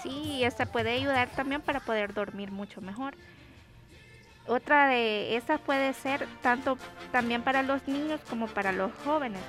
Sí, 0.03 0.45
esta 0.45 0.67
puede 0.67 0.91
ayudar 0.91 1.29
también 1.31 1.61
para 1.63 1.81
poder 1.81 2.13
dormir 2.13 2.51
mucho 2.51 2.81
mejor. 2.81 3.15
Otra 4.47 4.87
de 4.87 5.37
estas 5.37 5.61
puede 5.61 5.93
ser 5.95 6.29
tanto 6.41 6.79
también 7.11 7.43
para 7.43 7.63
los 7.63 7.87
niños 7.89 8.21
como 8.29 8.47
para 8.47 8.71
los 8.71 8.93
jóvenes. 9.05 9.41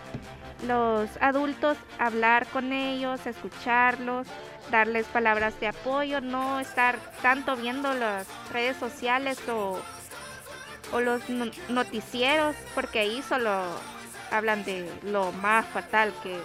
Los 0.66 1.10
adultos, 1.22 1.78
hablar 2.00 2.48
con 2.48 2.74
ellos, 2.74 3.26
escucharlos, 3.28 4.28
darles 4.72 5.06
palabras 5.06 5.60
de 5.60 5.68
apoyo, 5.68 6.20
no 6.20 6.60
estar 6.60 6.98
tanto 7.22 7.56
viendo 7.56 7.94
las 7.94 8.28
redes 8.52 8.76
sociales 8.78 9.38
o, 9.48 9.80
o 10.92 11.00
los 11.00 11.22
noticieros, 11.70 12.56
porque 12.74 13.00
ahí 13.00 13.22
solo 13.22 13.64
hablan 14.32 14.64
de 14.64 14.90
lo 15.04 15.32
más 15.34 15.66
fatal 15.68 16.12
que, 16.24 16.38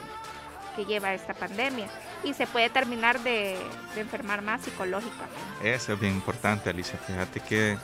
que 0.77 0.85
lleva 0.85 1.15
esta 1.15 1.35
pandemia 1.35 1.89
y 2.23 2.35
se 2.35 2.47
puede 2.47 2.71
terminar 2.71 3.19
de, 3.21 3.59
de 3.95 4.01
enfermar 4.01 4.43
más 4.43 4.63
psicológicamente. 4.63 5.41
Eso 5.63 5.95
es 5.95 6.01
bien 6.01 6.15
importante, 6.15 6.71
Alicia. 6.71 6.99
Fíjate 6.99 7.41
que 7.41 7.79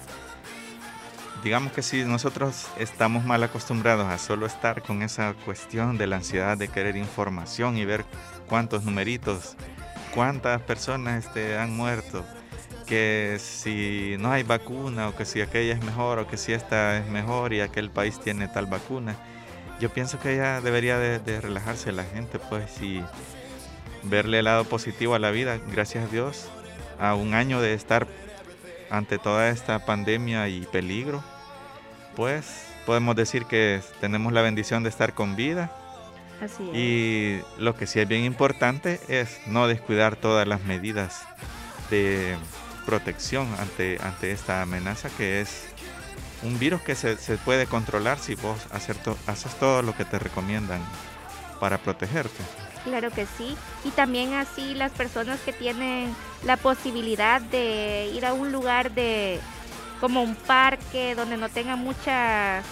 digamos 1.43 1.73
que 1.73 1.83
si 1.83 2.05
nosotros 2.05 2.67
estamos 2.79 3.25
mal 3.25 3.43
acostumbrados 3.43 4.07
a 4.07 4.19
solo 4.19 4.47
estar 4.47 4.83
con 4.83 5.03
esa 5.03 5.35
cuestión 5.45 5.99
de 5.99 6.07
la 6.07 6.17
ansiedad 6.17 6.57
de 6.57 6.69
querer 6.69 6.97
información 6.97 7.77
y 7.77 7.85
ver 7.85 8.05
cuántos 8.49 8.85
numeritos, 8.85 9.57
cuántas 10.15 10.61
personas 10.63 11.27
este, 11.27 11.59
han 11.59 11.77
muerto, 11.77 12.25
que 12.87 13.37
si 13.41 14.17
no 14.19 14.33
hay 14.33 14.43
vacuna 14.43 15.09
o 15.09 15.17
que 15.17 15.25
si 15.25 15.41
aquella 15.41 15.75
es 15.75 15.85
mejor 15.85 16.19
o 16.19 16.27
que 16.27 16.37
si 16.37 16.53
esta 16.53 16.99
es 16.99 17.07
mejor 17.07 17.53
y 17.53 17.61
aquel 17.61 17.91
país 17.91 18.19
tiene 18.19 18.49
tal 18.49 18.67
vacuna, 18.67 19.17
yo 19.81 19.91
pienso 19.91 20.19
que 20.19 20.37
ya 20.37 20.61
debería 20.61 20.99
de, 20.99 21.19
de 21.19 21.41
relajarse 21.41 21.93
la 21.93 22.05
gente 22.05 22.39
pues 22.39 22.83
y 22.83 23.05
verle 24.03 24.41
el 24.41 24.47
lado 24.47 24.65
positivo 24.65 25.15
a 25.15 25.19
la 25.19 25.31
vida, 25.31 25.59
gracias 25.71 26.05
a 26.05 26.09
Dios, 26.09 26.49
a 26.99 27.15
un 27.15 27.35
año 27.35 27.61
de 27.61 27.75
estar 27.75 28.09
ante 28.91 29.19
toda 29.19 29.49
esta 29.51 29.85
pandemia 29.85 30.49
y 30.49 30.61
peligro, 30.67 31.23
pues 32.17 32.67
podemos 32.87 33.17
decir 33.17 33.45
que 33.45 33.81
tenemos 34.01 34.33
la 34.33 34.43
bendición 34.43 34.83
de 34.83 34.89
estar 34.89 35.15
con 35.15 35.37
vida. 35.37 35.71
Así 36.43 36.69
es. 36.71 36.77
Y 36.77 37.41
lo 37.59 37.75
que 37.75 37.87
sí 37.87 38.01
es 38.01 38.09
bien 38.09 38.25
importante 38.25 39.01
es 39.09 39.41
no 39.47 39.67
descuidar 39.67 40.17
todas 40.17 40.47
las 40.47 40.63
medidas 40.63 41.23
de 41.91 42.37
protección 42.87 43.47
ante, 43.59 43.99
ante 44.03 44.31
esta 44.31 44.63
amenaza 44.63 45.11
que 45.11 45.41
es 45.41 45.69
un 46.43 46.59
virus 46.59 46.81
que 46.83 46.95
se, 46.95 47.17
se 47.17 47.37
puede 47.37 47.67
controlar 47.67 48.19
si 48.19 48.35
vos 48.37 48.67
hacer 48.73 48.97
to, 48.97 49.17
haces 49.27 49.55
todo 49.57 49.83
lo 49.83 49.97
que 49.97 50.05
te 50.05 50.19
recomiendan 50.19 50.81
para 51.61 51.79
protegerte. 51.79 52.43
Claro 52.85 53.11
que 53.11 53.27
sí. 53.27 53.57
Y 53.85 53.91
también 53.91 54.35
así 54.35 54.75
las 54.75 54.93
personas 54.93 55.41
que 55.41 55.53
tienen 55.53 56.15
la 56.45 56.57
posibilidad 56.57 57.41
de 57.41 58.11
ir 58.15 58.25
a 58.25 58.33
un 58.33 58.53
lugar 58.53 58.93
de, 58.93 59.41
como 60.01 60.23
un 60.23 60.35
parque 60.35 61.15
donde 61.15 61.37
no 61.37 61.49
tenga 61.49 61.77
mucha 61.77 62.63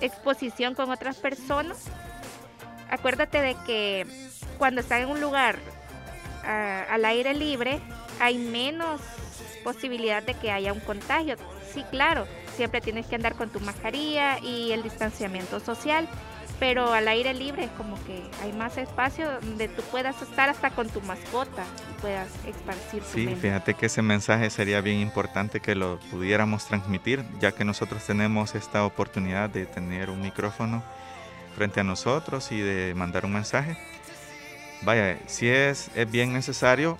exposición 0.00 0.74
con 0.74 0.90
otras 0.90 1.16
personas. 1.16 1.84
Acuérdate 2.90 3.40
de 3.40 3.56
que 3.66 4.06
cuando 4.58 4.80
están 4.80 5.02
en 5.02 5.08
un 5.08 5.20
lugar 5.20 5.58
al 6.44 7.04
aire 7.06 7.32
libre 7.32 7.80
hay 8.20 8.36
menos 8.36 9.00
posibilidad 9.64 10.22
de 10.22 10.34
que 10.34 10.50
haya 10.50 10.72
un 10.72 10.80
contagio. 10.80 11.36
Sí, 11.72 11.82
claro, 11.90 12.26
siempre 12.54 12.80
tienes 12.80 13.06
que 13.06 13.16
andar 13.16 13.34
con 13.34 13.50
tu 13.50 13.60
mascarilla 13.60 14.38
y 14.38 14.72
el 14.72 14.82
distanciamiento 14.82 15.58
social, 15.58 16.06
pero 16.58 16.92
al 16.92 17.08
aire 17.08 17.34
libre 17.34 17.68
como 17.76 18.02
que 18.04 18.22
hay 18.42 18.52
más 18.52 18.76
espacio 18.76 19.40
donde 19.40 19.68
tú 19.68 19.82
puedas 19.90 20.20
estar 20.22 20.48
hasta 20.48 20.70
con 20.70 20.88
tu 20.88 21.00
mascota 21.02 21.64
y 21.90 22.00
puedas 22.00 22.28
esparcir 22.46 23.02
tu 23.02 23.08
Sí, 23.12 23.26
fíjate 23.34 23.74
que 23.74 23.86
ese 23.86 24.02
mensaje 24.02 24.50
sería 24.50 24.80
bien 24.80 24.98
importante 25.00 25.60
que 25.60 25.74
lo 25.74 25.98
pudiéramos 26.10 26.66
transmitir, 26.66 27.24
ya 27.40 27.52
que 27.52 27.64
nosotros 27.64 28.04
tenemos 28.04 28.54
esta 28.54 28.84
oportunidad 28.84 29.50
de 29.50 29.66
tener 29.66 30.10
un 30.10 30.20
micrófono 30.20 30.82
frente 31.56 31.80
a 31.80 31.84
nosotros 31.84 32.50
y 32.52 32.60
de 32.60 32.94
mandar 32.94 33.24
un 33.24 33.32
mensaje. 33.32 33.76
Vaya, 34.82 35.18
si 35.26 35.48
es, 35.48 35.90
es 35.94 36.10
bien 36.10 36.32
necesario 36.32 36.98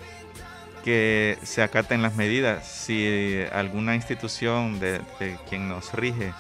que 0.85 1.39
se 1.43 1.63
acaten 1.63 2.03
las 2.03 2.15
medidas. 2.15 2.67
Si 2.67 3.43
alguna 3.53 3.95
institución 3.95 4.79
de, 4.81 5.01
quien 5.49 5.69
nos 5.69 5.95
rige 5.95 6.35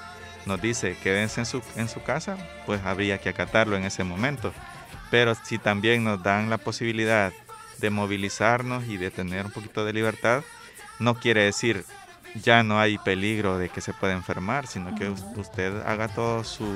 nos 0.46 0.60
dice 0.60 0.96
quédense 1.02 1.40
en 1.40 1.46
su, 1.46 1.62
en 1.76 1.88
su 1.88 2.02
casa, 2.02 2.36
pues 2.66 2.82
habría 2.84 3.18
que 3.18 3.28
acatarlo 3.28 3.76
en 3.76 3.84
ese 3.84 4.04
momento. 4.04 4.52
Pero 5.10 5.34
si 5.34 5.58
también 5.58 6.04
nos 6.04 6.22
dan 6.22 6.50
la 6.50 6.58
posibilidad 6.58 7.32
de 7.78 7.90
movilizarnos 7.90 8.84
y 8.84 8.96
de 8.96 9.10
tener 9.10 9.46
un 9.46 9.52
poquito 9.52 9.84
de 9.84 9.92
libertad, 9.92 10.42
no 10.98 11.14
quiere 11.14 11.44
decir 11.44 11.84
ya 12.34 12.62
no 12.62 12.80
hay 12.80 12.98
peligro 12.98 13.58
de 13.58 13.68
que 13.68 13.80
se 13.80 13.92
pueda 13.92 14.12
enfermar, 14.12 14.66
sino 14.66 14.94
que 14.94 15.08
usted 15.08 15.82
haga 15.86 16.08
todo 16.08 16.42
su, 16.42 16.66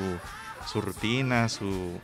su 0.66 0.80
rutina, 0.80 1.48
su, 1.48 1.98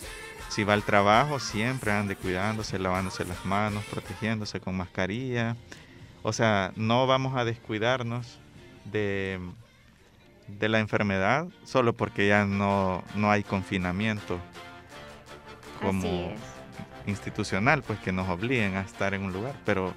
si 0.49 0.65
va 0.65 0.75
al 0.75 0.83
trabajo, 0.83 1.39
siempre 1.39 1.93
ande 1.93 2.17
cuidándose, 2.17 2.79
lavándose 2.79 3.25
las 3.25 3.45
manos, 3.45 3.85
protegiéndose 3.85 4.61
con 4.61 4.77
mascarilla. 4.77 5.57
O 6.23 6.33
sea, 6.33 6.73
no 6.77 7.07
vamos 7.07 7.37
a 7.37 7.45
descuidarnos 7.45 8.39
de, 8.85 9.39
de 10.49 10.69
la 10.69 10.79
enfermedad 10.79 11.47
solo 11.65 11.95
porque 11.95 12.29
ya 12.29 12.45
no, 12.45 13.03
no 13.15 13.31
hay 13.31 13.43
confinamiento 13.43 14.39
como 15.81 16.33
institucional, 17.07 17.83
pues 17.83 17.99
que 17.99 18.13
nos 18.13 18.29
obliguen 18.29 18.77
a 18.77 18.83
estar 18.83 19.15
en 19.15 19.23
un 19.23 19.33
lugar. 19.33 19.55
Pero 19.65 19.95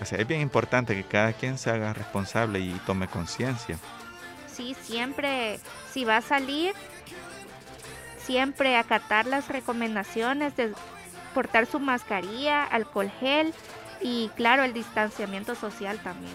o 0.00 0.04
sea, 0.04 0.18
es 0.18 0.26
bien 0.26 0.40
importante 0.40 0.94
que 0.94 1.04
cada 1.04 1.32
quien 1.32 1.58
se 1.58 1.70
haga 1.70 1.92
responsable 1.92 2.60
y 2.60 2.70
tome 2.86 3.08
conciencia. 3.08 3.78
Sí, 4.46 4.76
siempre, 4.82 5.58
si 5.92 6.04
va 6.04 6.18
a 6.18 6.22
salir, 6.22 6.74
siempre 8.18 8.76
acatar 8.76 9.26
las 9.26 9.48
recomendaciones 9.48 10.56
de 10.56 10.72
portar 11.34 11.66
su 11.66 11.80
mascarilla, 11.80 12.64
alcohol 12.64 13.10
gel 13.20 13.54
y 14.00 14.30
claro, 14.36 14.62
el 14.64 14.72
distanciamiento 14.72 15.54
social 15.54 15.98
también. 15.98 16.34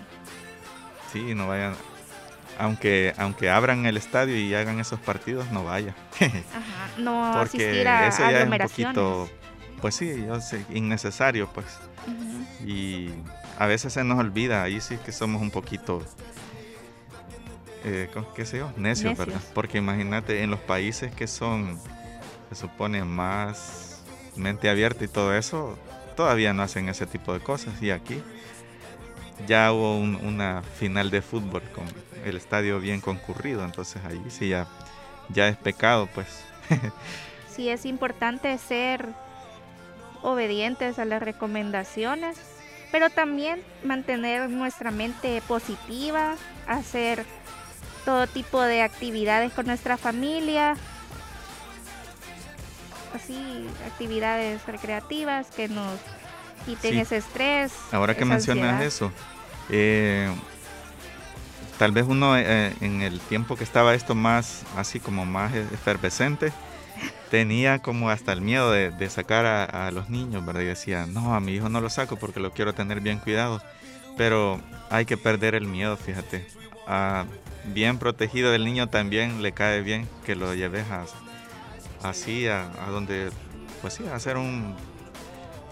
Sí, 1.11 1.35
no 1.35 1.47
vayan, 1.47 1.75
aunque 2.57 3.13
aunque 3.17 3.49
abran 3.49 3.85
el 3.85 3.97
estadio 3.97 4.35
y 4.37 4.53
hagan 4.53 4.79
esos 4.79 4.99
partidos, 4.99 5.51
no 5.51 5.63
vaya. 5.63 5.95
Ajá, 6.19 6.89
no 6.97 7.33
asistir 7.33 7.87
a 7.87 8.07
eso 8.07 8.21
ya 8.29 8.41
es 8.41 8.49
un 8.49 8.57
poquito, 8.57 9.29
pues 9.81 9.95
sí, 9.95 10.23
yo 10.25 10.39
sé, 10.41 10.65
innecesario, 10.73 11.47
pues. 11.53 11.65
Y 12.65 13.09
a 13.57 13.65
veces 13.65 13.93
se 13.93 14.03
nos 14.03 14.19
olvida, 14.19 14.63
ahí 14.63 14.81
sí 14.81 14.97
que 15.05 15.11
somos 15.11 15.41
un 15.41 15.51
poquito 15.51 16.03
eh, 17.85 18.09
qué 18.35 18.45
sé 18.45 18.59
yo, 18.59 18.71
necios, 18.77 19.17
¿verdad? 19.17 19.41
Porque 19.53 19.77
imagínate, 19.77 20.41
en 20.41 20.51
los 20.51 20.59
países 20.59 21.13
que 21.13 21.27
son, 21.27 21.77
se 22.49 22.55
supone, 22.55 23.03
más 23.03 24.01
mente 24.35 24.69
abierta 24.69 25.03
y 25.03 25.07
todo 25.07 25.35
eso, 25.35 25.77
todavía 26.15 26.53
no 26.53 26.63
hacen 26.63 26.87
ese 26.87 27.05
tipo 27.05 27.33
de 27.33 27.41
cosas. 27.41 27.81
Y 27.81 27.91
aquí 27.91 28.21
ya 29.47 29.73
hubo 29.73 29.97
una 29.97 30.63
final 30.79 31.09
de 31.09 31.21
fútbol 31.21 31.61
con 31.75 31.85
el 32.23 32.37
estadio 32.37 32.79
bien 32.79 33.01
concurrido, 33.01 33.63
entonces 33.63 34.03
ahí 34.05 34.21
sí 34.29 34.49
ya, 34.49 34.67
ya 35.29 35.47
es 35.47 35.57
pecado, 35.57 36.07
pues. 36.13 36.27
sí, 37.55 37.69
es 37.69 37.85
importante 37.85 38.57
ser 38.57 39.07
obedientes 40.21 40.99
a 40.99 41.05
las 41.05 41.21
recomendaciones, 41.21 42.37
pero 42.91 43.09
también 43.09 43.61
mantener 43.83 44.49
nuestra 44.49 44.91
mente 44.91 45.41
positiva, 45.47 46.35
hacer 46.67 47.25
todo 48.05 48.27
tipo 48.27 48.61
de 48.61 48.81
actividades 48.81 49.53
con 49.53 49.65
nuestra 49.65 49.97
familia, 49.97 50.75
así 53.13 53.67
actividades 53.85 54.65
recreativas 54.65 55.47
que 55.47 55.67
nos 55.67 55.99
quiten 56.65 56.99
ese 56.99 57.17
estrés. 57.17 57.73
Ahora 57.91 58.15
que 58.15 58.25
mencionas 58.25 58.81
eso, 58.81 59.11
eh, 59.69 60.33
tal 61.83 61.91
vez 61.91 62.05
uno 62.07 62.37
eh, 62.37 62.73
en 62.79 63.01
el 63.01 63.19
tiempo 63.19 63.57
que 63.57 63.65
estaba 63.65 63.93
esto 63.93 64.15
más 64.15 64.63
así 64.77 65.01
como 65.01 65.25
más 65.25 65.53
efervescente, 65.53 66.53
tenía 67.29 67.79
como 67.79 68.09
hasta 68.09 68.31
el 68.31 68.39
miedo 68.39 68.71
de, 68.71 69.09
sacar 69.09 69.45
a, 69.45 69.91
los 69.91 70.09
niños, 70.09 70.45
¿verdad? 70.45 70.61
Y 70.61 70.67
decía, 70.67 71.07
no, 71.07 71.35
a 71.35 71.41
mi 71.41 71.55
hijo 71.55 71.67
no 71.67 71.81
lo 71.81 71.89
saco 71.89 72.15
porque 72.15 72.39
lo 72.39 72.53
quiero 72.53 72.73
tener 72.73 73.01
bien 73.01 73.19
cuidado. 73.19 73.61
Pero 74.15 74.61
hay 74.89 75.03
que 75.03 75.17
perder 75.17 75.55
el 75.55 75.67
miedo, 75.67 75.97
fíjate. 75.97 76.47
A, 76.87 77.25
bien 77.65 77.97
protegido 77.97 78.49
del 78.49 78.63
niño 78.63 78.87
también 78.87 79.41
le 79.41 79.51
cae 79.51 79.81
bien 79.81 80.07
que 80.25 80.37
lo 80.37 80.53
lleves 80.53 80.85
así 82.01 82.47
a, 82.47 82.71
donde, 82.91 83.29
pues 83.81 83.95
sí, 83.95 84.05
a 84.07 84.15
hacer 84.15 84.37
un, 84.37 84.73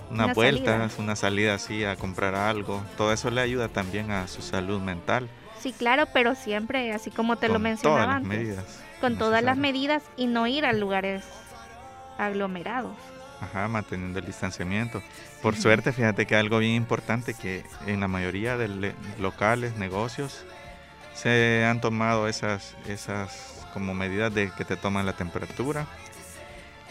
una, 0.09 0.33
vuelta, 0.33 0.89
una 0.97 1.15
salida 1.15 1.53
así, 1.53 1.85
a 1.85 1.95
comprar 1.95 2.35
algo. 2.35 2.83
Todo 2.97 3.13
eso 3.13 3.31
le 3.31 3.39
ayuda 3.39 3.69
también 3.69 4.11
a 4.11 4.27
su 4.27 4.41
salud 4.41 4.81
mental. 4.81 5.29
Sí, 5.61 5.73
claro, 5.73 6.07
pero 6.13 6.35
siempre, 6.35 6.91
así 6.91 7.11
como 7.11 7.37
te 7.37 7.47
lo 7.47 7.59
mencionaba 7.59 8.19
todas 8.19 8.23
medidas 8.23 8.65
con 9.01 9.17
todas 9.17 9.43
las 9.43 9.57
medidas 9.57 10.03
y 10.15 10.27
no 10.27 10.47
ir 10.47 10.65
a 10.65 10.71
lugares 10.71 11.23
aglomerados. 12.17 12.95
Ajá, 13.41 13.67
manteniendo 13.67 14.19
el 14.19 14.25
distanciamiento. 14.25 15.01
Por 15.41 15.55
suerte, 15.55 15.91
fíjate 15.91 16.27
que 16.27 16.35
algo 16.35 16.59
bien 16.59 16.75
importante 16.75 17.33
que 17.33 17.63
en 17.87 17.99
la 17.99 18.07
mayoría 18.07 18.55
de 18.55 18.93
locales, 19.19 19.75
negocios, 19.75 20.45
se 21.15 21.65
han 21.65 21.81
tomado 21.81 22.27
esas, 22.27 22.75
esas 22.87 23.65
como 23.73 23.95
medidas 23.95 24.31
de 24.33 24.51
que 24.51 24.63
te 24.63 24.77
toman 24.77 25.07
la 25.07 25.13
temperatura, 25.13 25.87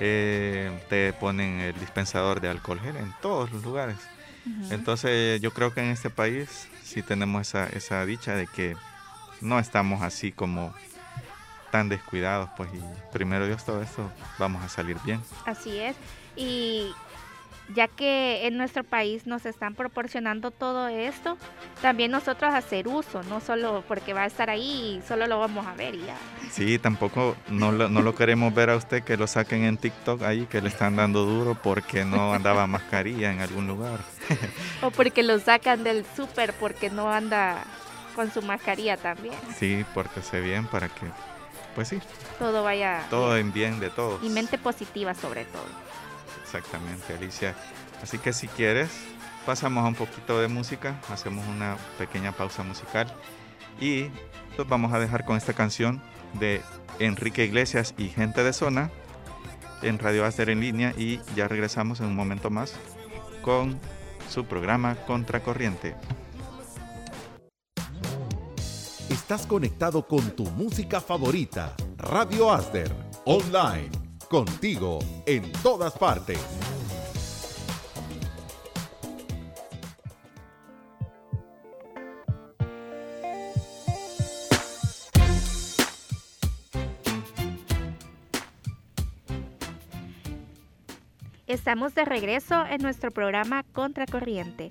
eh, 0.00 0.72
te 0.88 1.12
ponen 1.12 1.60
el 1.60 1.78
dispensador 1.78 2.40
de 2.40 2.48
alcohol 2.48 2.80
gel 2.80 2.96
en 2.96 3.14
todos 3.22 3.52
los 3.52 3.62
lugares. 3.62 3.96
Entonces 4.70 5.40
yo 5.40 5.52
creo 5.52 5.72
que 5.72 5.80
en 5.80 5.90
este 5.90 6.10
país 6.10 6.66
sí 6.90 7.02
tenemos 7.02 7.48
esa, 7.48 7.66
esa 7.66 8.04
dicha 8.04 8.34
de 8.34 8.46
que 8.46 8.76
no 9.40 9.58
estamos 9.58 10.02
así 10.02 10.32
como 10.32 10.74
tan 11.70 11.88
descuidados, 11.88 12.50
pues 12.56 12.68
y 12.74 12.80
primero 13.12 13.46
Dios 13.46 13.64
todo 13.64 13.80
esto 13.82 14.10
vamos 14.38 14.62
a 14.64 14.68
salir 14.68 14.96
bien. 15.04 15.20
Así 15.46 15.78
es. 15.78 15.96
Y 16.36 16.92
ya 17.74 17.88
que 17.88 18.46
en 18.46 18.56
nuestro 18.56 18.84
país 18.84 19.26
nos 19.26 19.46
están 19.46 19.74
proporcionando 19.74 20.50
todo 20.50 20.88
esto, 20.88 21.36
también 21.82 22.10
nosotros 22.10 22.52
hacer 22.54 22.88
uso, 22.88 23.22
no 23.24 23.40
solo 23.40 23.84
porque 23.86 24.12
va 24.12 24.22
a 24.22 24.26
estar 24.26 24.50
ahí 24.50 24.98
y 24.98 25.06
solo 25.06 25.26
lo 25.26 25.38
vamos 25.38 25.66
a 25.66 25.74
ver 25.74 25.94
y 25.94 26.04
ya. 26.04 26.16
Sí, 26.50 26.78
tampoco 26.78 27.36
no 27.48 27.72
lo, 27.72 27.88
no 27.88 28.02
lo 28.02 28.14
queremos 28.14 28.52
ver 28.54 28.70
a 28.70 28.76
usted 28.76 29.02
que 29.02 29.16
lo 29.16 29.26
saquen 29.26 29.64
en 29.64 29.76
TikTok 29.76 30.22
ahí, 30.22 30.46
que 30.46 30.60
le 30.60 30.68
están 30.68 30.96
dando 30.96 31.24
duro 31.24 31.56
porque 31.60 32.04
no 32.04 32.34
andaba 32.34 32.66
mascarilla 32.66 33.32
en 33.32 33.40
algún 33.40 33.66
lugar. 33.66 34.00
o 34.82 34.90
porque 34.90 35.22
lo 35.22 35.38
sacan 35.38 35.84
del 35.84 36.04
súper 36.16 36.52
porque 36.54 36.90
no 36.90 37.10
anda 37.10 37.62
con 38.14 38.32
su 38.32 38.42
mascarilla 38.42 38.96
también. 38.96 39.34
Sí, 39.56 39.84
se 40.22 40.40
bien 40.40 40.66
para 40.66 40.88
que, 40.88 41.06
pues 41.74 41.88
sí. 41.88 42.00
Todo 42.38 42.62
vaya. 42.62 43.06
Todo 43.10 43.36
en 43.36 43.52
bien 43.52 43.80
de 43.80 43.90
todos. 43.90 44.22
Y 44.22 44.28
mente 44.28 44.58
positiva 44.58 45.14
sobre 45.14 45.44
todo. 45.44 45.89
Exactamente, 46.50 47.14
Alicia. 47.14 47.54
Así 48.02 48.18
que 48.18 48.32
si 48.32 48.48
quieres, 48.48 48.90
pasamos 49.46 49.84
a 49.84 49.88
un 49.88 49.94
poquito 49.94 50.40
de 50.40 50.48
música, 50.48 51.00
hacemos 51.08 51.46
una 51.46 51.76
pequeña 51.96 52.32
pausa 52.32 52.64
musical 52.64 53.06
y 53.80 54.08
los 54.58 54.66
vamos 54.68 54.92
a 54.92 54.98
dejar 54.98 55.24
con 55.24 55.36
esta 55.36 55.52
canción 55.52 56.02
de 56.40 56.60
Enrique 56.98 57.44
Iglesias 57.44 57.94
y 57.96 58.08
Gente 58.08 58.42
de 58.42 58.52
Zona 58.52 58.90
en 59.82 60.00
Radio 60.00 60.24
Aster 60.24 60.50
en 60.50 60.60
línea 60.60 60.92
y 60.98 61.20
ya 61.36 61.46
regresamos 61.46 62.00
en 62.00 62.06
un 62.06 62.16
momento 62.16 62.50
más 62.50 62.74
con 63.42 63.78
su 64.28 64.44
programa 64.44 64.96
Contracorriente. 65.06 65.94
Estás 69.08 69.46
conectado 69.46 70.08
con 70.08 70.34
tu 70.34 70.46
música 70.50 71.00
favorita, 71.00 71.76
Radio 71.96 72.52
Aster, 72.52 72.92
online 73.24 73.99
contigo 74.30 75.00
en 75.26 75.50
todas 75.60 75.98
partes. 75.98 76.38
Estamos 91.48 91.96
de 91.96 92.04
regreso 92.04 92.64
en 92.66 92.80
nuestro 92.82 93.10
programa 93.10 93.64
Contracorriente. 93.72 94.70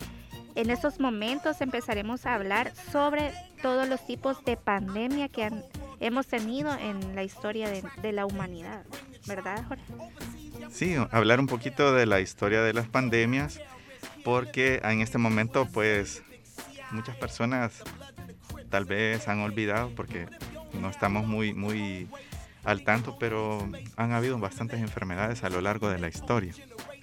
En 0.56 0.70
estos 0.70 1.02
momentos 1.02 1.60
empezaremos 1.60 2.26
a 2.26 2.36
hablar 2.36 2.74
sobre 2.94 3.34
todos 3.62 3.90
los 3.90 4.06
tipos 4.08 4.42
de 4.46 4.56
pandemia 4.56 5.28
que 5.28 5.44
han 5.44 5.66
hemos 6.00 6.28
tenido 6.28 6.74
en 6.78 7.16
la 7.16 7.24
historia 7.24 7.70
de, 7.70 7.84
de 8.02 8.12
la 8.12 8.26
humanidad, 8.26 8.84
¿verdad, 9.28 9.64
Jorge? 9.68 9.84
Sí, 10.72 10.96
hablar 11.12 11.40
un 11.40 11.48
poquito 11.48 11.94
de 11.94 12.06
la 12.06 12.20
historia 12.20 12.62
de 12.62 12.74
las 12.74 12.88
pandemias, 12.88 13.60
porque 14.24 14.82
en 14.84 15.02
este 15.02 15.18
momento, 15.18 15.68
pues, 15.72 16.24
muchas 16.92 17.16
personas 17.16 17.84
tal 18.70 18.86
vez 18.86 19.28
han 19.28 19.40
olvidado, 19.40 19.90
porque 19.96 20.28
no 20.74 20.90
estamos 20.90 21.26
muy, 21.26 21.54
muy 21.54 22.08
al 22.64 22.84
tanto, 22.84 23.18
pero 23.20 23.68
han 23.96 24.12
habido 24.12 24.38
bastantes 24.38 24.80
enfermedades 24.80 25.44
a 25.44 25.50
lo 25.50 25.62
largo 25.62 25.90
de 25.90 26.00
la 26.00 26.08
historia. 26.08 26.54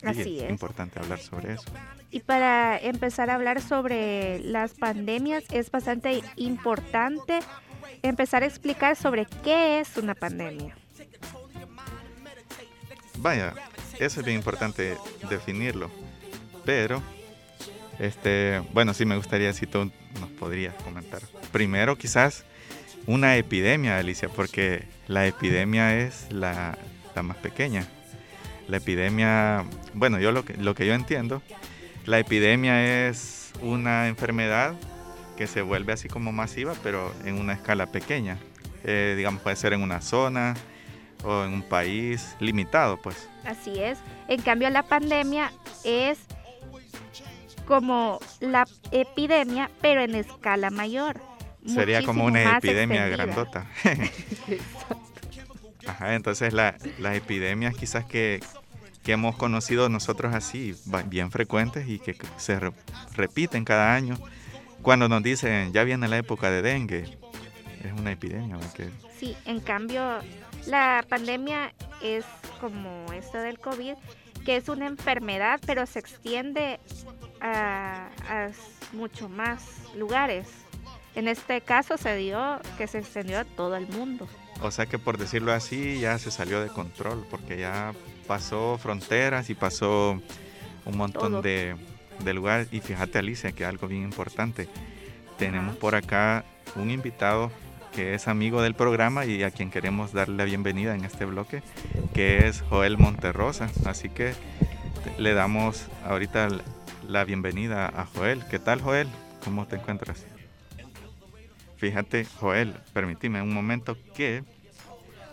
Así 0.03 0.41
es. 0.41 0.51
importante 0.51 0.99
hablar 0.99 1.19
sobre 1.19 1.55
eso. 1.55 1.65
Y 2.11 2.21
para 2.21 2.79
empezar 2.79 3.31
a 3.31 3.35
hablar 3.35 3.61
sobre 3.61 4.39
las 4.41 4.75
pandemias, 4.75 5.45
es 5.51 5.71
bastante 5.71 6.23
importante 6.37 7.41
empezar 8.03 8.43
a 8.43 8.47
explicar 8.47 8.97
sobre 8.97 9.27
qué 9.45 9.81
es 9.81 9.97
una 9.97 10.15
pandemia. 10.15 10.77
Vaya, 13.19 13.55
eso 13.99 14.21
es 14.21 14.27
bien 14.27 14.39
importante 14.39 14.97
definirlo. 15.29 15.91
Pero, 16.65 17.03
este, 17.99 18.63
bueno, 18.73 18.93
sí 18.95 19.05
me 19.05 19.17
gustaría 19.17 19.53
si 19.53 19.67
tú 19.67 19.91
nos 20.21 20.31
podrías 20.39 20.75
comentar. 20.75 21.23
Primero, 21.53 21.97
quizás 21.97 22.45
una 23.07 23.37
epidemia, 23.37 23.99
Alicia, 23.99 24.29
porque 24.29 24.85
la 25.07 25.27
epidemia 25.27 25.99
es 25.99 26.27
la, 26.31 26.77
más 27.23 27.37
pequeña. 27.39 27.87
La 28.69 28.79
epidemia, 28.79 29.65
bueno, 29.95 30.19
yo 30.19 30.33
lo 30.33 30.45
que, 30.45 30.55
lo 30.55 30.75
que 30.75 30.87
yo 30.87 30.95
entiendo, 30.95 31.41
la 32.05 32.19
epidemia 32.19 33.09
es 33.09 33.53
una 33.63 34.09
enfermedad 34.09 34.75
que 35.37 35.47
se 35.47 35.63
vuelve 35.63 35.93
así 35.93 36.09
como 36.09 36.33
masiva, 36.33 36.75
pero 36.83 37.15
en 37.25 37.39
una 37.39 37.53
escala 37.53 37.87
pequeña. 37.87 38.39
Eh, 38.85 39.15
digamos, 39.17 39.43
puede 39.43 39.57
ser 39.57 39.73
en 39.73 39.83
una 39.83 40.01
zona 40.01 40.55
o 41.25 41.45
en 41.45 41.53
un 41.53 41.63
país 41.63 42.37
limitado, 42.41 42.97
pues. 42.97 43.29
Así 43.45 43.79
es. 43.79 43.99
En 44.29 44.43
cambio, 44.43 44.71
la 44.71 44.83
pandemia 44.83 45.53
es 45.85 46.19
como 47.67 48.21
la 48.41 48.67
epidemia, 48.91 49.71
pero 49.81 50.03
en 50.03 50.15
escala 50.15 50.71
mayor. 50.71 51.21
Sería 51.67 52.03
como 52.03 52.25
una 52.25 52.59
epidemia 52.59 53.09
grandota. 53.09 53.67
Ajá, 55.87 56.15
entonces 56.15 56.53
las 56.53 56.77
epidemias 57.15 57.75
quizás 57.75 58.05
que, 58.05 58.41
hemos 59.07 59.37
conocido 59.37 59.89
nosotros 59.89 60.35
así, 60.35 60.75
bien 61.07 61.31
frecuentes 61.31 61.89
y 61.89 62.01
que 62.01 62.17
se 62.39 62.59
repiten 63.15 63.65
cada 63.65 63.95
año, 63.95 64.19
cuando 64.87 65.09
nos 65.09 65.21
dicen 65.21 65.73
ya 65.73 65.83
viene 65.83 66.07
la 66.07 66.17
época 66.17 66.49
de 66.49 66.63
dengue, 66.63 67.19
es 67.83 67.93
una 67.99 68.13
epidemia. 68.13 68.57
Sí, 69.19 69.37
en 69.45 69.59
cambio 69.59 70.21
la 70.69 71.05
pandemia 71.09 71.75
es 72.01 72.25
como 72.61 73.05
esto 73.13 73.39
del 73.39 73.59
COVID, 73.59 73.95
que 74.45 74.55
es 74.55 74.69
una 74.69 74.87
enfermedad, 74.87 75.59
pero 75.67 75.87
se 75.87 75.99
extiende 75.99 76.79
a, 77.41 78.11
a 78.29 78.51
mucho 78.93 79.29
más 79.29 79.65
lugares. 79.97 80.47
En 81.17 81.27
este 81.27 81.63
caso 81.63 81.97
se 81.97 82.15
dio 82.15 82.61
que 82.79 82.87
se 82.87 82.99
extendió 82.99 83.41
a 83.41 83.45
todo 83.45 83.75
el 83.75 83.89
mundo. 83.89 84.29
O 84.61 84.71
sea 84.71 84.87
que 84.87 85.01
por 85.01 85.19
decirlo 85.19 85.53
así 85.53 85.99
ya 85.99 86.17
se 86.21 86.31
salió 86.31 86.61
de 86.61 86.69
control 86.69 87.27
porque 87.29 87.59
ya 87.59 87.93
pasó 88.29 88.79
fronteras 88.81 89.51
y 89.51 89.57
pasó 89.57 90.23
un 90.85 90.97
montón 90.97 91.43
de, 91.43 91.75
lugares. 92.35 92.69
Y 92.73 92.81
fíjate 92.81 93.19
Alicia 93.19 93.53
que 93.53 93.65
algo 93.65 93.89
bien 93.89 94.03
importante. 94.03 94.69
Tenemos 95.39 95.77
por 95.77 95.95
acá 95.95 96.45
un 96.75 96.91
invitado 96.91 97.51
que 97.95 98.15
es 98.15 98.29
amigo 98.29 98.61
del 98.61 98.75
programa 98.75 99.25
y 99.25 99.43
a 99.43 99.51
quien 99.51 99.71
queremos 99.71 100.13
darle 100.13 100.37
la 100.37 100.45
bienvenida 100.45 100.95
en 100.95 101.05
este 101.05 101.25
bloque, 101.25 101.63
que 102.15 102.47
es 102.47 102.61
Joel 102.63 102.99
Monterrosa. 102.99 103.71
Así 103.87 104.11
que 104.11 104.35
le 105.19 105.33
damos 105.33 105.87
ahorita 106.05 106.49
la 107.09 107.25
bienvenida 107.25 107.87
a 107.87 108.05
Joel. 108.07 108.43
¿Qué 108.51 108.59
tal 108.59 108.81
Joel? 108.81 109.09
¿Cómo 109.45 109.67
te 109.67 109.77
encuentras? 109.77 110.25
Fíjate, 111.77 112.25
Joel, 112.25 112.75
permíteme 112.93 113.43
un 113.43 113.53
momento 113.53 113.97
que 114.15 114.43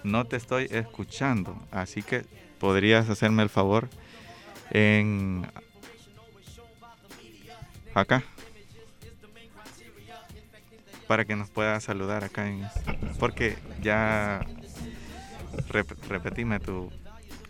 no 0.04 0.26
te 0.26 0.36
estoy 0.36 0.68
escuchando, 0.72 1.58
así 1.72 2.04
que 2.04 2.26
podrías 2.60 3.10
hacerme 3.10 3.44
el 3.44 3.50
favor 3.50 3.90
en 4.70 5.48
acá 7.94 8.24
para 11.08 11.26
que 11.26 11.36
nos 11.36 11.50
pueda 11.50 11.80
saludar 11.80 12.24
acá 12.24 12.48
en 12.48 12.66
porque 13.20 13.58
ya 13.82 14.46
repetime 16.10 16.60
tu 16.60 16.90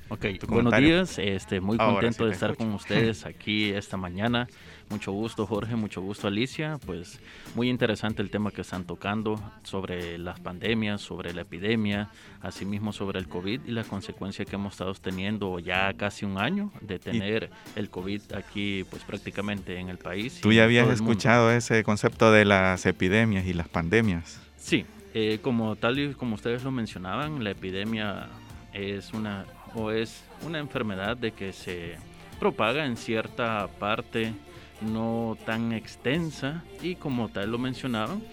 Ok, 0.09 0.25
buenos 0.47 0.75
días, 0.77 1.17
este, 1.17 1.59
muy 1.59 1.77
contento 1.77 2.27
de 2.27 2.33
estar 2.33 2.55
con 2.55 2.71
ustedes 2.73 3.25
aquí 3.25 3.71
esta 3.71 3.97
mañana. 3.97 4.47
Mucho 4.93 5.11
gusto 5.11 5.47
Jorge, 5.47 5.75
mucho 5.75 6.01
gusto 6.01 6.27
Alicia. 6.27 6.77
Pues 6.85 7.19
muy 7.55 7.67
interesante 7.67 8.21
el 8.21 8.29
tema 8.29 8.51
que 8.51 8.61
están 8.61 8.85
tocando 8.85 9.41
sobre 9.63 10.19
las 10.19 10.39
pandemias, 10.39 11.01
sobre 11.01 11.33
la 11.33 11.41
epidemia, 11.41 12.11
asimismo 12.41 12.93
sobre 12.93 13.17
el 13.17 13.27
COVID 13.27 13.61
y 13.65 13.71
la 13.71 13.85
consecuencia 13.85 14.45
que 14.45 14.55
hemos 14.55 14.73
estado 14.73 14.93
teniendo 14.93 15.57
ya 15.57 15.91
casi 15.93 16.25
un 16.25 16.37
año 16.37 16.71
de 16.81 16.99
tener 16.99 17.49
el 17.75 17.89
COVID 17.89 18.33
aquí 18.33 18.85
pues 18.91 19.03
prácticamente 19.03 19.79
en 19.79 19.89
el 19.89 19.97
país. 19.97 20.41
¿Tú 20.41 20.53
ya 20.53 20.65
habías 20.65 20.87
escuchado 20.89 21.49
ese 21.49 21.83
concepto 21.83 22.31
de 22.31 22.45
las 22.45 22.85
epidemias 22.85 23.47
y 23.47 23.53
las 23.53 23.67
pandemias? 23.67 24.39
Sí, 24.57 24.85
eh, 25.15 25.39
como 25.41 25.75
tal 25.75 25.97
y 25.97 26.13
como 26.13 26.35
ustedes 26.35 26.63
lo 26.63 26.69
mencionaban, 26.69 27.43
la 27.43 27.49
epidemia 27.49 28.27
es 28.73 29.11
una 29.11 29.47
o 29.73 29.89
es 29.89 30.23
una 30.45 30.59
enfermedad 30.59 31.17
de 31.17 31.31
que 31.31 31.51
se 31.51 31.95
propaga 32.39 32.85
en 32.85 32.95
cierta 32.95 33.67
parte 33.79 34.33
no 34.81 35.37
tan 35.45 35.71
extensa 35.71 36.63
y 36.81 36.95
como 36.95 37.29
tal 37.29 37.51
lo 37.51 37.57
mencionaban, 37.57 38.23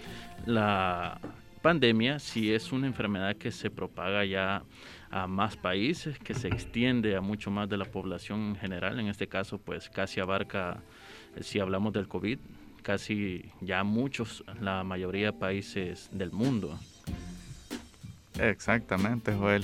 la 0.45 1.19
pandemia 1.61 2.19
sí 2.19 2.51
es 2.53 2.71
una 2.71 2.87
enfermedad 2.87 3.35
que 3.35 3.51
se 3.51 3.69
propaga 3.69 4.25
ya 4.25 4.63
a 5.11 5.27
más 5.27 5.57
países, 5.57 6.17
que 6.19 6.33
se 6.33 6.47
extiende 6.47 7.15
a 7.15 7.21
mucho 7.21 7.51
más 7.51 7.69
de 7.69 7.77
la 7.77 7.85
población 7.85 8.39
en 8.49 8.55
general, 8.55 8.99
en 8.99 9.07
este 9.07 9.27
caso 9.27 9.57
pues 9.59 9.89
casi 9.89 10.19
abarca, 10.19 10.81
si 11.41 11.59
hablamos 11.59 11.93
del 11.93 12.07
COVID, 12.07 12.39
casi 12.81 13.51
ya 13.59 13.83
muchos, 13.83 14.43
la 14.59 14.83
mayoría 14.83 15.27
de 15.27 15.33
países 15.33 16.09
del 16.11 16.31
mundo. 16.31 16.79
Exactamente, 18.39 19.33
Joel. 19.33 19.63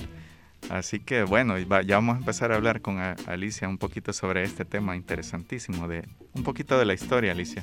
Así 0.68 1.00
que 1.00 1.22
bueno, 1.22 1.58
ya 1.58 1.96
vamos 1.96 2.16
a 2.16 2.18
empezar 2.18 2.52
a 2.52 2.56
hablar 2.56 2.82
con 2.82 2.98
Alicia 2.98 3.68
un 3.68 3.78
poquito 3.78 4.12
sobre 4.12 4.42
este 4.42 4.64
tema 4.64 4.96
interesantísimo, 4.96 5.88
de 5.88 6.06
un 6.34 6.42
poquito 6.42 6.78
de 6.78 6.84
la 6.84 6.94
historia, 6.94 7.32
Alicia. 7.32 7.62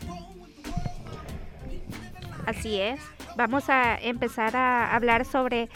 Así 2.46 2.80
es. 2.80 3.00
Vamos 3.38 3.70
a 3.70 3.96
empezar 3.98 4.56
a 4.56 4.96
hablar 4.96 5.26
sobre 5.26 5.70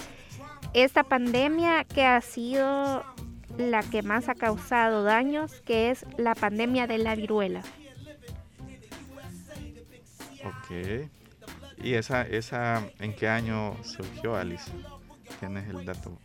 esta 0.74 1.04
pandemia 1.04 1.84
que 1.84 2.06
ha 2.06 2.22
sido 2.22 3.04
la 3.58 3.84
que 3.84 4.02
más 4.02 4.30
ha 4.30 4.36
causado 4.36 5.04
daños, 5.04 5.62
que 5.62 5.92
es 5.92 6.06
la 6.18 6.36
pandemia 6.36 6.88
de 6.88 6.98
la 7.00 7.16
viruela. 7.16 7.62
Ok. 10.44 11.10
¿Y 11.84 11.94
esa, 11.94 12.22
esa 12.24 12.84
en 13.00 13.14
qué 13.14 13.28
año 13.28 13.76
surgió, 13.84 14.36
Alicia? 14.36 14.74
¿Tienes 15.40 15.68
el 15.70 15.86
dato? 15.86 16.18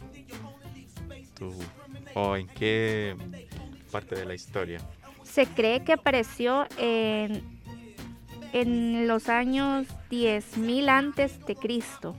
O 2.14 2.36
en 2.36 2.46
qué 2.48 3.16
parte 3.90 4.14
de 4.14 4.24
la 4.24 4.34
historia? 4.34 4.80
Se 5.22 5.46
cree 5.46 5.82
que 5.82 5.92
apareció 5.92 6.66
en, 6.78 7.42
en 8.52 9.08
los 9.08 9.28
años 9.28 9.86
10.000 10.10 10.88
antes 10.88 11.44
de 11.46 11.56
Cristo. 11.56 12.16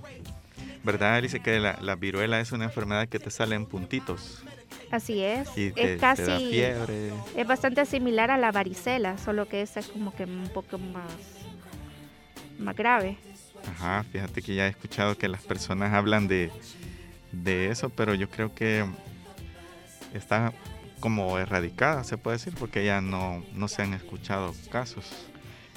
¿Verdad? 0.83 1.21
Dice 1.21 1.39
que 1.39 1.59
la, 1.59 1.95
viruela 1.95 2.39
es 2.39 2.51
una 2.51 2.65
enfermedad 2.65 3.07
que 3.07 3.19
te 3.19 3.31
sale 3.31 3.55
en 3.55 3.65
puntitos. 3.65 4.43
Así 4.91 5.23
es. 5.23 5.49
es 5.57 5.99
casi. 5.99 6.51
fiebre. 6.51 7.11
Es 7.35 7.47
bastante 7.47 7.85
similar 7.85 8.29
a 8.29 8.37
la 8.37 8.51
varicela, 8.51 9.17
solo 9.17 9.47
que 9.47 9.63
esta 9.63 9.79
es 9.79 9.87
como 9.87 10.13
que 10.15 10.25
un 10.25 10.49
poco 10.53 10.77
más, 10.77 11.11
más 12.59 12.75
grave. 12.75 13.17
Ajá, 13.67 14.03
fíjate 14.03 14.43
que 14.43 14.53
ya 14.53 14.67
he 14.67 14.69
escuchado 14.69 15.17
que 15.17 15.27
las 15.27 15.41
personas 15.41 15.91
hablan 15.93 16.27
de, 16.27 16.51
de 17.31 17.71
eso, 17.71 17.89
pero 17.89 18.13
yo 18.13 18.29
creo 18.29 18.53
que 18.53 18.85
está 20.17 20.53
como 20.99 21.37
erradicada, 21.37 22.03
se 22.03 22.17
puede 22.17 22.37
decir, 22.37 22.53
porque 22.57 22.85
ya 22.85 23.01
no, 23.01 23.43
no 23.53 23.67
se 23.67 23.81
han 23.81 23.93
escuchado 23.93 24.53
casos. 24.71 25.05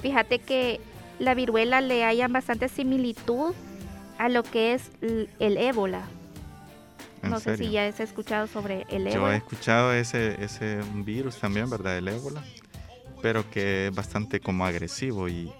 Fíjate 0.00 0.38
que 0.38 0.80
la 1.18 1.34
viruela 1.34 1.80
le 1.80 2.04
haya 2.04 2.28
bastante 2.28 2.68
similitud 2.68 3.54
a 4.18 4.28
lo 4.28 4.42
que 4.42 4.74
es 4.74 4.90
el 5.02 5.56
ébola. 5.56 6.02
No 7.22 7.40
sé 7.40 7.56
si 7.56 7.70
ya 7.70 7.86
has 7.86 7.98
escuchado 7.98 8.46
sobre 8.46 8.86
el 8.90 9.06
ébola. 9.08 9.12
Yo 9.12 9.30
he 9.32 9.36
escuchado 9.36 9.92
ese, 9.92 10.42
ese 10.42 10.80
virus 10.94 11.38
también, 11.38 11.68
¿verdad? 11.68 11.98
El 11.98 12.08
ébola, 12.08 12.42
pero 13.20 13.48
que 13.50 13.88
es 13.88 13.94
bastante 13.94 14.40
como 14.40 14.64
agresivo 14.64 15.28
y 15.28 15.52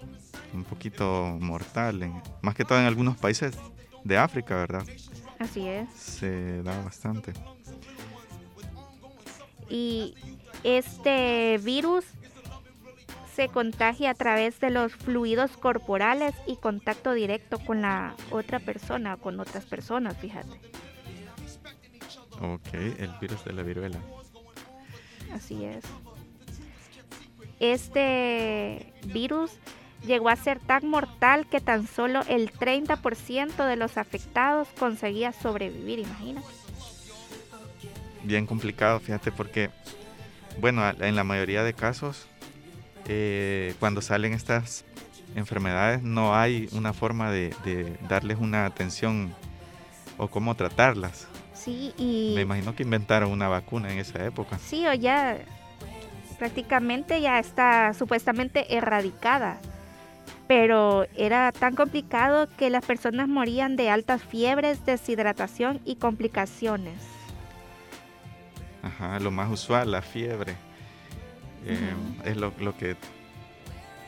un 0.53 0.63
poquito 0.63 1.37
mortal, 1.39 2.11
más 2.41 2.55
que 2.55 2.65
todo 2.65 2.79
en 2.79 2.85
algunos 2.85 3.17
países 3.17 3.57
de 4.03 4.17
África, 4.17 4.55
¿verdad? 4.55 4.83
Así 5.37 5.67
es. 5.67 5.89
Se 5.93 6.63
da 6.63 6.81
bastante. 6.83 7.33
Y 9.69 10.15
este 10.63 11.59
virus 11.59 12.05
se 13.35 13.47
contagia 13.47 14.09
a 14.11 14.13
través 14.15 14.59
de 14.59 14.69
los 14.69 14.93
fluidos 14.93 15.51
corporales 15.51 16.35
y 16.45 16.57
contacto 16.57 17.13
directo 17.13 17.59
con 17.59 17.81
la 17.81 18.15
otra 18.31 18.59
persona, 18.59 19.15
con 19.17 19.39
otras 19.39 19.65
personas, 19.65 20.17
fíjate. 20.17 20.59
Ok, 22.41 22.73
el 22.73 23.11
virus 23.21 23.43
de 23.45 23.53
la 23.53 23.63
viruela. 23.63 23.99
Así 25.33 25.63
es. 25.63 25.83
Este 27.59 28.93
virus 29.05 29.51
llegó 30.05 30.29
a 30.29 30.35
ser 30.35 30.59
tan 30.59 30.87
mortal 30.87 31.47
que 31.47 31.59
tan 31.59 31.87
solo 31.87 32.21
el 32.27 32.51
30% 32.51 33.65
de 33.65 33.75
los 33.75 33.97
afectados 33.97 34.67
conseguía 34.77 35.33
sobrevivir, 35.33 35.99
imagínate. 35.99 36.58
Bien 38.29 38.45
complicado, 38.45 38.99
fíjate, 38.99 39.31
porque, 39.31 39.71
bueno, 40.61 40.87
en 40.99 41.15
la 41.15 41.23
mayoría 41.23 41.63
de 41.63 41.73
casos 41.73 42.27
eh, 43.07 43.73
cuando 43.79 44.03
salen 44.03 44.33
estas 44.33 44.85
enfermedades 45.35 46.03
no 46.03 46.35
hay 46.35 46.69
una 46.73 46.93
forma 46.93 47.31
de, 47.31 47.97
darles 48.07 48.37
una 48.37 48.67
atención 48.67 49.33
o 50.19 50.27
cómo 50.27 50.53
tratarlas. 50.53 51.27
Sí, 51.55 51.91
y... 51.97 52.33
Me 52.35 52.41
imagino 52.41 52.75
que 52.75 52.83
inventaron 52.83 53.31
una 53.31 53.47
vacuna 53.47 53.91
en 53.91 53.97
esa 53.97 54.23
época. 54.23 54.59
Sí, 54.59 54.85
o 54.85 54.93
ya 54.93 55.39
prácticamente 56.37 57.21
ya 57.21 57.39
está 57.39 57.95
supuestamente 57.95 58.75
erradicada. 58.75 59.57
Pero 60.47 61.07
era 61.15 61.51
tan 61.51 61.73
complicado 61.73 62.47
que 62.59 62.69
las 62.69 62.85
personas 62.85 63.27
morían 63.27 63.75
de 63.75 63.89
altas 63.89 64.21
fiebres, 64.21 64.85
deshidratación 64.85 65.81
y 65.83 65.95
complicaciones. 65.95 67.18
Ajá, 68.81 69.19
lo 69.19 69.31
más 69.31 69.51
usual, 69.51 69.91
la 69.91 70.01
fiebre. 70.01 70.55
Eh, 71.65 71.93
es 72.25 72.37
lo, 72.37 72.53
que 72.77 72.95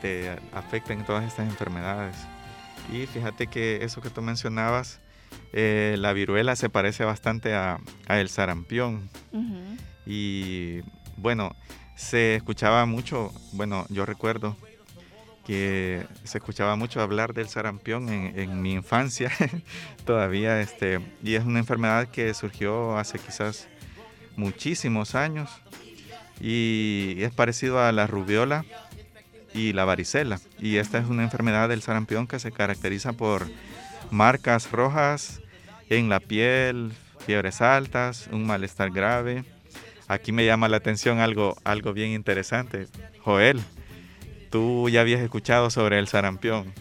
te 0.01 0.37
afecta 0.53 0.93
en 0.93 1.05
todas 1.05 1.25
estas 1.25 1.49
enfermedades. 1.49 2.15
Y 2.91 3.05
fíjate 3.05 3.47
que 3.47 3.83
eso 3.83 4.01
que 4.01 4.09
tú 4.09 4.21
mencionabas, 4.21 4.99
eh, 5.53 5.95
la 5.99 6.13
viruela 6.13 6.55
se 6.55 6.69
parece 6.69 7.03
bastante 7.03 7.53
a, 7.53 7.79
el 8.07 8.29
sarampión. 8.29 9.09
Y 10.05 10.81
bueno, 11.17 11.55
se 11.95 12.35
escuchaba 12.35 12.85
mucho, 12.85 13.31
bueno, 13.53 13.85
yo 13.89 14.05
recuerdo 14.05 14.57
que 15.45 16.05
se 16.23 16.37
escuchaba 16.37 16.75
mucho 16.75 17.01
hablar 17.01 17.33
del 17.33 17.47
sarampión 17.47 18.09
en, 18.09 18.39
en 18.39 18.61
mi 18.61 18.73
infancia 18.73 19.31
todavía, 20.05 20.61
este, 20.61 20.99
y 21.23 21.35
es 21.35 21.43
una 21.43 21.59
enfermedad 21.59 22.07
que 22.07 22.33
surgió 22.33 22.97
hace 22.97 23.19
quizás 23.19 23.67
muchísimos 24.35 25.15
años 25.15 25.49
y 26.39 27.15
es 27.19 27.31
parecido 27.31 27.83
a 27.83 27.91
la 27.91 28.07
rubiola 28.07 28.65
y 29.53 29.73
la 29.73 29.85
varicela. 29.85 30.39
Y 30.59 30.77
esta 30.77 30.97
es 30.97 31.05
una 31.05 31.23
enfermedad 31.23 31.69
del 31.69 31.81
sarampión 31.81 32.27
que 32.27 32.39
se 32.39 32.51
caracteriza 32.51 33.13
por 33.13 33.47
marcas 34.09 34.71
rojas 34.71 35.41
en 35.89 36.09
la 36.09 36.19
piel, 36.19 36.93
fiebres 37.25 37.61
altas, 37.61 38.29
un 38.31 38.45
malestar 38.45 38.91
grave. 38.91 39.43
Aquí 40.07 40.31
me 40.31 40.45
llama 40.45 40.69
la 40.69 40.77
atención 40.77 41.19
algo, 41.19 41.57
algo 41.63 41.93
bien 41.93 42.11
interesante. 42.11 42.87
Joel, 43.19 43.61
tú 44.49 44.89
ya 44.89 45.01
habías 45.01 45.21
escuchado 45.21 45.69
sobre 45.69 45.99
el 45.99 46.07
sarampión. 46.07 46.73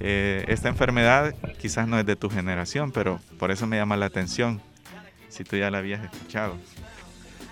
Eh, 0.00 0.44
esta 0.48 0.68
enfermedad 0.68 1.34
quizás 1.60 1.88
no 1.88 1.98
es 1.98 2.06
de 2.06 2.16
tu 2.16 2.28
generación, 2.28 2.92
pero 2.92 3.20
por 3.38 3.50
eso 3.50 3.66
me 3.66 3.76
llama 3.76 3.96
la 3.96 4.06
atención, 4.06 4.60
si 5.36 5.44
tú 5.44 5.56
ya 5.56 5.70
la 5.70 5.78
habías 5.78 6.02
escuchado. 6.02 6.56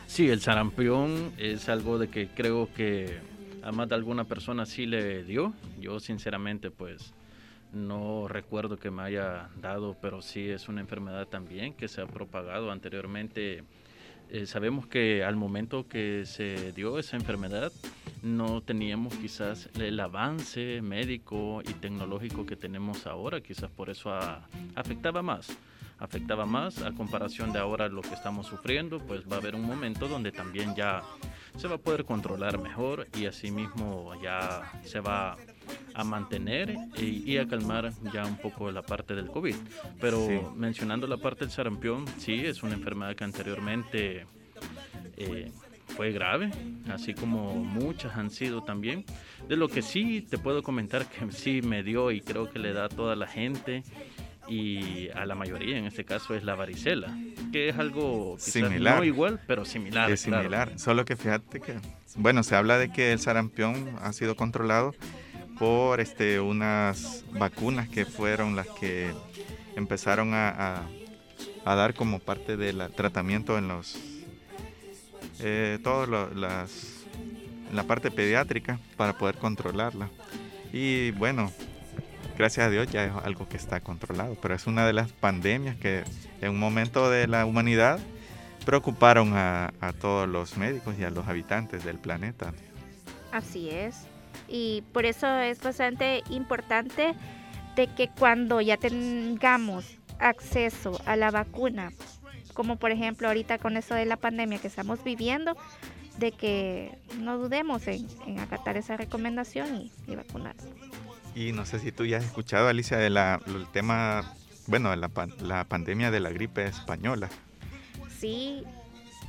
Sí, 0.07 0.31
el 0.31 0.41
sarampión 0.41 1.33
es 1.37 1.69
algo 1.69 1.99
de 1.99 2.09
que 2.09 2.29
creo 2.29 2.73
que 2.75 3.19
a 3.63 3.73
más 3.73 3.89
de 3.89 3.95
alguna 3.95 4.25
persona 4.25 4.65
sí 4.65 4.87
le 4.87 5.23
dio. 5.25 5.53
Yo 5.79 6.01
sinceramente 6.01 6.71
pues 6.71 7.13
no 7.73 8.27
recuerdo 8.27 8.79
que 8.79 8.91
me 8.91 9.03
haya 9.03 9.51
dado, 9.61 9.97
pero 10.01 10.23
sí 10.23 10.49
es 10.49 10.69
una 10.69 10.81
enfermedad 10.81 11.27
también 11.27 11.75
que 11.75 11.89
se 11.89 12.01
ha 12.01 12.07
propagado 12.07 12.71
anteriormente. 12.71 13.65
Eh, 14.31 14.47
sabemos 14.47 14.87
que 14.87 15.23
al 15.23 15.37
momento 15.37 15.87
que 15.87 16.25
se 16.25 16.73
dio 16.73 16.99
esa 16.99 17.17
enfermedad 17.17 17.71
no 18.23 18.63
teníamos 18.63 19.15
quizás 19.17 19.69
el 19.79 20.01
avance 20.01 20.81
médico 20.81 21.61
y 21.61 21.75
tecnológico 21.75 22.47
que 22.47 22.57
tenemos 22.57 23.07
ahora, 23.07 23.43
quizás 23.43 23.71
por 23.71 23.91
eso 23.91 24.11
afectaba 24.75 25.21
más 25.21 25.55
afectaba 25.99 26.47
más 26.47 26.83
a 26.83 26.93
comparación 26.93 27.53
de 27.53 27.59
ahora 27.59 27.89
lo 27.89 28.03
que 28.03 28.15
estamos 28.15 28.47
sufriendo, 28.47 28.99
pues 28.99 29.23
va 29.31 29.37
a 29.37 29.39
haber 29.39 29.55
un 29.55 29.63
momento 29.63 30.09
donde 30.09 30.33
también 30.33 30.75
ya 30.75 31.03
se 31.57 31.69
va 31.69 31.77
a 31.77 31.79
poder 31.79 32.05
controlar 32.05 32.59
mejor 32.59 33.07
y 33.17 33.27
asimismo 33.27 34.13
ya 34.23 34.73
se 34.85 35.01
va 35.01 35.37
a 35.95 36.05
mantener 36.05 36.75
y, 36.97 37.39
a 37.39 37.47
calmar 37.47 37.93
ya 38.13 38.27
un 38.27 38.37
poco 38.37 38.71
la 38.71 38.83
parte 38.83 39.15
del 39.15 39.29
COVID. 39.29 39.55
Pero 40.01 40.53
mencionando 40.57 41.07
la 41.07 41.17
parte 41.17 41.45
del 41.45 41.51
sarampión, 41.51 42.05
sí, 42.19 42.45
es 42.45 42.63
una 42.63 42.75
enfermedad 42.75 43.15
que 43.15 43.25
anteriormente 43.25 44.27
eh, 45.17 45.53
fue 45.97 46.11
grave, 46.11 46.51
así 46.91 47.15
como 47.15 47.55
muchas 47.55 48.17
han 48.17 48.31
sido 48.31 48.63
también. 48.63 49.05
De 49.49 49.57
lo 49.57 49.69
que 49.69 49.83
sí 49.83 50.23
te 50.23 50.39
puedo 50.39 50.63
comentar 50.63 51.07
que 51.07 51.31
sí 51.31 51.63
me 51.63 51.83
dio 51.83 52.11
y 52.11 52.21
creo 52.21 52.51
que 52.51 52.59
le 52.59 52.73
da 52.73 52.87
a 52.87 52.89
toda 52.89 53.15
la 53.15 53.29
gente 53.29 53.85
y 54.49 55.09
a 55.11 55.25
la 55.27 55.35
mayoría, 55.35 55.79
en 55.79 55.87
este 55.87 56.05
caso, 56.05 56.35
es 56.35 56.45
la 56.45 56.55
varicela, 56.55 57.17
que 57.53 57.69
es 57.69 57.79
algo 57.79 58.37
similar. 58.39 58.99
no 58.99 59.05
igual, 59.05 59.41
pero 59.47 59.65
similar. 59.65 60.11
Es 60.11 60.21
similar, 60.21 60.79
solo 60.79 61.05
que 61.05 61.17
fíjate 61.17 61.61
que, 61.61 61.77
bueno, 62.17 62.43
se 62.43 62.57
habla 62.57 62.79
de 62.79 62.91
que 62.91 63.13
el 63.13 63.19
sarampión 63.19 63.97
ha 64.01 64.13
sido 64.13 64.37
controlado 64.37 64.95
por 65.59 66.01
este, 66.01 66.41
unas 66.41 67.25
vacunas 67.33 67.89
que 67.89 68.05
fueron 68.05 68.57
las 68.57 68.67
que 68.69 69.13
empezaron 69.77 70.35
a, 70.35 70.87
a, 71.65 71.75
dar 71.75 71.95
como 71.95 72.19
parte 72.19 72.57
del 72.57 72.83
tratamiento 72.93 73.57
en 73.59 73.69
los, 73.69 73.97
eh, 75.41 75.79
todos 75.83 76.09
las, 76.09 77.05
la 77.73 77.85
parte 77.85 78.11
pediátrica 78.11 78.79
para 78.97 79.17
poder 79.17 79.37
controlarla. 79.37 80.11
Y 80.73 81.13
bueno, 81.13 81.53
gracias 82.37 82.67
a 82.67 82.71
Dios 82.71 82.89
ya 82.91 83.05
es 83.05 83.13
algo 83.25 83.49
que 83.49 83.57
está 83.57 83.81
controlado, 83.81 84.37
pero 84.41 84.55
es 84.55 84.67
una 84.67 84.87
de 84.87 84.93
las 84.93 85.13
pandemias 85.13 85.77
que 85.77 86.05
en 86.41 86.51
un 86.51 86.59
momento 86.59 87.11
de 87.11 87.27
la 87.27 87.47
humanidad 87.47 87.99
preocuparon 88.65 89.33
a, 89.35 89.73
todos 90.01 90.29
los 90.29 90.57
médicos 90.57 90.97
y 90.99 91.05
a 91.05 91.11
los 91.11 91.29
habitantes 91.29 91.85
del 91.85 91.99
planeta. 91.99 92.53
Así 93.33 93.71
es, 93.71 94.07
y 94.49 94.83
por 94.93 95.05
eso 95.05 95.27
es 95.39 95.61
bastante 95.61 96.23
importante 96.31 97.15
de 97.77 97.87
que 97.89 98.09
cuando 98.09 98.61
ya 98.61 98.77
tengamos 98.77 99.99
acceso 100.19 101.01
a 101.07 101.17
la 101.17 101.31
vacuna, 101.31 101.93
como 102.55 102.77
por 102.77 102.91
ejemplo 102.93 103.29
ahorita 103.29 103.59
con 103.59 103.77
eso 103.77 103.95
de 103.95 104.07
la 104.07 104.17
pandemia 104.17 104.59
que 104.59 104.69
estamos 104.69 105.03
viviendo, 105.03 105.57
de 106.19 106.31
que 106.31 106.97
no 107.19 107.39
dudemos 107.39 107.87
en, 107.89 108.07
acatar 108.39 108.77
esa 108.77 108.97
recomendación 108.97 109.75
y, 109.75 109.93
y 110.07 110.15
vacunarnos. 110.15 110.67
Y 111.35 111.53
no 111.53 111.67
sé 111.67 111.81
si 111.81 111.91
tú 111.91 112.05
ya 112.05 112.19
has 112.19 112.25
escuchado, 112.25 112.69
Alicia, 112.69 112.97
del 112.97 113.19
tema, 113.73 114.35
bueno, 114.67 114.95
la, 114.95 115.11
la 115.41 115.65
pandemia 115.65 116.11
de 116.11 116.21
la 116.21 116.31
gripe 116.31 116.65
española. 116.65 117.29
Sí, 118.19 118.65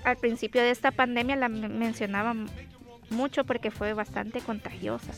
al 0.04 0.18
principio 0.18 0.62
de 0.62 0.72
esta 0.72 0.92
pandemia 0.92 1.36
la 1.36 1.50
mencionaban 1.50 2.48
mucho 3.10 3.44
porque 3.44 3.72
fue 3.72 3.94
bastante 3.94 4.40
contagiosa, 4.42 5.14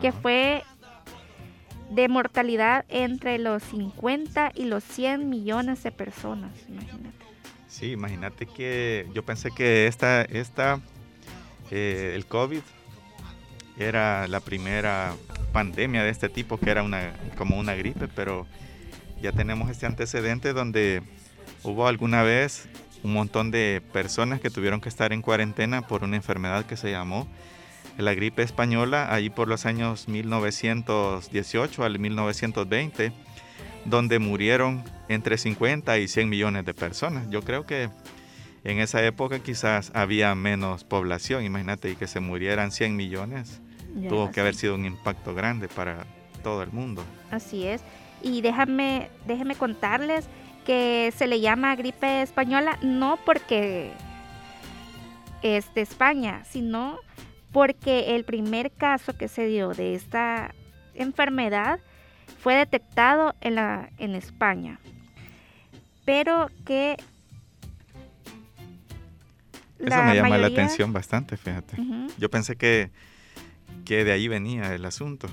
que 0.00 0.12
fue 0.12 0.64
de 1.90 2.08
mortalidad 2.08 2.84
entre 2.88 3.38
los 3.38 3.62
50 3.62 4.52
y 4.54 4.64
los 4.64 4.84
100 4.84 5.28
millones 5.28 5.82
de 5.82 5.92
personas, 5.92 6.52
imagínate. 6.68 7.26
Sí, 7.68 7.92
imagínate 7.92 8.46
que 8.46 9.06
yo 9.14 9.24
pensé 9.24 9.50
que 9.50 9.86
esta, 9.86 10.22
esta 10.22 10.80
eh, 11.70 12.12
el 12.14 12.26
COVID 12.26 12.62
era 13.78 14.26
la 14.26 14.40
primera 14.40 15.14
pandemia 15.52 16.02
de 16.02 16.10
este 16.10 16.28
tipo 16.28 16.58
que 16.58 16.70
era 16.70 16.82
una, 16.82 17.12
como 17.36 17.58
una 17.58 17.74
gripe, 17.74 18.08
pero 18.08 18.46
ya 19.20 19.32
tenemos 19.32 19.70
este 19.70 19.86
antecedente 19.86 20.52
donde 20.52 21.02
hubo 21.62 21.88
alguna 21.88 22.22
vez 22.22 22.68
un 23.02 23.12
montón 23.12 23.50
de 23.50 23.82
personas 23.92 24.40
que 24.40 24.50
tuvieron 24.50 24.80
que 24.80 24.88
estar 24.88 25.12
en 25.12 25.22
cuarentena 25.22 25.82
por 25.82 26.04
una 26.04 26.16
enfermedad 26.16 26.66
que 26.66 26.76
se 26.76 26.90
llamó 26.90 27.28
la 27.96 28.14
gripe 28.14 28.42
española, 28.42 29.12
ahí 29.12 29.28
por 29.28 29.48
los 29.48 29.66
años 29.66 30.08
1918 30.08 31.84
al 31.84 31.98
1920, 31.98 33.12
donde 33.84 34.18
murieron 34.20 34.84
entre 35.08 35.36
50 35.36 35.98
y 35.98 36.06
100 36.06 36.28
millones 36.28 36.64
de 36.64 36.74
personas. 36.74 37.28
Yo 37.28 37.42
creo 37.42 37.66
que 37.66 37.90
en 38.62 38.78
esa 38.78 39.04
época 39.04 39.40
quizás 39.40 39.90
había 39.94 40.34
menos 40.36 40.84
población, 40.84 41.44
imagínate, 41.44 41.90
y 41.90 41.96
que 41.96 42.06
se 42.06 42.20
murieran 42.20 42.70
100 42.70 42.94
millones, 42.94 43.60
tuvo 44.08 44.30
que 44.30 44.40
haber 44.40 44.54
sido 44.54 44.74
un 44.74 44.84
impacto 44.84 45.34
grande 45.34 45.68
para 45.68 46.06
todo 46.42 46.62
el 46.62 46.70
mundo. 46.72 47.04
Así 47.30 47.66
es. 47.66 47.82
Y 48.22 48.40
déjame, 48.40 49.10
déjeme 49.26 49.54
contarles 49.54 50.26
que 50.66 51.12
se 51.16 51.26
le 51.26 51.40
llama 51.40 51.74
gripe 51.76 52.22
española 52.22 52.78
no 52.82 53.18
porque 53.24 53.90
es 55.42 55.72
de 55.74 55.80
España, 55.80 56.42
sino 56.44 56.98
porque 57.52 58.16
el 58.16 58.24
primer 58.24 58.70
caso 58.70 59.16
que 59.16 59.28
se 59.28 59.46
dio 59.46 59.70
de 59.70 59.94
esta 59.94 60.54
enfermedad 60.94 61.80
fue 62.42 62.54
detectado 62.54 63.34
en, 63.40 63.54
la, 63.54 63.90
en 63.98 64.14
España. 64.14 64.78
Pero 66.04 66.50
que... 66.64 66.96
Eso 69.78 70.02
me 70.02 70.16
llama 70.16 70.38
la 70.38 70.48
atención 70.48 70.92
bastante, 70.92 71.36
fíjate. 71.36 71.76
Yo 72.18 72.28
pensé 72.30 72.56
que, 72.56 72.90
que 73.88 74.04
de 74.04 74.12
ahí 74.12 74.28
venía 74.28 74.74
el 74.74 74.84
asunto, 74.84 75.28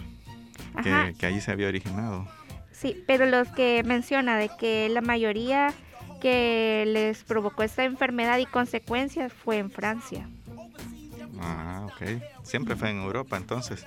que, 0.82 1.14
que 1.20 1.26
ahí 1.26 1.42
se 1.42 1.52
había 1.52 1.68
originado. 1.68 2.26
Sí, 2.72 3.04
pero 3.06 3.26
los 3.26 3.50
que 3.50 3.84
menciona 3.84 4.38
de 4.38 4.50
que 4.58 4.88
la 4.88 5.02
mayoría 5.02 5.74
que 6.22 6.86
les 6.88 7.24
provocó 7.24 7.64
esta 7.64 7.84
enfermedad 7.84 8.38
y 8.38 8.46
consecuencias 8.46 9.34
fue 9.34 9.58
en 9.58 9.70
Francia. 9.70 10.30
Ah, 11.40 11.86
ok. 11.86 12.22
Siempre 12.44 12.78
fue 12.78 12.92
en 12.92 13.02
Europa 13.02 13.36
entonces. 13.36 13.86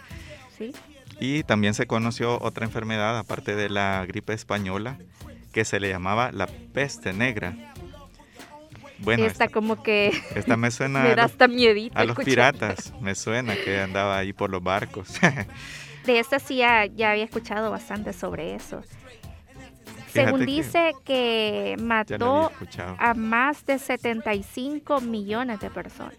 Sí. 0.56 0.72
Y 1.18 1.44
también 1.44 1.72
se 1.72 1.86
conoció 1.86 2.38
otra 2.42 2.66
enfermedad, 2.66 3.18
aparte 3.18 3.56
de 3.56 3.70
la 3.70 4.04
gripe 4.06 4.34
española, 4.34 4.98
que 5.50 5.64
se 5.64 5.80
le 5.80 5.88
llamaba 5.88 6.30
la 6.30 6.46
peste 6.46 7.14
negra. 7.14 7.56
Bueno, 9.00 9.24
esta, 9.24 9.48
como 9.48 9.82
que 9.82 10.12
esta 10.34 10.56
me 10.56 10.70
suena 10.70 11.02
me 11.04 11.14
da 11.14 11.24
hasta 11.24 11.48
miedito 11.48 11.96
a 11.96 12.04
los 12.04 12.16
piratas, 12.16 12.92
me 13.00 13.14
suena 13.14 13.54
que 13.54 13.80
andaba 13.80 14.18
ahí 14.18 14.32
por 14.32 14.50
los 14.50 14.62
barcos. 14.62 15.14
de 16.04 16.18
esta 16.18 16.38
sí 16.38 16.56
ya, 16.56 16.80
había 16.82 17.14
escuchado 17.14 17.70
bastante 17.70 18.12
sobre 18.12 18.54
eso. 18.54 18.82
Según 20.12 20.46
dice 20.46 20.94
que, 21.04 21.76
mató 21.78 22.50
a 22.98 23.14
más 23.14 23.64
de 23.66 23.78
75 23.78 25.00
millones 25.00 25.60
de 25.60 25.70
personas. 25.70 26.16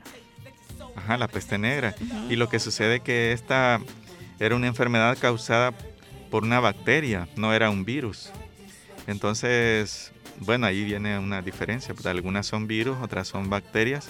Ajá, 0.95 1.17
la 1.17 1.27
peste 1.27 1.57
negra. 1.57 1.95
Y 2.29 2.35
lo 2.35 2.49
que 2.49 2.59
sucede 2.59 2.97
es 2.97 3.01
que 3.01 3.31
esta 3.33 3.81
era 4.39 4.55
una 4.55 4.67
enfermedad 4.67 5.17
causada 5.19 5.73
por 6.29 6.43
una 6.43 6.59
bacteria, 6.59 7.27
no 7.35 7.53
era 7.53 7.69
un 7.69 7.83
virus. 7.83 8.31
Entonces, 9.07 10.13
bueno, 10.39 10.67
ahí 10.67 10.83
viene 10.83 11.17
una 11.19 11.41
diferencia. 11.41 11.93
Algunas 12.05 12.45
son 12.45 12.67
virus, 12.67 12.97
otras 13.01 13.27
son 13.27 13.49
bacterias, 13.49 14.09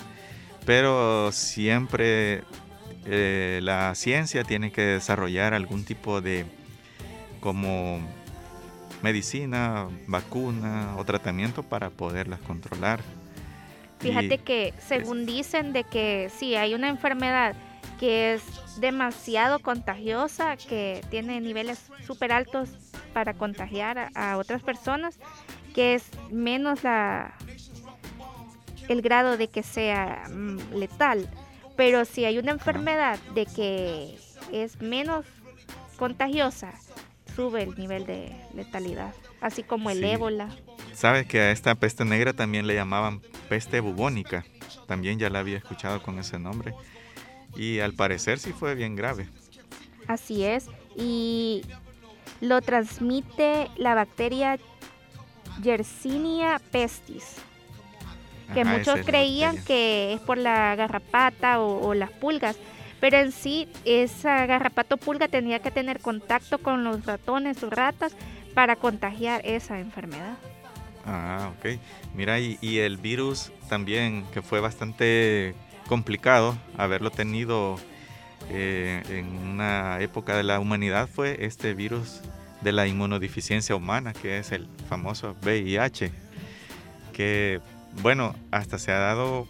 pero 0.65 1.31
siempre 1.31 2.43
eh, 3.05 3.59
la 3.63 3.95
ciencia 3.95 4.43
tiene 4.43 4.71
que 4.71 4.81
desarrollar 4.81 5.53
algún 5.53 5.83
tipo 5.83 6.21
de 6.21 6.45
como 7.39 7.99
medicina, 9.01 9.87
vacuna 10.07 10.95
o 10.97 11.05
tratamiento 11.05 11.63
para 11.63 11.89
poderlas 11.89 12.39
controlar. 12.41 13.01
Fíjate 13.99 14.37
que 14.37 14.73
según 14.77 15.25
dicen 15.25 15.73
de 15.73 15.83
que 15.83 16.31
sí, 16.35 16.55
hay 16.55 16.73
una 16.73 16.89
enfermedad 16.89 17.55
que 17.99 18.33
es 18.33 18.43
demasiado 18.79 19.59
contagiosa, 19.59 20.55
que 20.55 21.01
tiene 21.09 21.41
niveles 21.41 21.91
súper 22.05 22.31
altos 22.31 22.69
para 23.13 23.33
contagiar 23.33 24.09
a, 24.15 24.37
otras 24.37 24.63
personas, 24.63 25.19
que 25.73 25.95
es 25.95 26.03
menos 26.31 26.83
la 26.83 27.33
el 28.87 29.01
grado 29.01 29.37
de 29.37 29.47
que 29.47 29.63
sea 29.63 30.23
mm, 30.29 30.73
letal. 30.73 31.29
Pero 31.75 32.05
si 32.05 32.25
hay 32.25 32.37
una 32.37 32.51
enfermedad 32.51 33.19
de 33.35 33.45
que 33.45 34.17
es 34.51 34.81
menos 34.81 35.25
contagiosa, 35.97 36.73
sube 37.35 37.63
el 37.63 37.75
nivel 37.75 38.05
de 38.05 38.35
letalidad, 38.53 39.13
así 39.39 39.63
como 39.63 39.89
el 39.89 40.03
ébola. 40.03 40.49
Sabes 40.93 41.25
que 41.27 41.39
a 41.39 41.51
esta 41.51 41.75
peste 41.75 42.03
negra 42.03 42.33
también 42.33 42.67
le 42.67 42.73
llamaban 42.73 43.21
peste 43.47 43.79
bubónica, 43.79 44.43
también 44.87 45.19
ya 45.19 45.29
la 45.29 45.39
había 45.39 45.57
escuchado 45.57 46.01
con 46.01 46.19
ese 46.19 46.39
nombre 46.39 46.73
y 47.55 47.79
al 47.79 47.93
parecer 47.93 48.39
sí 48.39 48.51
fue 48.51 48.75
bien 48.75 48.95
grave. 48.95 49.27
Así 50.07 50.43
es, 50.43 50.65
y 50.95 51.61
lo 52.41 52.61
transmite 52.61 53.69
la 53.77 53.95
bacteria 53.95 54.59
Yersinia 55.61 56.59
pestis, 56.71 57.35
que 58.53 58.65
muchos 58.65 58.99
creían 59.05 59.57
que 59.63 60.13
es 60.13 60.21
por 60.21 60.37
la 60.37 60.75
garrapata 60.75 61.59
o, 61.61 61.93
las 61.93 62.11
pulgas, 62.11 62.57
pero 62.99 63.17
en 63.17 63.31
sí 63.31 63.67
esa 63.85 64.45
garrapata 64.45 64.95
o 64.95 64.97
pulga 64.97 65.27
tenía 65.27 65.59
que 65.59 65.71
tener 65.71 65.99
contacto 65.99 66.57
con 66.57 66.83
los 66.83 67.05
ratones 67.05 67.63
o 67.63 67.69
ratas 67.69 68.15
para 68.53 68.75
contagiar 68.75 69.41
esa 69.45 69.79
enfermedad. 69.79 70.37
Ah, 71.05 71.51
ok. 71.57 71.79
Mira, 72.13 72.39
y, 72.39 72.57
y 72.61 72.79
el 72.79 72.97
virus 72.97 73.51
también, 73.69 74.25
que 74.33 74.41
fue 74.41 74.59
bastante 74.59 75.55
complicado 75.87 76.55
haberlo 76.77 77.09
tenido 77.09 77.77
eh, 78.51 79.03
en 79.09 79.25
una 79.37 79.99
época 80.01 80.37
de 80.37 80.43
la 80.43 80.59
humanidad 80.59 81.07
fue 81.07 81.45
este 81.45 81.73
virus 81.73 82.21
de 82.61 82.71
la 82.71 82.87
inmunodeficiencia 82.87 83.75
humana, 83.75 84.13
que 84.13 84.39
es 84.39 84.51
el 84.51 84.67
famoso 84.87 85.35
VIH, 85.43 86.11
que 87.13 87.61
bueno, 88.01 88.35
hasta 88.51 88.77
se 88.77 88.91
ha 88.91 88.99
dado 88.99 89.47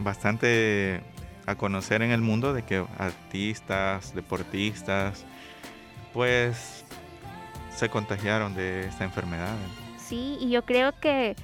bastante 0.00 1.02
a 1.46 1.54
conocer 1.56 2.02
en 2.02 2.10
el 2.10 2.20
mundo 2.20 2.52
de 2.52 2.62
que 2.62 2.84
artistas, 2.98 4.14
deportistas, 4.14 5.24
pues 6.12 6.84
se 7.74 7.88
contagiaron 7.88 8.54
de 8.54 8.86
esta 8.86 9.04
enfermedad. 9.04 9.54
Sí, 9.98 10.36
y 10.40 10.50
yo 10.50 10.64
creo 10.64 10.92
que 11.00 11.36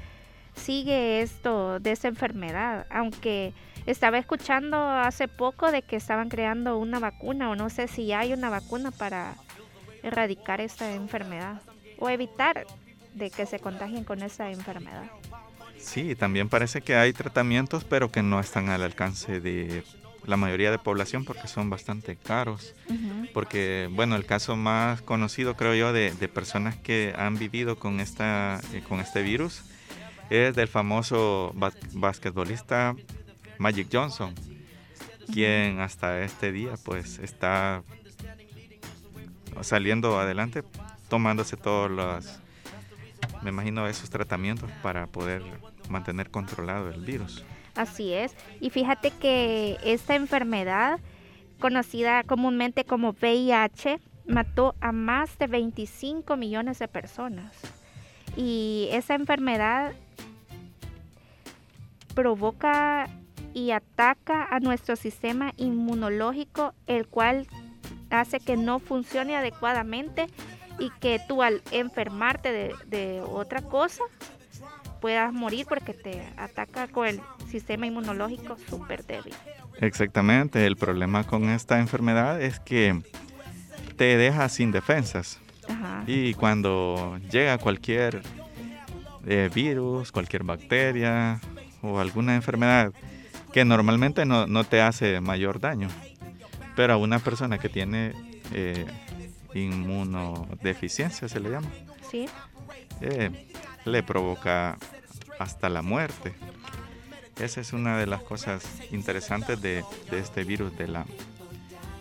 sigue 0.55 1.23
esto 1.23 1.81
de 1.81 1.93
esa 1.93 2.09
enfermedad, 2.09 2.87
aunque 2.91 3.55
estaba 3.87 4.19
escuchando 4.19 4.77
hace 4.77 5.29
poco 5.29 5.71
de 5.71 5.83
que 5.83 5.97
estaban 5.97 6.29
creando 6.29 6.79
una 6.79 6.99
vacuna 6.99 7.51
o 7.51 7.57
no 7.57 7.71
sé 7.71 7.89
si 7.89 8.13
hay 8.13 8.33
una 8.33 8.51
vacuna 8.51 8.91
para 8.91 9.35
erradicar 10.07 10.61
esta 10.61 10.93
enfermedad 10.93 11.61
o 11.99 12.09
evitar 12.09 12.67
de 13.15 13.31
que 13.31 13.47
se 13.47 13.59
contagien 13.59 14.05
con 14.05 14.23
esa 14.23 14.51
enfermedad. 14.51 15.05
Sí, 15.79 16.15
también 16.15 16.49
parece 16.49 16.81
que 16.81 16.97
hay 16.97 17.13
tratamientos, 17.13 17.85
pero 17.85 18.11
que 18.11 18.23
no 18.23 18.41
están 18.41 18.69
al 18.69 18.83
alcance 18.83 19.41
de 19.41 19.85
la 20.25 20.37
mayoría 20.37 20.71
de 20.71 20.79
población 20.79 21.25
porque 21.25 21.49
son 21.49 21.71
bastante 21.71 22.17
caros. 22.17 22.75
Porque, 23.33 23.89
bueno, 23.93 24.17
el 24.17 24.27
caso 24.27 24.57
más 24.57 25.03
conocido, 25.03 25.57
creo 25.57 25.75
yo, 25.75 25.93
de, 25.93 26.11
personas 26.29 26.77
que 26.77 27.15
han 27.17 27.39
vivido 27.39 27.79
con, 27.79 28.01
esta, 28.01 28.61
eh, 28.73 28.83
con 28.87 29.01
este 29.01 29.23
virus 29.23 29.63
es 30.29 30.57
del 30.57 30.69
famoso 30.69 31.55
basquetbolista 31.93 32.97
Magic 33.59 33.89
Johnson, 33.93 34.35
quien 35.33 35.79
hasta 35.79 36.23
este 36.23 36.51
día 36.51 36.75
pues 36.85 37.21
está 37.21 37.83
saliendo 39.63 40.19
adelante, 40.19 40.63
tomándose 41.09 41.57
todos 41.57 41.91
los, 41.91 42.41
me 43.43 43.51
imagino, 43.51 43.87
esos 43.87 44.11
tratamientos 44.11 44.71
para 44.83 45.07
poder 45.07 45.43
mantener 45.89 46.31
controlado 46.31 46.91
el 46.91 47.01
virus. 47.05 47.45
Así 47.75 48.13
es. 48.13 48.35
Y 48.61 48.71
fíjate 48.71 49.11
que 49.11 49.79
esta 49.85 50.15
enfermedad, 50.15 50.99
conocida 51.61 52.23
comúnmente 52.25 52.85
como 52.85 53.11
VIH, 53.11 54.01
mató 54.27 54.75
a 54.81 54.93
más 54.93 55.39
de 55.39 55.47
25 55.47 56.37
millones 56.37 56.79
de 56.79 56.89
personas. 56.89 57.53
Y 58.37 58.89
esa 58.93 59.15
enfermedad 59.15 59.93
provoca 62.15 63.09
y 63.55 63.71
ataca 63.71 64.45
a 64.45 64.61
nuestro 64.61 64.97
sistema 64.97 65.53
inmunológico, 65.57 66.75
el 66.87 67.07
cual 67.07 67.47
hace 68.21 68.41
que 68.41 68.57
no 68.57 68.79
funcione 68.79 69.37
adecuadamente 69.37 70.27
y 70.79 70.91
que 71.01 71.21
tú 71.27 71.43
al 71.43 71.63
enfermarte 71.71 72.75
de, 72.87 73.23
otra 73.23 73.63
cosa 73.63 74.03
puedas 75.01 75.33
morir 75.33 75.67
porque 75.69 75.95
te 75.95 76.23
ataca 76.37 76.89
con 76.89 77.07
el 77.07 77.21
sistema 77.49 77.87
inmunológico 77.87 78.57
súper 78.69 79.05
débil. 79.05 79.35
Exactamente, 79.81 80.67
el 80.67 80.77
problema 80.77 81.25
con 81.25 81.49
esta 81.51 81.79
enfermedad 81.79 82.41
es 82.41 82.61
que 82.61 83.03
te 83.97 84.17
deja 84.17 84.49
sin 84.49 84.73
defensas. 84.73 85.41
Y 86.07 86.35
cuando 86.35 87.19
llega 87.31 87.59
cualquier 87.59 88.23
eh, 89.27 89.51
virus, 89.53 90.13
cualquier 90.13 90.45
bacteria 90.45 91.41
o 91.83 91.99
alguna 91.99 92.37
enfermedad 92.37 92.93
que 93.53 93.65
normalmente 93.65 94.25
no, 94.25 94.65
te 94.65 94.81
hace 94.81 95.21
mayor 95.21 95.61
daño. 95.61 95.89
Pero 96.77 96.93
a 96.93 96.97
una 96.99 97.19
persona 97.19 97.59
que 97.59 97.69
tiene 97.69 98.13
eh, 98.53 98.87
inmunodeficiencia, 99.55 101.29
se 101.29 101.41
le 101.41 101.51
llama. 101.51 101.69
Sí. 102.11 102.29
eh, 103.01 103.47
le 103.85 104.03
provoca 104.03 104.79
hasta 105.39 105.69
la 105.69 105.83
muerte. 105.83 106.35
Esa 107.39 107.61
es 107.61 107.73
una 107.73 107.99
de 107.99 108.07
las 108.07 108.23
cosas 108.23 108.65
interesantes 108.91 109.61
de, 109.61 109.85
este 110.11 110.45
virus 110.45 110.77
de 110.79 110.89
la 110.89 111.05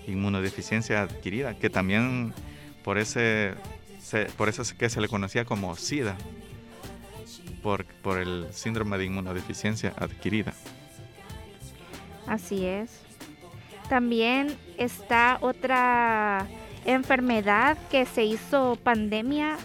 inmunodeficiencia 0.08 1.02
adquirida, 1.02 1.58
que 1.58 1.70
también 1.70 2.34
por, 2.84 2.98
ese, 2.98 3.54
por 4.38 4.48
eso 4.48 4.62
es 4.62 4.74
que 4.74 4.90
se 4.90 5.02
le 5.02 5.10
conocía 5.10 5.44
como 5.44 5.76
SIDA, 5.76 6.16
por, 7.62 7.86
por 7.86 8.20
el 8.20 8.48
síndrome 8.52 8.98
de 8.98 9.06
inmunodeficiencia 9.06 9.94
adquirida. 9.98 10.54
Así 12.28 12.66
es. 12.66 13.05
También 13.90 14.58
está 14.78 15.38
otra 15.42 16.48
enfermedad 16.86 17.78
que 17.90 18.06
se 18.06 18.24
hizo 18.24 18.78
pandemia 18.84 19.58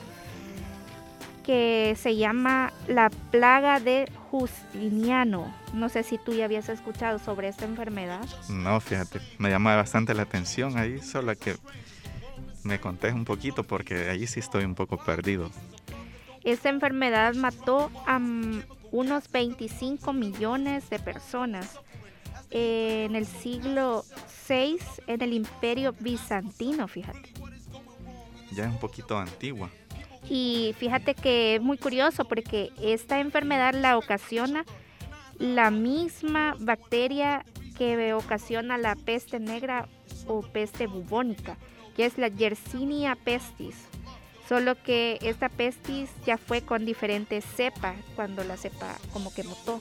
que 1.44 1.96
se 1.98 2.16
llama 2.16 2.72
la 2.86 3.10
plaga 3.30 3.80
de 3.80 4.10
Justiniano. 4.30 5.52
No 5.72 5.88
sé 5.88 6.02
si 6.02 6.18
tú 6.18 6.34
ya 6.34 6.44
habías 6.44 6.68
escuchado 6.68 7.18
sobre 7.18 7.48
esta 7.48 7.64
enfermedad. 7.64 8.20
No, 8.48 8.78
fíjate, 8.80 9.20
me 9.38 9.50
llama 9.50 9.74
bastante 9.74 10.14
la 10.14 10.22
atención 10.22 10.78
ahí, 10.78 11.00
solo 11.00 11.34
que 11.36 11.56
me 12.62 12.78
contés 12.78 13.14
un 13.14 13.24
poquito 13.24 13.64
porque 13.64 14.10
ahí 14.10 14.26
sí 14.26 14.38
estoy 14.40 14.64
un 14.64 14.74
poco 14.74 14.98
perdido. 14.98 15.50
Esta 16.44 16.68
enfermedad 16.68 17.34
mató 17.34 17.90
a 18.06 18.20
unos 18.92 19.30
25 19.30 20.12
millones 20.12 20.88
de 20.90 20.98
personas 20.98 21.80
en 22.50 23.14
el 23.16 23.26
siglo 23.26 24.04
VI 24.48 24.78
en 25.06 25.22
el 25.22 25.32
imperio 25.32 25.94
bizantino, 25.98 26.88
fíjate. 26.88 27.32
Ya 28.52 28.64
es 28.64 28.70
un 28.70 28.78
poquito 28.78 29.16
antigua. 29.16 29.70
Y 30.28 30.74
fíjate 30.78 31.14
que 31.14 31.56
es 31.56 31.62
muy 31.62 31.78
curioso 31.78 32.24
porque 32.24 32.70
esta 32.80 33.20
enfermedad 33.20 33.74
la 33.74 33.96
ocasiona 33.96 34.64
la 35.38 35.70
misma 35.70 36.54
bacteria 36.58 37.44
que 37.78 38.12
ocasiona 38.12 38.76
la 38.76 38.94
peste 38.94 39.40
negra 39.40 39.88
o 40.26 40.42
peste 40.42 40.86
bubónica, 40.86 41.56
que 41.96 42.04
es 42.04 42.18
la 42.18 42.28
Yersinia 42.28 43.16
pestis. 43.16 43.74
Solo 44.46 44.74
que 44.82 45.18
esta 45.22 45.48
pestis 45.48 46.10
ya 46.26 46.36
fue 46.36 46.60
con 46.60 46.84
diferentes 46.84 47.44
cepas 47.44 47.96
cuando 48.16 48.44
la 48.44 48.56
cepa 48.56 48.96
como 49.12 49.32
que 49.32 49.44
mutó. 49.44 49.80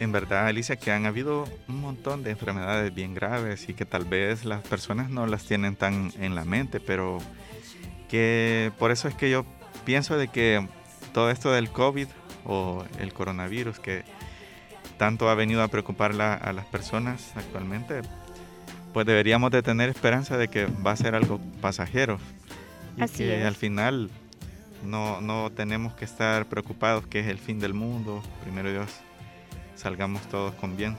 En 0.00 0.12
verdad, 0.12 0.46
Alicia, 0.46 0.76
que 0.76 0.90
han 0.90 1.04
habido 1.04 1.44
un 1.68 1.82
montón 1.82 2.22
de 2.22 2.30
enfermedades 2.30 2.94
bien 2.94 3.12
graves 3.12 3.68
y 3.68 3.74
que 3.74 3.84
tal 3.84 4.06
vez 4.06 4.46
las 4.46 4.62
personas 4.62 5.10
no 5.10 5.26
las 5.26 5.44
tienen 5.44 5.76
tan 5.76 6.10
en 6.18 6.34
la 6.34 6.46
mente, 6.46 6.80
pero 6.80 7.18
que 8.08 8.72
por 8.78 8.92
eso 8.92 9.08
es 9.08 9.14
que 9.14 9.28
yo 9.28 9.44
pienso 9.84 10.16
de 10.16 10.28
que 10.28 10.66
todo 11.12 11.30
esto 11.30 11.52
del 11.52 11.68
COVID 11.68 12.08
o 12.46 12.82
el 12.98 13.12
coronavirus 13.12 13.78
que 13.78 14.04
tanto 14.96 15.28
ha 15.28 15.34
venido 15.34 15.62
a 15.62 15.68
preocupar 15.68 16.18
a 16.18 16.52
las 16.54 16.64
personas 16.64 17.32
actualmente, 17.36 18.00
pues 18.94 19.04
deberíamos 19.04 19.50
de 19.50 19.62
tener 19.62 19.90
esperanza 19.90 20.38
de 20.38 20.48
que 20.48 20.64
va 20.64 20.92
a 20.92 20.96
ser 20.96 21.14
algo 21.14 21.38
pasajero 21.60 22.18
y 22.96 23.06
que 23.06 23.44
al 23.44 23.54
final 23.54 24.10
no, 24.82 25.20
no 25.20 25.50
tenemos 25.50 25.92
que 25.92 26.06
estar 26.06 26.46
preocupados 26.46 27.06
que 27.06 27.20
es 27.20 27.26
el 27.26 27.38
fin 27.38 27.60
del 27.60 27.74
mundo, 27.74 28.22
primero 28.42 28.70
Dios 28.70 28.88
salgamos 29.80 30.22
todos 30.28 30.54
con 30.54 30.76
bien. 30.76 30.96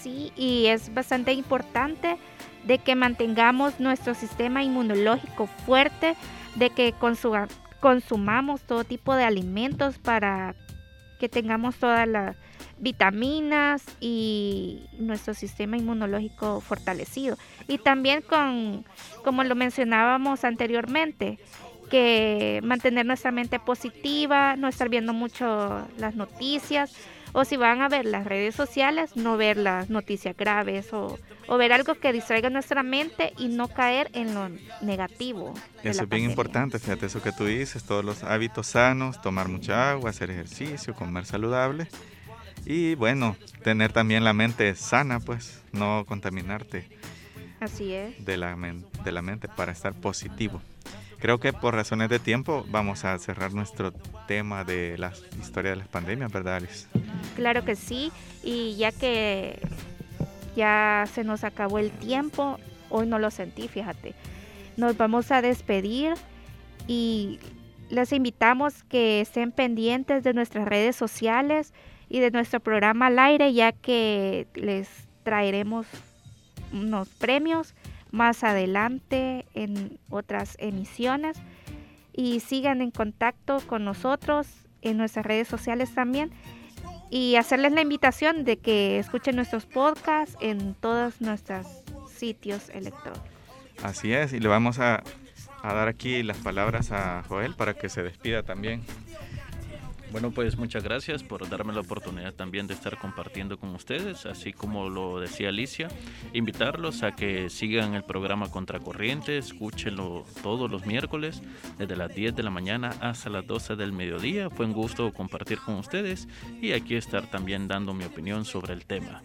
Sí, 0.00 0.32
y 0.36 0.66
es 0.66 0.92
bastante 0.94 1.32
importante 1.32 2.16
de 2.64 2.78
que 2.78 2.94
mantengamos 2.94 3.80
nuestro 3.80 4.14
sistema 4.14 4.62
inmunológico 4.62 5.46
fuerte, 5.66 6.14
de 6.54 6.70
que 6.70 6.94
consumamos 7.80 8.62
todo 8.62 8.84
tipo 8.84 9.14
de 9.14 9.24
alimentos 9.24 9.98
para 9.98 10.54
que 11.18 11.28
tengamos 11.28 11.76
todas 11.76 12.08
las 12.08 12.36
vitaminas 12.78 13.84
y 14.00 14.86
nuestro 14.98 15.34
sistema 15.34 15.76
inmunológico 15.76 16.60
fortalecido. 16.60 17.36
Y 17.68 17.78
también 17.78 18.22
con, 18.22 18.84
como 19.24 19.44
lo 19.44 19.54
mencionábamos 19.54 20.44
anteriormente, 20.44 21.38
que 21.90 22.60
mantener 22.64 23.06
nuestra 23.06 23.30
mente 23.30 23.60
positiva, 23.60 24.56
no 24.56 24.66
estar 24.66 24.88
viendo 24.88 25.12
mucho 25.12 25.86
las 25.98 26.14
noticias, 26.16 26.96
o 27.32 27.44
si 27.44 27.56
van 27.56 27.82
a 27.82 27.88
ver 27.88 28.04
las 28.04 28.24
redes 28.24 28.54
sociales, 28.54 29.16
no 29.16 29.36
ver 29.36 29.56
las 29.56 29.90
noticias 29.90 30.36
graves 30.36 30.92
o, 30.92 31.18
ver 31.58 31.72
algo 31.72 31.94
que 31.94 32.12
distraiga 32.12 32.48
nuestra 32.50 32.82
mente 32.82 33.34
y 33.36 33.48
no 33.48 33.68
caer 33.68 34.10
en 34.14 34.34
lo 34.34 34.48
negativo. 34.80 35.52
Eso 35.82 36.04
es 36.04 36.08
bien 36.08 36.24
importante, 36.24 36.78
fíjate 36.78 37.06
eso 37.06 37.22
que 37.22 37.32
tú 37.32 37.44
dices, 37.44 37.84
todos 37.84 38.04
los 38.04 38.22
hábitos 38.22 38.68
sanos, 38.68 39.20
tomar 39.20 39.48
mucha 39.48 39.90
agua, 39.90 40.10
hacer 40.10 40.30
ejercicio, 40.30 40.94
comer 40.94 41.26
saludable 41.26 41.88
y 42.64 42.94
bueno, 42.94 43.36
tener 43.62 43.92
también 43.92 44.24
la 44.24 44.32
mente 44.32 44.74
sana, 44.74 45.20
pues 45.20 45.62
no 45.72 46.04
contaminarte. 46.06 46.88
Así 47.60 47.92
es. 47.92 48.24
De 48.24 48.36
la, 48.36 48.56
de 49.04 49.12
la 49.12 49.22
mente 49.22 49.48
para 49.48 49.72
estar 49.72 49.94
positivo. 49.94 50.60
Creo 51.22 51.38
que 51.38 51.52
por 51.52 51.74
razones 51.74 52.08
de 52.08 52.18
tiempo 52.18 52.66
vamos 52.68 53.04
a 53.04 53.16
cerrar 53.18 53.52
nuestro 53.52 53.92
tema 54.26 54.64
de 54.64 54.98
la 54.98 55.12
historia 55.40 55.70
de 55.70 55.76
las 55.76 55.86
pandemias, 55.86 56.32
¿verdad, 56.32 56.56
Alice? 56.56 56.88
Claro 57.34 57.64
que 57.64 57.76
sí, 57.76 58.12
y 58.42 58.76
ya 58.76 58.92
que 58.92 59.58
ya 60.54 61.04
se 61.12 61.24
nos 61.24 61.44
acabó 61.44 61.78
el 61.78 61.90
tiempo, 61.90 62.58
hoy 62.90 63.06
no 63.06 63.18
lo 63.18 63.30
sentí, 63.30 63.68
fíjate. 63.68 64.14
Nos 64.76 64.96
vamos 64.96 65.30
a 65.30 65.42
despedir 65.42 66.14
y 66.86 67.38
les 67.90 68.12
invitamos 68.12 68.82
que 68.84 69.20
estén 69.20 69.52
pendientes 69.52 70.24
de 70.24 70.34
nuestras 70.34 70.66
redes 70.66 70.96
sociales 70.96 71.72
y 72.08 72.20
de 72.20 72.30
nuestro 72.30 72.60
programa 72.60 73.06
al 73.06 73.18
aire, 73.18 73.52
ya 73.52 73.72
que 73.72 74.46
les 74.54 74.88
traeremos 75.22 75.86
unos 76.72 77.08
premios 77.08 77.74
más 78.10 78.44
adelante 78.44 79.46
en 79.54 79.98
otras 80.10 80.56
emisiones. 80.58 81.38
Y 82.14 82.40
sigan 82.40 82.82
en 82.82 82.90
contacto 82.90 83.60
con 83.66 83.86
nosotros 83.86 84.46
en 84.82 84.98
nuestras 84.98 85.24
redes 85.24 85.48
sociales 85.48 85.94
también 85.94 86.30
y 87.12 87.36
hacerles 87.36 87.72
la 87.72 87.82
invitación 87.82 88.42
de 88.44 88.56
que 88.56 88.98
escuchen 88.98 89.36
nuestros 89.36 89.66
podcasts 89.66 90.34
en 90.40 90.72
todos 90.72 91.20
nuestros 91.20 91.66
sitios 92.10 92.70
electrónicos. 92.70 93.28
Así 93.82 94.14
es, 94.14 94.32
y 94.32 94.40
le 94.40 94.48
vamos 94.48 94.78
a, 94.78 95.02
a 95.62 95.74
dar 95.74 95.88
aquí 95.88 96.22
las 96.22 96.38
palabras 96.38 96.90
a 96.90 97.22
Joel 97.28 97.54
para 97.54 97.74
que 97.74 97.90
se 97.90 98.02
despida 98.02 98.44
también. 98.44 98.82
Bueno, 100.12 100.30
pues 100.30 100.58
muchas 100.58 100.84
gracias 100.84 101.22
por 101.22 101.48
darme 101.48 101.72
la 101.72 101.80
oportunidad 101.80 102.34
también 102.34 102.66
de 102.66 102.74
estar 102.74 102.98
compartiendo 102.98 103.58
con 103.58 103.74
ustedes, 103.74 104.26
así 104.26 104.52
como 104.52 104.90
lo 104.90 105.18
decía 105.18 105.48
Alicia, 105.48 105.88
invitarlos 106.34 107.02
a 107.02 107.16
que 107.16 107.48
sigan 107.48 107.94
el 107.94 108.04
programa 108.04 108.50
Contracorriente, 108.50 109.38
escúchenlo 109.38 110.26
todos 110.42 110.70
los 110.70 110.84
miércoles 110.84 111.40
desde 111.78 111.96
las 111.96 112.14
10 112.14 112.36
de 112.36 112.42
la 112.42 112.50
mañana 112.50 112.90
hasta 113.00 113.30
las 113.30 113.46
12 113.46 113.74
del 113.76 113.92
mediodía. 113.92 114.50
Fue 114.50 114.66
un 114.66 114.74
gusto 114.74 115.14
compartir 115.14 115.58
con 115.60 115.76
ustedes 115.76 116.28
y 116.60 116.72
aquí 116.72 116.94
estar 116.94 117.30
también 117.30 117.66
dando 117.66 117.94
mi 117.94 118.04
opinión 118.04 118.44
sobre 118.44 118.74
el 118.74 118.84
tema. 118.84 119.22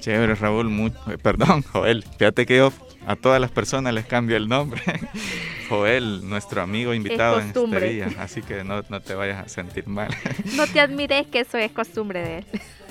Chévere, 0.00 0.34
Raúl, 0.34 0.68
muy, 0.68 0.90
perdón, 1.22 1.62
Joel, 1.72 2.02
fíjate 2.02 2.44
que 2.44 2.56
yo 2.56 2.72
a 3.06 3.16
todas 3.16 3.40
las 3.40 3.50
personas 3.50 3.92
les 3.94 4.06
cambio 4.06 4.36
el 4.36 4.48
nombre. 4.48 4.82
Joel, 5.68 6.28
nuestro 6.28 6.62
amigo 6.62 6.92
invitado 6.92 7.40
en 7.40 7.48
este 7.48 7.80
día, 7.88 8.08
así 8.18 8.42
que 8.42 8.62
no, 8.64 8.82
te 8.82 9.14
vayas 9.14 9.44
a 9.44 9.48
sentir 9.48 9.86
mal. 9.88 10.10
No 10.56 10.66
te 10.66 10.80
admires 10.80 11.26
que 11.26 11.40
eso 11.40 11.58
es 11.58 11.72
costumbre 11.72 12.22
de 12.22 12.38
él. 12.38 12.46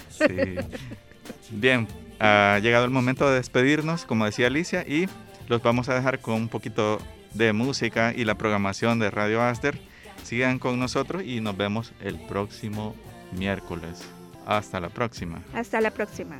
Sí. 0.09 0.79
Bien, 1.51 1.87
ha 2.19 2.59
llegado 2.61 2.85
el 2.85 2.91
momento 2.91 3.29
de 3.29 3.35
despedirnos, 3.35 4.05
como 4.05 4.25
decía 4.25 4.47
Alicia, 4.47 4.85
y 4.87 5.07
los 5.47 5.61
vamos 5.61 5.89
a 5.89 5.95
dejar 5.95 6.19
con 6.19 6.35
un 6.35 6.49
poquito 6.49 6.99
de 7.33 7.53
música 7.53 8.13
y 8.15 8.25
la 8.25 8.35
programación 8.35 8.99
de 8.99 9.11
Radio 9.11 9.41
Aster. 9.41 9.79
Sigan 10.23 10.59
con 10.59 10.79
nosotros 10.79 11.23
y 11.23 11.41
nos 11.41 11.57
vemos 11.57 11.93
el 12.01 12.19
próximo 12.19 12.95
miércoles. 13.31 14.07
Hasta 14.45 14.79
la 14.79 14.89
próxima. 14.89 15.41
Hasta 15.53 15.81
la 15.81 15.91
próxima. 15.91 16.39